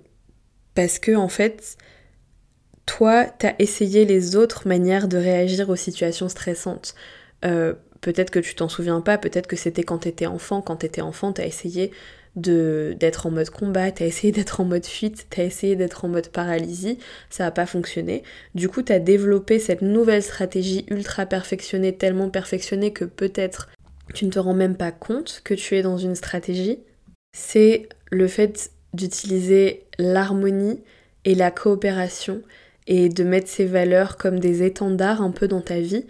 parce 0.74 0.98
que 0.98 1.16
en 1.16 1.28
fait, 1.28 1.78
toi, 2.84 3.24
t'as 3.24 3.54
essayé 3.58 4.04
les 4.04 4.36
autres 4.36 4.68
manières 4.68 5.08
de 5.08 5.16
réagir 5.16 5.70
aux 5.70 5.76
situations 5.76 6.28
stressantes. 6.28 6.94
Euh, 7.46 7.72
peut-être 8.02 8.30
que 8.30 8.38
tu 8.38 8.54
t'en 8.54 8.68
souviens 8.68 9.00
pas, 9.00 9.16
peut-être 9.16 9.46
que 9.46 9.56
c'était 9.56 9.82
quand 9.82 10.00
t'étais 10.00 10.26
enfant. 10.26 10.60
Quand 10.60 10.76
t'étais 10.76 11.00
enfant, 11.00 11.32
t'as 11.32 11.46
essayé 11.46 11.90
d'être 12.36 13.26
en 13.26 13.30
mode 13.30 13.50
combat, 13.50 13.92
t'as 13.92 14.06
essayé 14.06 14.32
d'être 14.32 14.60
en 14.60 14.64
mode 14.64 14.86
fuite, 14.86 15.26
t'as 15.30 15.44
essayé 15.44 15.76
d'être 15.76 16.04
en 16.04 16.08
mode 16.08 16.28
paralysie, 16.28 16.98
ça 17.30 17.44
n'a 17.44 17.50
pas 17.50 17.66
fonctionné. 17.66 18.22
Du 18.54 18.68
coup, 18.68 18.82
t'as 18.82 18.98
développé 18.98 19.58
cette 19.58 19.82
nouvelle 19.82 20.22
stratégie 20.22 20.84
ultra 20.88 21.26
perfectionnée, 21.26 21.94
tellement 21.94 22.30
perfectionnée 22.30 22.92
que 22.92 23.04
peut-être 23.04 23.68
tu 24.12 24.26
ne 24.26 24.30
te 24.30 24.38
rends 24.38 24.54
même 24.54 24.76
pas 24.76 24.92
compte 24.92 25.40
que 25.44 25.54
tu 25.54 25.76
es 25.76 25.82
dans 25.82 25.96
une 25.96 26.14
stratégie. 26.14 26.80
C'est 27.32 27.88
le 28.10 28.28
fait 28.28 28.70
d'utiliser 28.92 29.84
l'harmonie 29.98 30.80
et 31.24 31.34
la 31.34 31.50
coopération 31.50 32.42
et 32.86 33.08
de 33.08 33.24
mettre 33.24 33.48
ces 33.48 33.64
valeurs 33.64 34.16
comme 34.16 34.38
des 34.38 34.62
étendards 34.62 35.22
un 35.22 35.30
peu 35.30 35.48
dans 35.48 35.62
ta 35.62 35.80
vie, 35.80 36.04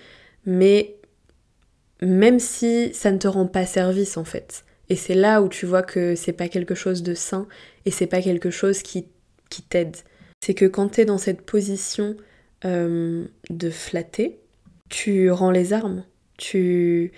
mais 0.45 0.97
même 2.03 2.41
si 2.41 2.93
ça 2.93 3.13
ne 3.13 3.19
te 3.19 3.29
rend 3.29 3.47
pas 3.47 3.65
service 3.65 4.17
en 4.17 4.25
fait. 4.25 4.65
Et 4.89 4.97
c'est 4.97 5.15
là 5.15 5.43
où 5.43 5.49
tu 5.49 5.67
vois 5.67 5.83
que 5.83 6.15
c'est 6.15 6.33
pas 6.33 6.49
quelque 6.49 6.75
chose 6.75 7.03
de 7.03 7.15
sain 7.15 7.47
et 7.87 7.91
c'est 7.91 8.07
pas 8.07 8.21
quelque 8.21 8.51
chose 8.51 8.83
qui, 8.83 9.07
qui 9.51 9.63
t'aide. 9.63 9.97
C'est 10.45 10.55
que 10.55 10.67
quand 10.67 10.89
t'es 10.89 11.05
dans 11.05 11.19
cette 11.19 11.43
position 11.43 12.17
euh, 12.65 13.25
de 13.51 13.71
flatter, 13.71 14.41
tu 14.91 15.31
rends 15.31 15.51
les 15.51 15.73
armes. 15.73 16.05
Tu, 16.37 17.13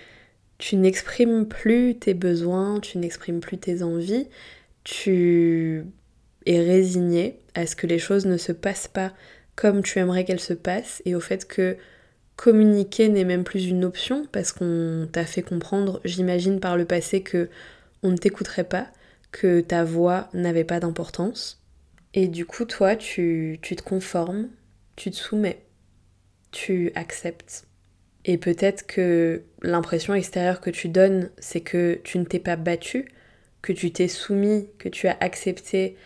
tu 0.57 0.75
n'exprimes 0.77 1.47
plus 1.47 1.97
tes 1.97 2.13
besoins, 2.13 2.79
tu 2.79 2.97
n'exprimes 2.97 3.39
plus 3.39 3.57
tes 3.57 3.83
envies, 3.83 4.27
tu 4.83 5.83
es 6.45 6.61
résigné 6.61 7.39
à 7.55 7.67
ce 7.67 7.75
que 7.75 7.87
les 7.87 7.99
choses 7.99 8.25
ne 8.25 8.37
se 8.37 8.51
passent 8.51 8.87
pas 8.87 9.13
comme 9.55 9.83
tu 9.83 9.99
aimerais 9.99 10.23
qu'elles 10.23 10.39
se 10.39 10.53
passent 10.53 11.01
et 11.03 11.15
au 11.15 11.19
fait 11.19 11.47
que 11.47 11.77
communiquer 12.37 13.09
n'est 13.09 13.25
même 13.25 13.43
plus 13.43 13.67
une 13.67 13.83
option 13.83 14.25
parce 14.31 14.53
qu'on 14.53 15.09
t'a 15.11 15.25
fait 15.25 15.41
comprendre, 15.41 15.99
j'imagine 16.05 16.61
par 16.61 16.77
le 16.77 16.85
passé, 16.85 17.21
que 17.21 17.49
on 18.03 18.11
ne 18.11 18.17
t'écouterait 18.17 18.63
pas, 18.63 18.87
que 19.31 19.59
ta 19.59 19.83
voix 19.83 20.29
n'avait 20.33 20.63
pas 20.63 20.79
d'importance. 20.79 21.61
Et 22.13 22.27
du 22.27 22.45
coup, 22.45 22.63
toi, 22.63 22.95
tu, 22.95 23.59
tu 23.61 23.75
te 23.75 23.81
conformes, 23.81 24.47
tu 24.95 25.11
te 25.11 25.15
soumets, 25.15 25.65
tu 26.51 26.91
acceptes. 26.95 27.65
Et 28.23 28.37
peut-être 28.37 28.85
que 28.85 29.43
l'impression 29.61 30.13
extérieure 30.13 30.61
que 30.61 30.69
tu 30.69 30.89
donnes, 30.89 31.29
c'est 31.39 31.61
que 31.61 31.99
tu 32.03 32.19
ne 32.19 32.23
t'es 32.23 32.39
pas 32.39 32.55
battu, 32.55 33.07
que 33.61 33.73
tu 33.73 33.91
t'es 33.91 34.07
soumis, 34.07 34.69
que 34.77 34.89
tu 34.89 35.07
as 35.07 35.17
accepté 35.21 35.97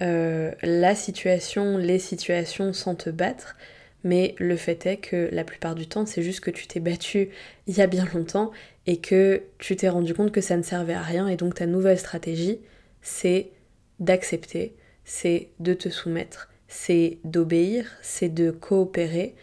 euh, 0.00 0.52
la 0.62 0.94
situation, 0.94 1.76
les 1.76 1.98
situations 1.98 2.72
sans 2.72 2.94
te 2.94 3.10
battre, 3.10 3.56
mais 4.04 4.34
le 4.38 4.56
fait 4.56 4.86
est 4.86 4.98
que 4.98 5.28
la 5.32 5.44
plupart 5.44 5.74
du 5.74 5.86
temps, 5.88 6.06
c'est 6.06 6.22
juste 6.22 6.40
que 6.40 6.50
tu 6.50 6.66
t'es 6.66 6.80
battu 6.80 7.30
il 7.66 7.76
y 7.76 7.80
a 7.80 7.86
bien 7.86 8.06
longtemps 8.14 8.52
et 8.86 8.98
que 8.98 9.42
tu 9.58 9.76
t'es 9.76 9.88
rendu 9.88 10.14
compte 10.14 10.30
que 10.30 10.40
ça 10.40 10.56
ne 10.56 10.62
servait 10.62 10.94
à 10.94 11.02
rien 11.02 11.26
et 11.26 11.36
donc 11.36 11.54
ta 11.54 11.66
nouvelle 11.66 11.98
stratégie, 11.98 12.60
c'est 13.02 13.50
d'accepter, 13.98 14.76
c'est 15.04 15.48
de 15.58 15.74
te 15.74 15.88
soumettre, 15.88 16.50
c'est 16.68 17.18
d'obéir, 17.24 17.90
c'est 18.02 18.28
de 18.28 18.50
coopérer 18.50 19.34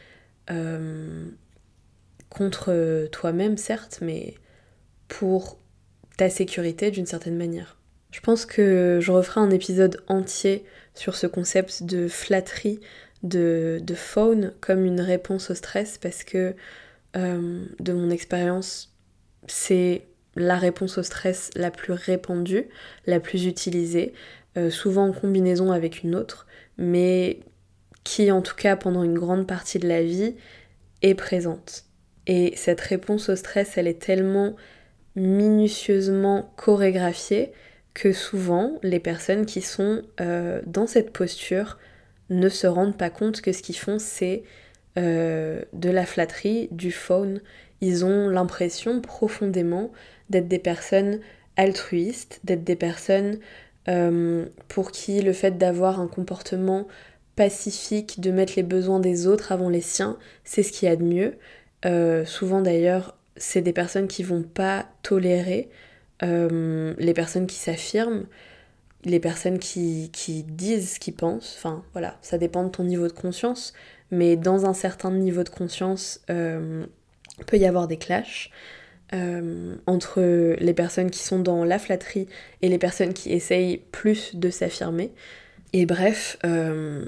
euh, 0.51 1.25
contre 2.29 3.07
toi-même 3.11 3.57
certes, 3.57 3.99
mais 4.01 4.35
pour 5.07 5.59
ta 6.17 6.29
sécurité 6.29 6.91
d'une 6.91 7.05
certaine 7.05 7.37
manière. 7.37 7.77
Je 8.11 8.19
pense 8.19 8.45
que 8.45 8.99
je 9.01 9.11
referai 9.11 9.41
un 9.41 9.49
épisode 9.49 10.03
entier 10.07 10.65
sur 10.93 11.15
ce 11.15 11.27
concept 11.27 11.83
de 11.83 12.07
flatterie, 12.07 12.79
de, 13.23 13.79
de 13.81 13.93
faune 13.93 14.53
comme 14.61 14.85
une 14.85 15.01
réponse 15.01 15.51
au 15.51 15.55
stress 15.55 15.97
parce 15.97 16.23
que 16.23 16.55
euh, 17.15 17.65
de 17.79 17.93
mon 17.93 18.09
expérience, 18.09 18.93
c'est 19.47 20.03
la 20.35 20.57
réponse 20.57 20.97
au 20.97 21.03
stress 21.03 21.49
la 21.55 21.71
plus 21.71 21.93
répandue, 21.93 22.67
la 23.05 23.19
plus 23.19 23.45
utilisée, 23.45 24.13
euh, 24.57 24.69
souvent 24.69 25.07
en 25.07 25.13
combinaison 25.13 25.71
avec 25.71 26.03
une 26.03 26.15
autre, 26.15 26.47
mais 26.77 27.39
qui 28.03 28.31
en 28.31 28.41
tout 28.41 28.55
cas 28.55 28.75
pendant 28.75 29.03
une 29.03 29.17
grande 29.17 29.45
partie 29.45 29.79
de 29.79 29.87
la 29.87 30.01
vie 30.01 30.35
est 31.01 31.15
présente. 31.15 31.85
Et 32.27 32.53
cette 32.55 32.81
réponse 32.81 33.29
au 33.29 33.35
stress, 33.35 33.77
elle 33.77 33.87
est 33.87 34.01
tellement 34.01 34.55
minutieusement 35.15 36.53
chorégraphiée 36.55 37.51
que 37.93 38.13
souvent 38.13 38.79
les 38.83 38.99
personnes 38.99 39.45
qui 39.45 39.61
sont 39.61 40.01
euh, 40.21 40.61
dans 40.65 40.87
cette 40.87 41.11
posture 41.11 41.77
ne 42.31 42.49
se 42.49 42.65
rendent 42.65 42.97
pas 42.97 43.09
compte 43.09 43.41
que 43.41 43.51
ce 43.51 43.61
qu'ils 43.61 43.77
font, 43.77 43.99
c'est 43.99 44.43
euh, 44.97 45.61
de 45.73 45.89
la 45.89 46.05
flatterie, 46.05 46.69
du 46.71 46.91
faune. 46.91 47.41
Ils 47.81 48.03
ont 48.05 48.29
l'impression 48.29 49.01
profondément 49.01 49.91
d'être 50.29 50.47
des 50.47 50.59
personnes 50.59 51.19
altruistes, 51.57 52.39
d'être 52.43 52.63
des 52.63 52.75
personnes 52.75 53.37
euh, 53.87 54.45
pour 54.69 54.91
qui 54.91 55.21
le 55.21 55.33
fait 55.33 55.57
d'avoir 55.57 55.99
un 55.99 56.07
comportement 56.07 56.87
pacifique, 57.35 58.21
de 58.21 58.31
mettre 58.31 58.53
les 58.55 58.63
besoins 58.63 58.99
des 58.99 59.27
autres 59.27 59.51
avant 59.51 59.69
les 59.69 59.81
siens, 59.81 60.17
c'est 60.43 60.63
ce 60.63 60.71
qu'il 60.71 60.87
y 60.87 60.91
a 60.91 60.95
de 60.95 61.03
mieux. 61.03 61.37
Euh, 61.85 62.25
souvent 62.25 62.61
d'ailleurs, 62.61 63.17
c'est 63.35 63.61
des 63.61 63.73
personnes 63.73 64.07
qui 64.07 64.23
vont 64.23 64.43
pas 64.43 64.87
tolérer 65.03 65.69
les 66.23 67.13
personnes 67.15 67.47
qui 67.47 67.55
s'affirment, 67.55 68.27
les 69.03 69.19
personnes 69.19 69.59
qui, 69.59 70.09
qui 70.13 70.43
disent 70.43 70.93
ce 70.93 70.99
qu'ils 70.99 71.15
pensent, 71.15 71.55
enfin 71.57 71.83
voilà, 71.93 72.17
ça 72.21 72.37
dépend 72.37 72.63
de 72.63 72.69
ton 72.69 72.83
niveau 72.83 73.07
de 73.07 73.13
conscience, 73.13 73.73
mais 74.11 74.35
dans 74.35 74.65
un 74.65 74.73
certain 74.73 75.11
niveau 75.11 75.43
de 75.43 75.49
conscience, 75.49 76.21
euh, 76.29 76.85
peut 77.47 77.57
y 77.57 77.65
avoir 77.65 77.87
des 77.87 77.97
clashs 77.97 78.51
euh, 79.13 79.75
entre 79.87 80.21
les 80.59 80.73
personnes 80.73 81.09
qui 81.09 81.19
sont 81.19 81.39
dans 81.39 81.63
la 81.63 81.79
flatterie 81.79 82.27
et 82.61 82.69
les 82.69 82.77
personnes 82.77 83.13
qui 83.13 83.31
essayent 83.31 83.77
plus 83.91 84.35
de 84.35 84.49
s'affirmer. 84.49 85.11
Et 85.73 85.85
bref, 85.85 86.37
euh, 86.45 87.05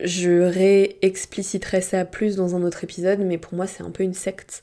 je 0.00 0.42
réexpliciterai 0.42 1.80
ça 1.80 2.04
plus 2.04 2.36
dans 2.36 2.56
un 2.56 2.62
autre 2.62 2.84
épisode, 2.84 3.20
mais 3.20 3.38
pour 3.38 3.54
moi 3.54 3.66
c'est 3.66 3.82
un 3.82 3.90
peu 3.90 4.02
une 4.02 4.14
secte. 4.14 4.62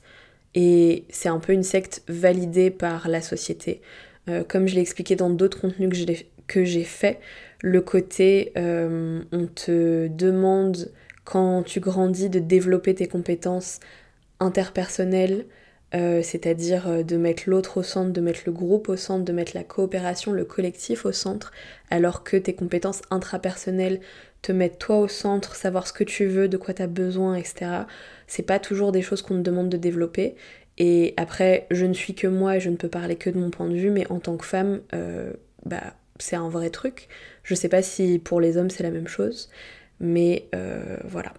Et 0.54 1.04
c'est 1.08 1.30
un 1.30 1.38
peu 1.38 1.52
une 1.52 1.62
secte 1.62 2.02
validée 2.08 2.70
par 2.70 3.08
la 3.08 3.22
société. 3.22 3.80
Euh, 4.28 4.44
comme 4.44 4.68
je 4.68 4.74
l'ai 4.74 4.80
expliqué 4.80 5.16
dans 5.16 5.30
d'autres 5.30 5.60
contenus 5.60 6.06
que 6.46 6.64
j'ai 6.64 6.84
fait, 6.84 7.18
le 7.60 7.80
côté 7.80 8.52
euh, 8.56 9.22
on 9.32 9.46
te 9.46 10.08
demande 10.08 10.92
quand 11.24 11.62
tu 11.62 11.80
grandis 11.80 12.28
de 12.28 12.38
développer 12.38 12.94
tes 12.94 13.08
compétences 13.08 13.80
interpersonnelles, 14.40 15.46
euh, 15.94 16.22
c'est-à-dire 16.22 17.04
de 17.04 17.16
mettre 17.16 17.44
l'autre 17.46 17.78
au 17.78 17.82
centre, 17.82 18.12
de 18.12 18.20
mettre 18.20 18.40
le 18.46 18.52
groupe 18.52 18.88
au 18.88 18.96
centre, 18.96 19.24
de 19.24 19.32
mettre 19.32 19.52
la 19.54 19.64
coopération, 19.64 20.32
le 20.32 20.44
collectif 20.44 21.04
au 21.04 21.12
centre, 21.12 21.52
alors 21.90 22.24
que 22.24 22.36
tes 22.36 22.54
compétences 22.54 23.02
intrapersonnelles 23.10 24.00
te 24.42 24.52
mettent 24.52 24.78
toi 24.78 24.98
au 24.98 25.08
centre, 25.08 25.54
savoir 25.54 25.86
ce 25.86 25.92
que 25.92 26.04
tu 26.04 26.26
veux, 26.26 26.48
de 26.48 26.56
quoi 26.56 26.74
tu 26.74 26.82
as 26.82 26.86
besoin, 26.86 27.36
etc. 27.36 27.84
C'est 28.26 28.42
pas 28.42 28.58
toujours 28.58 28.92
des 28.92 29.02
choses 29.02 29.22
qu'on 29.22 29.36
te 29.36 29.42
demande 29.42 29.68
de 29.68 29.76
développer. 29.76 30.34
Et 30.78 31.14
après, 31.16 31.66
je 31.70 31.86
ne 31.86 31.92
suis 31.92 32.14
que 32.14 32.26
moi 32.26 32.56
et 32.56 32.60
je 32.60 32.70
ne 32.70 32.76
peux 32.76 32.88
parler 32.88 33.16
que 33.16 33.30
de 33.30 33.38
mon 33.38 33.50
point 33.50 33.68
de 33.68 33.76
vue, 33.76 33.90
mais 33.90 34.10
en 34.10 34.20
tant 34.20 34.36
que 34.36 34.46
femme, 34.46 34.80
euh, 34.94 35.32
bah, 35.64 35.94
c'est 36.18 36.36
un 36.36 36.48
vrai 36.48 36.70
truc. 36.70 37.08
Je 37.44 37.54
sais 37.54 37.68
pas 37.68 37.82
si 37.82 38.18
pour 38.18 38.40
les 38.40 38.56
hommes 38.56 38.70
c'est 38.70 38.82
la 38.82 38.90
même 38.90 39.08
chose, 39.08 39.50
mais 40.00 40.48
voilà. 41.04 41.32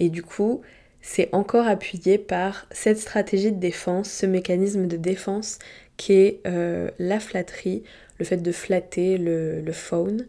Et 0.00 0.08
du 0.08 0.22
coup, 0.22 0.62
c'est 1.02 1.28
encore 1.32 1.66
appuyé 1.66 2.16
par 2.16 2.66
cette 2.70 2.98
stratégie 2.98 3.52
de 3.52 3.58
défense, 3.58 4.10
ce 4.10 4.26
mécanisme 4.26 4.86
de 4.86 4.96
défense 4.96 5.58
qui 5.96 6.14
est 6.14 6.40
euh, 6.46 6.90
la 6.98 7.20
flatterie, 7.20 7.82
le 8.18 8.24
fait 8.24 8.38
de 8.38 8.52
flatter 8.52 9.18
le, 9.18 9.60
le 9.60 9.72
phone, 9.72 10.26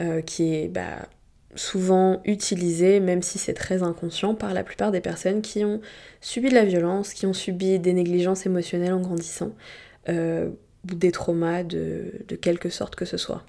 euh, 0.00 0.22
qui 0.22 0.54
est 0.54 0.68
bah, 0.68 1.08
souvent 1.56 2.20
utilisé, 2.24 3.00
même 3.00 3.22
si 3.22 3.38
c'est 3.38 3.54
très 3.54 3.82
inconscient, 3.82 4.34
par 4.34 4.54
la 4.54 4.64
plupart 4.64 4.90
des 4.90 5.00
personnes 5.00 5.42
qui 5.42 5.64
ont 5.64 5.80
subi 6.20 6.48
de 6.48 6.54
la 6.54 6.64
violence, 6.64 7.12
qui 7.14 7.26
ont 7.26 7.32
subi 7.32 7.78
des 7.78 7.92
négligences 7.92 8.46
émotionnelles 8.46 8.92
en 8.92 9.00
grandissant, 9.00 9.52
euh, 10.08 10.50
ou 10.90 10.94
des 10.94 11.12
traumas 11.12 11.62
de, 11.62 12.24
quelque 12.40 12.68
sorte 12.68 12.94
que 12.96 13.04
ce 13.04 13.16
soit. 13.16 13.44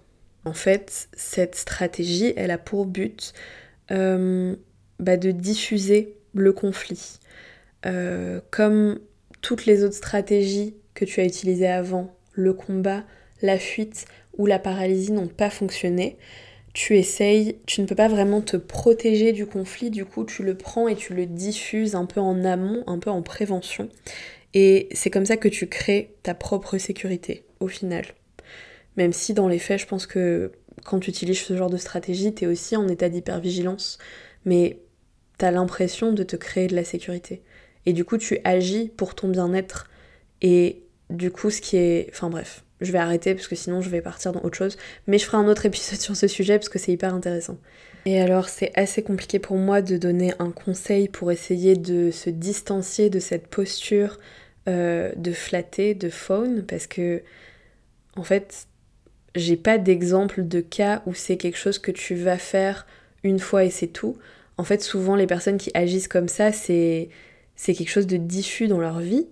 En 0.45 0.53
fait, 0.53 1.09
cette 1.13 1.55
stratégie, 1.55 2.33
elle 2.35 2.51
a 2.51 2.57
pour 2.57 2.85
but 2.85 3.33
bah, 3.89 5.17
de 5.17 5.31
diffuser 5.31 6.15
le 6.33 6.53
conflit. 6.53 7.19
Euh, 7.85 8.39
comme 8.51 8.99
toutes 9.41 9.65
les 9.65 9.83
autres 9.83 9.95
stratégies 9.95 10.75
que 10.93 11.05
tu 11.05 11.21
as 11.21 11.25
utilisées 11.25 11.67
avant, 11.67 12.15
le 12.33 12.53
combat, 12.53 13.03
la 13.41 13.59
fuite 13.59 14.05
ou 14.37 14.45
la 14.45 14.59
paralysie 14.59 15.11
n'ont 15.11 15.27
pas 15.27 15.49
fonctionné, 15.49 16.17
tu 16.75 16.97
essayes, 16.97 17.57
tu 17.65 17.79
ne 17.81 17.87
peux 17.87 17.95
pas 17.95 18.09
vraiment 18.09 18.41
te 18.41 18.57
protéger 18.57 19.31
du 19.31 19.45
conflit, 19.45 19.89
du 19.89 20.03
coup 20.03 20.25
tu 20.25 20.43
le 20.43 20.57
prends 20.57 20.89
et 20.89 20.95
tu 20.95 21.15
le 21.15 21.25
diffuses 21.25 21.95
un 21.95 22.05
peu 22.05 22.19
en 22.19 22.43
amont, 22.43 22.83
un 22.85 22.99
peu 22.99 23.09
en 23.09 23.21
prévention. 23.21 23.89
Et 24.53 24.89
c'est 24.91 25.09
comme 25.09 25.25
ça 25.25 25.37
que 25.37 25.47
tu 25.47 25.67
crées 25.67 26.15
ta 26.21 26.33
propre 26.33 26.77
sécurité, 26.77 27.45
au 27.61 27.69
final. 27.69 28.05
Même 28.97 29.13
si 29.13 29.33
dans 29.33 29.47
les 29.47 29.57
faits, 29.57 29.79
je 29.79 29.87
pense 29.87 30.05
que 30.05 30.51
quand 30.83 30.99
tu 30.99 31.09
utilises 31.09 31.39
ce 31.39 31.55
genre 31.55 31.69
de 31.69 31.77
stratégie, 31.77 32.35
tu 32.35 32.43
es 32.43 32.47
aussi 32.47 32.75
en 32.75 32.89
état 32.89 33.07
d'hypervigilance. 33.07 33.97
Mais 34.43 34.79
t'as 35.37 35.51
l'impression 35.51 36.11
de 36.11 36.23
te 36.23 36.35
créer 36.35 36.67
de 36.67 36.75
la 36.75 36.83
sécurité. 36.83 37.41
Et 37.85 37.93
du 37.93 38.03
coup, 38.03 38.17
tu 38.17 38.39
agis 38.43 38.89
pour 38.89 39.15
ton 39.15 39.29
bien-être. 39.29 39.89
Et 40.41 40.83
du 41.09 41.31
coup, 41.31 41.49
ce 41.49 41.61
qui 41.61 41.77
est... 41.77 42.09
Enfin 42.11 42.29
bref, 42.29 42.63
je 42.81 42.91
vais 42.91 42.97
arrêter 42.97 43.33
parce 43.35 43.47
que 43.47 43.55
sinon 43.55 43.81
je 43.81 43.89
vais 43.89 44.01
partir 44.01 44.31
dans 44.31 44.41
autre 44.41 44.57
chose. 44.57 44.77
Mais 45.07 45.17
je 45.17 45.25
ferai 45.25 45.37
un 45.37 45.47
autre 45.47 45.65
épisode 45.65 45.99
sur 45.99 46.15
ce 46.15 46.27
sujet 46.27 46.57
parce 46.57 46.69
que 46.69 46.79
c'est 46.79 46.91
hyper 46.91 47.13
intéressant. 47.13 47.57
Et 48.05 48.21
alors, 48.21 48.49
c'est 48.49 48.71
assez 48.75 49.01
compliqué 49.01 49.39
pour 49.39 49.57
moi 49.57 49.81
de 49.81 49.97
donner 49.97 50.33
un 50.37 50.51
conseil 50.51 51.07
pour 51.09 51.31
essayer 51.31 51.75
de 51.75 52.11
se 52.11 52.29
distancier 52.29 53.09
de 53.09 53.19
cette 53.19 53.47
posture 53.47 54.19
euh, 54.67 55.11
de 55.15 55.31
flatter, 55.31 55.95
de 55.95 56.09
faune, 56.09 56.63
parce 56.63 56.85
que, 56.85 57.23
en 58.15 58.23
fait, 58.23 58.67
j'ai 59.33 59.57
pas 59.57 59.79
d'exemple 59.79 60.47
de 60.47 60.61
cas 60.61 61.01
où 61.07 61.15
c'est 61.15 61.37
quelque 61.37 61.57
chose 61.57 61.79
que 61.79 61.91
tu 61.91 62.13
vas 62.13 62.37
faire 62.37 62.85
une 63.23 63.39
fois 63.39 63.63
et 63.63 63.71
c'est 63.71 63.87
tout. 63.87 64.17
En 64.57 64.63
fait, 64.63 64.83
souvent, 64.83 65.15
les 65.15 65.27
personnes 65.27 65.57
qui 65.57 65.71
agissent 65.73 66.07
comme 66.07 66.27
ça, 66.27 66.51
c'est 66.51 67.09
quelque 67.57 67.89
chose 67.89 68.07
de 68.07 68.17
diffus 68.17 68.67
dans 68.67 68.79
leur 68.79 68.99
vie. 68.99 69.27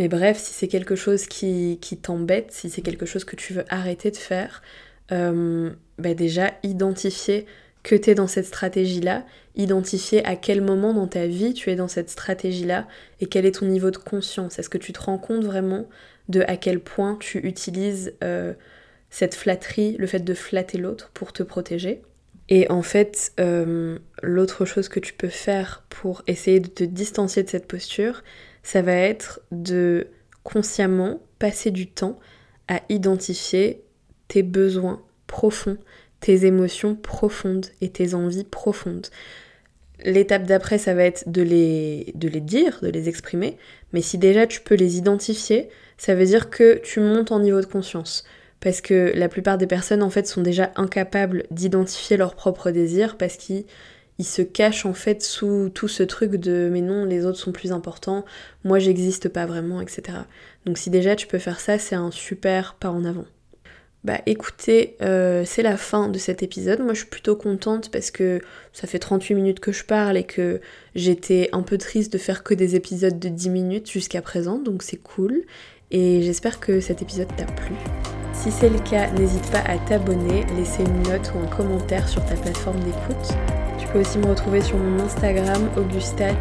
Mais 0.00 0.08
bref, 0.08 0.38
si 0.38 0.54
c'est 0.54 0.66
quelque 0.66 0.96
chose 0.96 1.26
qui, 1.26 1.78
t'embête, 2.00 2.52
si 2.52 2.70
c'est 2.70 2.80
quelque 2.80 3.04
chose 3.04 3.24
que 3.24 3.36
tu 3.36 3.52
veux 3.52 3.64
arrêter 3.68 4.10
de 4.10 4.16
faire, 4.16 4.62
euh, 5.12 5.68
bah 5.98 6.14
déjà, 6.14 6.52
identifier 6.62 7.44
que 7.82 7.94
tu 7.94 8.08
es 8.08 8.14
dans 8.14 8.26
cette 8.26 8.46
stratégie-là, 8.46 9.26
identifier 9.56 10.24
à 10.24 10.36
quel 10.36 10.62
moment 10.62 10.94
dans 10.94 11.06
ta 11.06 11.26
vie 11.26 11.52
tu 11.52 11.68
es 11.68 11.76
dans 11.76 11.86
cette 11.86 12.08
stratégie-là 12.08 12.88
et 13.20 13.26
quel 13.26 13.44
est 13.44 13.56
ton 13.56 13.66
niveau 13.66 13.90
de 13.90 13.98
conscience. 13.98 14.58
Est-ce 14.58 14.70
que 14.70 14.78
tu 14.78 14.94
te 14.94 15.02
rends 15.02 15.18
compte 15.18 15.44
vraiment 15.44 15.86
de 16.30 16.40
à 16.48 16.56
quel 16.56 16.80
point 16.80 17.18
tu 17.20 17.36
utilises 17.46 18.14
euh, 18.24 18.54
cette 19.10 19.34
flatterie, 19.34 19.96
le 19.98 20.06
fait 20.06 20.20
de 20.20 20.32
flatter 20.32 20.78
l'autre 20.78 21.10
pour 21.12 21.34
te 21.34 21.42
protéger? 21.42 22.00
Et 22.48 22.70
en 22.70 22.80
fait, 22.80 23.32
euh, 23.38 23.98
l'autre 24.22 24.64
chose 24.64 24.88
que 24.88 24.98
tu 24.98 25.12
peux 25.12 25.28
faire 25.28 25.84
pour 25.90 26.22
essayer 26.26 26.58
de 26.58 26.68
te 26.68 26.84
distancier 26.84 27.42
de 27.42 27.50
cette 27.50 27.68
posture, 27.68 28.22
ça 28.62 28.82
va 28.82 28.94
être 28.94 29.40
de 29.50 30.08
consciemment 30.42 31.20
passer 31.38 31.70
du 31.70 31.86
temps 31.86 32.18
à 32.68 32.80
identifier 32.88 33.82
tes 34.28 34.42
besoins 34.42 35.02
profonds, 35.26 35.78
tes 36.20 36.46
émotions 36.46 36.94
profondes 36.94 37.66
et 37.80 37.90
tes 37.90 38.14
envies 38.14 38.44
profondes. 38.44 39.08
L'étape 40.04 40.44
d'après, 40.44 40.78
ça 40.78 40.94
va 40.94 41.04
être 41.04 41.28
de 41.28 41.42
les, 41.42 42.12
de 42.14 42.28
les 42.28 42.40
dire, 42.40 42.78
de 42.82 42.88
les 42.88 43.08
exprimer, 43.08 43.58
mais 43.92 44.02
si 44.02 44.18
déjà 44.18 44.46
tu 44.46 44.60
peux 44.60 44.74
les 44.74 44.96
identifier, 44.96 45.68
ça 45.98 46.14
veut 46.14 46.24
dire 46.24 46.48
que 46.48 46.80
tu 46.82 47.00
montes 47.00 47.32
en 47.32 47.40
niveau 47.40 47.60
de 47.60 47.66
conscience 47.66 48.24
parce 48.60 48.80
que 48.80 49.12
la 49.14 49.28
plupart 49.28 49.58
des 49.58 49.66
personnes 49.66 50.02
en 50.02 50.10
fait 50.10 50.26
sont 50.26 50.42
déjà 50.42 50.70
incapables 50.76 51.44
d'identifier 51.50 52.16
leurs 52.16 52.34
propres 52.34 52.70
désirs 52.70 53.16
parce 53.16 53.36
qu'ils 53.36 53.64
se 54.24 54.42
cachent 54.42 54.86
en 54.86 54.94
fait 54.94 55.22
sous 55.22 55.70
tout 55.74 55.88
ce 55.88 56.02
truc 56.02 56.32
de 56.36 56.68
mais 56.70 56.80
non 56.80 57.04
les 57.04 57.24
autres 57.26 57.38
sont 57.38 57.52
plus 57.52 57.72
importants, 57.72 58.24
moi 58.64 58.78
j'existe 58.78 59.28
pas 59.28 59.46
vraiment, 59.46 59.80
etc. 59.80 60.18
Donc 60.66 60.78
si 60.78 60.90
déjà 60.90 61.16
tu 61.16 61.26
peux 61.26 61.38
faire 61.38 61.60
ça, 61.60 61.78
c'est 61.78 61.94
un 61.94 62.10
super 62.10 62.74
pas 62.74 62.90
en 62.90 63.04
avant. 63.04 63.26
Bah 64.02 64.22
écoutez, 64.24 64.96
euh, 65.02 65.44
c'est 65.44 65.62
la 65.62 65.76
fin 65.76 66.08
de 66.08 66.16
cet 66.16 66.42
épisode. 66.42 66.80
Moi 66.80 66.94
je 66.94 67.00
suis 67.00 67.08
plutôt 67.08 67.36
contente 67.36 67.90
parce 67.90 68.10
que 68.10 68.40
ça 68.72 68.86
fait 68.86 68.98
38 68.98 69.34
minutes 69.34 69.60
que 69.60 69.72
je 69.72 69.84
parle 69.84 70.16
et 70.16 70.24
que 70.24 70.60
j'étais 70.94 71.50
un 71.52 71.62
peu 71.62 71.76
triste 71.76 72.12
de 72.12 72.18
faire 72.18 72.42
que 72.42 72.54
des 72.54 72.76
épisodes 72.76 73.18
de 73.18 73.28
10 73.28 73.50
minutes 73.50 73.90
jusqu'à 73.90 74.22
présent, 74.22 74.58
donc 74.58 74.82
c'est 74.82 74.96
cool. 74.96 75.42
Et 75.90 76.22
j'espère 76.22 76.60
que 76.60 76.80
cet 76.80 77.02
épisode 77.02 77.28
t'a 77.36 77.44
plu. 77.44 77.74
Si 78.32 78.50
c'est 78.50 78.70
le 78.70 78.78
cas, 78.78 79.10
n'hésite 79.10 79.50
pas 79.50 79.62
à 79.66 79.76
t'abonner, 79.76 80.46
laisser 80.56 80.82
une 80.82 81.02
note 81.02 81.32
ou 81.34 81.38
un 81.40 81.46
commentaire 81.48 82.08
sur 82.08 82.24
ta 82.24 82.36
plateforme 82.36 82.80
d'écoute 82.80 83.36
peux 83.92 84.00
aussi 84.00 84.18
me 84.18 84.26
retrouver 84.26 84.60
sur 84.60 84.78
mon 84.78 85.00
Instagram 85.00 85.68
augusta-e.a. 85.76 86.36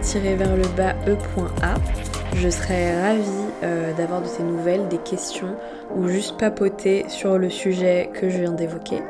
Je 2.35 2.49
serais 2.49 3.01
ravie 3.01 3.23
euh, 3.63 3.93
d'avoir 3.93 4.21
de 4.21 4.27
tes 4.27 4.43
nouvelles, 4.43 4.87
des 4.87 4.99
questions 4.99 5.55
ou 5.95 6.07
juste 6.07 6.37
papoter 6.37 7.05
sur 7.09 7.37
le 7.37 7.49
sujet 7.49 8.11
que 8.13 8.29
je 8.29 8.39
viens 8.39 8.51
d'évoquer. 8.51 9.01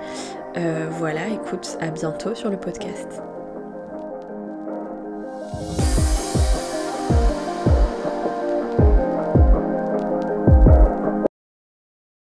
Euh, 0.58 0.88
voilà, 0.90 1.28
écoute, 1.28 1.78
à 1.82 1.90
bientôt 1.90 2.34
sur 2.34 2.50
le 2.50 2.58
podcast. 2.58 3.22